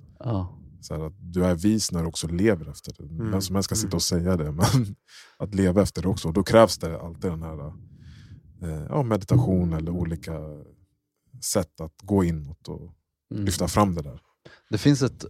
Så 0.82 0.94
här, 0.96 1.06
att 1.08 1.14
du 1.20 1.46
är 1.46 1.56
vis 1.56 1.92
när 1.92 2.02
du 2.02 2.08
också 2.08 2.28
lever 2.28 2.70
efter 2.72 2.94
det. 2.98 3.04
Mm. 3.04 3.32
Vem 3.32 3.42
som 3.42 3.56
helst 3.56 3.66
ska 3.66 3.76
sitta 3.76 3.88
Mm. 3.88 3.96
och 3.96 4.02
säga 4.02 4.38
det, 4.38 4.52
men 4.52 4.96
att 5.38 5.56
leva 5.56 5.82
efter 5.82 6.02
det 6.02 6.08
också. 6.08 6.28
Och 6.28 6.34
då 6.34 6.44
krävs 6.44 6.78
det 6.78 7.00
alltid 7.02 7.32
den 7.32 7.42
här 7.44 7.68
eh, 8.62 8.86
ja, 8.90 9.04
meditation 9.04 9.74
eller 9.74 9.92
olika 9.92 10.40
sätt 11.44 11.82
att 11.82 12.02
gå 12.04 12.24
inåt 12.24 12.68
och 12.68 12.96
Mm. 13.34 13.46
lyfta 13.46 13.68
fram 13.68 13.96
det 13.96 14.02
där. 14.02 14.20
Det 14.70 14.78
finns 14.78 15.02
ett 15.02 15.26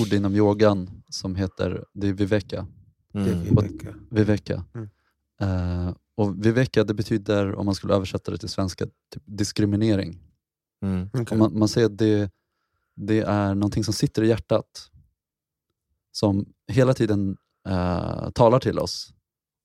ord 0.00 0.12
inom 0.12 0.34
yogan 0.34 1.02
som 1.10 1.34
heter 1.36 1.84
det 1.92 2.08
är 2.08 2.12
viveka. 2.12 2.66
Det 3.12 3.18
är 3.18 3.32
Mm. 3.32 3.44
Viveka. 3.44 3.94
viveka. 4.10 4.64
Mm. 4.74 4.88
Eh, 5.40 5.94
och 6.16 6.46
viveka 6.46 6.84
det 6.84 6.94
betyder, 6.94 7.54
om 7.54 7.66
man 7.66 7.74
skulle 7.74 7.94
översätta 7.94 8.30
det 8.30 8.38
till 8.38 8.48
svenska, 8.48 8.84
typ 8.86 9.22
diskriminering. 9.26 10.18
Mm. 10.82 11.08
Och 11.30 11.36
man, 11.38 11.58
man 11.58 11.68
säger 11.68 11.86
att 11.86 11.98
det, 11.98 12.30
det 12.96 13.20
är 13.20 13.54
någonting 13.54 13.84
som 13.84 13.94
sitter 13.94 14.22
i 14.22 14.28
hjärtat. 14.28 14.90
Som 16.12 16.52
hela 16.68 16.94
tiden 16.94 17.36
eh, 17.68 18.30
talar 18.30 18.60
till 18.60 18.78
oss. 18.78 19.12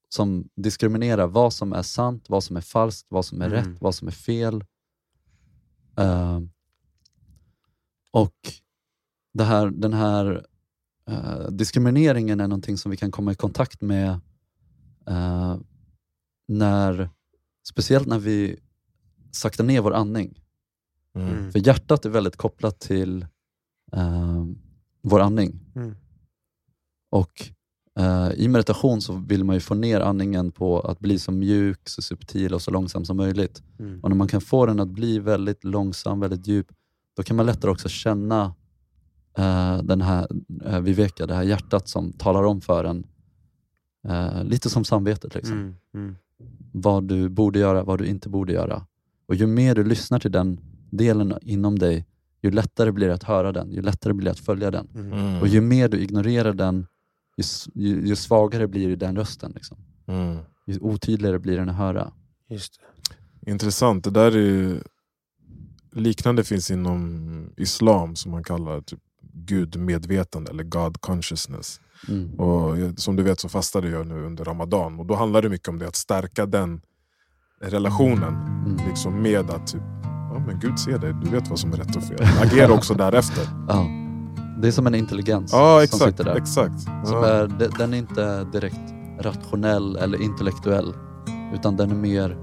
Som 0.10 0.50
diskriminerar 0.56 1.28
vad 1.28 1.54
som 1.54 1.74
är 1.74 1.82
sant, 1.82 2.26
vad 2.30 2.44
som 2.44 2.58
är 2.58 2.62
falskt, 2.62 3.08
vad 3.12 3.26
som 3.26 3.42
är 3.42 3.46
Mm. 3.46 3.58
rätt, 3.58 3.82
vad 3.82 3.96
som 3.96 4.08
är 4.08 4.12
fel. 4.12 4.64
Eh, 5.98 6.40
och 8.12 8.36
det 9.34 9.44
här, 9.44 9.68
den 9.68 9.94
här 9.94 10.46
eh, 11.08 11.48
diskrimineringen 11.50 12.40
är 12.40 12.48
någonting 12.48 12.78
som 12.78 12.92
vi 12.92 12.98
kan 12.98 13.12
komma 13.12 13.32
i 13.32 13.36
kontakt 13.36 13.82
med 13.82 14.10
eh, 15.08 15.58
när, 16.48 17.10
speciellt 17.68 18.08
när 18.08 18.20
vi 18.20 18.60
saktar 19.32 19.64
ner 19.64 19.82
vår 19.82 19.94
andning. 19.94 20.41
Mm. 21.16 21.52
För 21.52 21.60
hjärtat 21.60 22.06
är 22.06 22.10
väldigt 22.10 22.36
kopplat 22.36 22.80
till 22.80 23.26
eh, 23.94 24.46
vår 25.02 25.20
andning. 25.20 25.60
Mm. 25.76 25.96
Och 27.10 27.50
eh, 28.00 28.32
i 28.36 28.48
meditation 28.48 29.02
så 29.02 29.14
vill 29.14 29.44
man 29.44 29.56
ju 29.56 29.60
få 29.60 29.74
ner 29.74 30.02
andningen 30.02 30.52
på 30.52 30.80
att 30.80 31.00
bli 31.00 31.20
så 31.20 31.32
mjuk, 31.32 31.90
så 31.90 32.02
subtil 32.02 32.54
och 32.54 32.62
så 32.62 32.72
långsam 32.72 33.06
som 33.06 33.18
möjligt. 33.18 33.64
Mm. 33.80 34.00
Och 34.04 34.10
när 34.10 34.18
man 34.18 34.28
kan 34.28 34.42
få 34.42 34.66
den 34.66 34.80
att 34.80 34.90
bli 34.90 35.20
väldigt 35.20 35.64
långsam, 35.64 36.20
väldigt 36.20 36.48
djup, 36.48 36.68
då 37.16 37.24
kan 37.24 37.36
man 37.36 37.46
lättare 37.46 37.72
också 37.72 37.90
känna 37.90 38.56
eh, 39.38 39.78
den 39.78 40.02
här 40.02 40.28
eh, 40.66 40.80
viveka, 40.80 41.26
det 41.26 41.36
här 41.36 41.44
hjärtat 41.44 41.88
som 41.88 42.14
talar 42.14 42.44
om 42.44 42.62
för 42.62 42.84
en, 42.84 43.08
eh, 44.08 44.44
lite 44.44 44.70
som 44.70 44.86
samvetet. 44.86 45.36
Liksom. 45.36 45.54
Mm. 45.54 45.76
Mm. 45.94 46.16
Vad 46.74 47.04
du 47.04 47.30
borde 47.30 47.60
göra, 47.60 47.84
vad 47.84 48.00
du 48.00 48.06
inte 48.06 48.30
borde 48.30 48.54
göra. 48.54 48.86
Och 49.26 49.36
ju 49.36 49.48
mer 49.48 49.76
du 49.76 49.84
lyssnar 49.84 50.20
till 50.20 50.32
den 50.32 50.60
delen 50.92 51.34
inom 51.42 51.80
dig, 51.80 52.06
ju 52.42 52.52
lättare 52.52 52.92
blir 52.92 53.08
det 53.08 53.14
att 53.14 53.24
höra 53.24 53.52
den, 53.52 53.72
ju 53.72 53.82
lättare 53.82 54.14
blir 54.14 54.26
det 54.26 54.32
att 54.32 54.40
följa 54.40 54.72
den. 54.72 54.88
Mm. 54.96 55.14
Mm. 55.14 55.42
Och 55.42 55.48
ju 55.48 55.62
mer 55.62 55.90
du 55.90 56.00
ignorerar 56.00 56.54
den, 56.54 56.88
ju, 57.38 57.44
ju, 57.74 58.08
ju 58.08 58.16
svagare 58.16 58.68
blir 58.68 58.96
den 58.96 59.16
rösten. 59.16 59.52
Liksom. 59.56 59.78
Mm. 60.08 60.38
Ju 60.66 60.80
otydligare 60.80 61.40
blir 61.40 61.58
den 61.58 61.70
att 61.70 61.76
höra. 61.76 62.12
Just 62.50 62.80
det. 62.80 63.52
Intressant. 63.52 64.04
Det 64.04 64.10
där 64.10 64.32
är 64.32 64.38
ju... 64.38 64.82
Liknande 65.94 66.44
finns 66.44 66.72
inom 66.72 67.54
islam 67.58 68.16
som 68.16 68.32
man 68.32 68.44
kallar 68.44 68.82
typ 68.82 69.00
gudmedvetande 69.34 70.52
eller 70.52 70.64
God 70.64 71.02
consciousness. 71.02 71.80
Mm. 72.10 72.40
Och 72.40 72.78
som 73.00 73.16
du 73.16 73.24
vet 73.24 73.40
så 73.40 73.50
fastade 73.50 73.90
jag 73.90 74.08
nu 74.08 74.26
under 74.26 74.46
Ramadan 74.46 75.00
och 75.00 75.06
då 75.06 75.16
handlar 75.16 75.42
det 75.42 75.50
mycket 75.50 75.68
om 75.68 75.80
det 75.80 75.88
att 75.88 75.96
stärka 75.96 76.46
den 76.46 76.82
relationen 77.62 78.34
Mm. 78.66 78.90
liksom 78.90 79.22
med 79.22 79.50
att 79.50 79.68
typ, 79.68 79.82
men 80.48 80.60
Gud 80.60 80.80
ser 80.80 80.98
dig, 80.98 81.14
du 81.24 81.30
vet 81.30 81.50
vad 81.50 81.60
som 81.60 81.74
är 81.74 81.78
rätt 81.78 81.96
och 81.96 82.04
fel. 82.04 82.28
Agera 82.42 82.72
också 82.74 82.94
därefter. 83.08 83.44
Ja. 83.68 83.88
Det 84.62 84.68
är 84.68 84.72
som 84.72 84.88
en 84.88 84.96
intelligens 84.96 85.54
ja, 85.54 85.84
exakt, 85.84 86.02
som 86.02 86.12
sitter 86.12 86.24
där. 86.24 86.36
Exakt. 86.36 86.74
Ja. 86.86 87.06
Som 87.06 87.24
är, 87.24 87.70
den 87.78 87.94
är 87.94 87.98
inte 87.98 88.44
direkt 88.44 88.94
rationell 89.20 89.96
eller 89.96 90.22
intellektuell, 90.22 90.94
utan 91.54 91.78
den 91.78 91.92
är 91.92 91.96
mer 91.96 92.38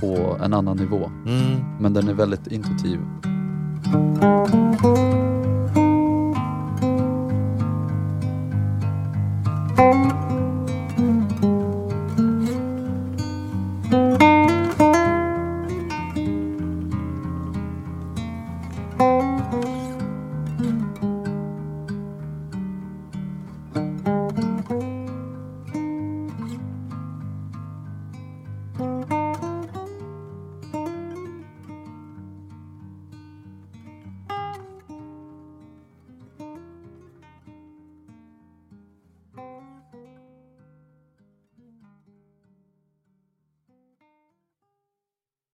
på 0.00 0.38
en 0.42 0.54
annan 0.54 0.76
nivå. 0.76 1.10
Mm. 1.26 1.64
Men 1.80 1.94
den 1.94 2.08
är 2.08 2.14
väldigt 2.14 2.46
intuitiv. 2.46 3.00
Mm. 3.94 4.34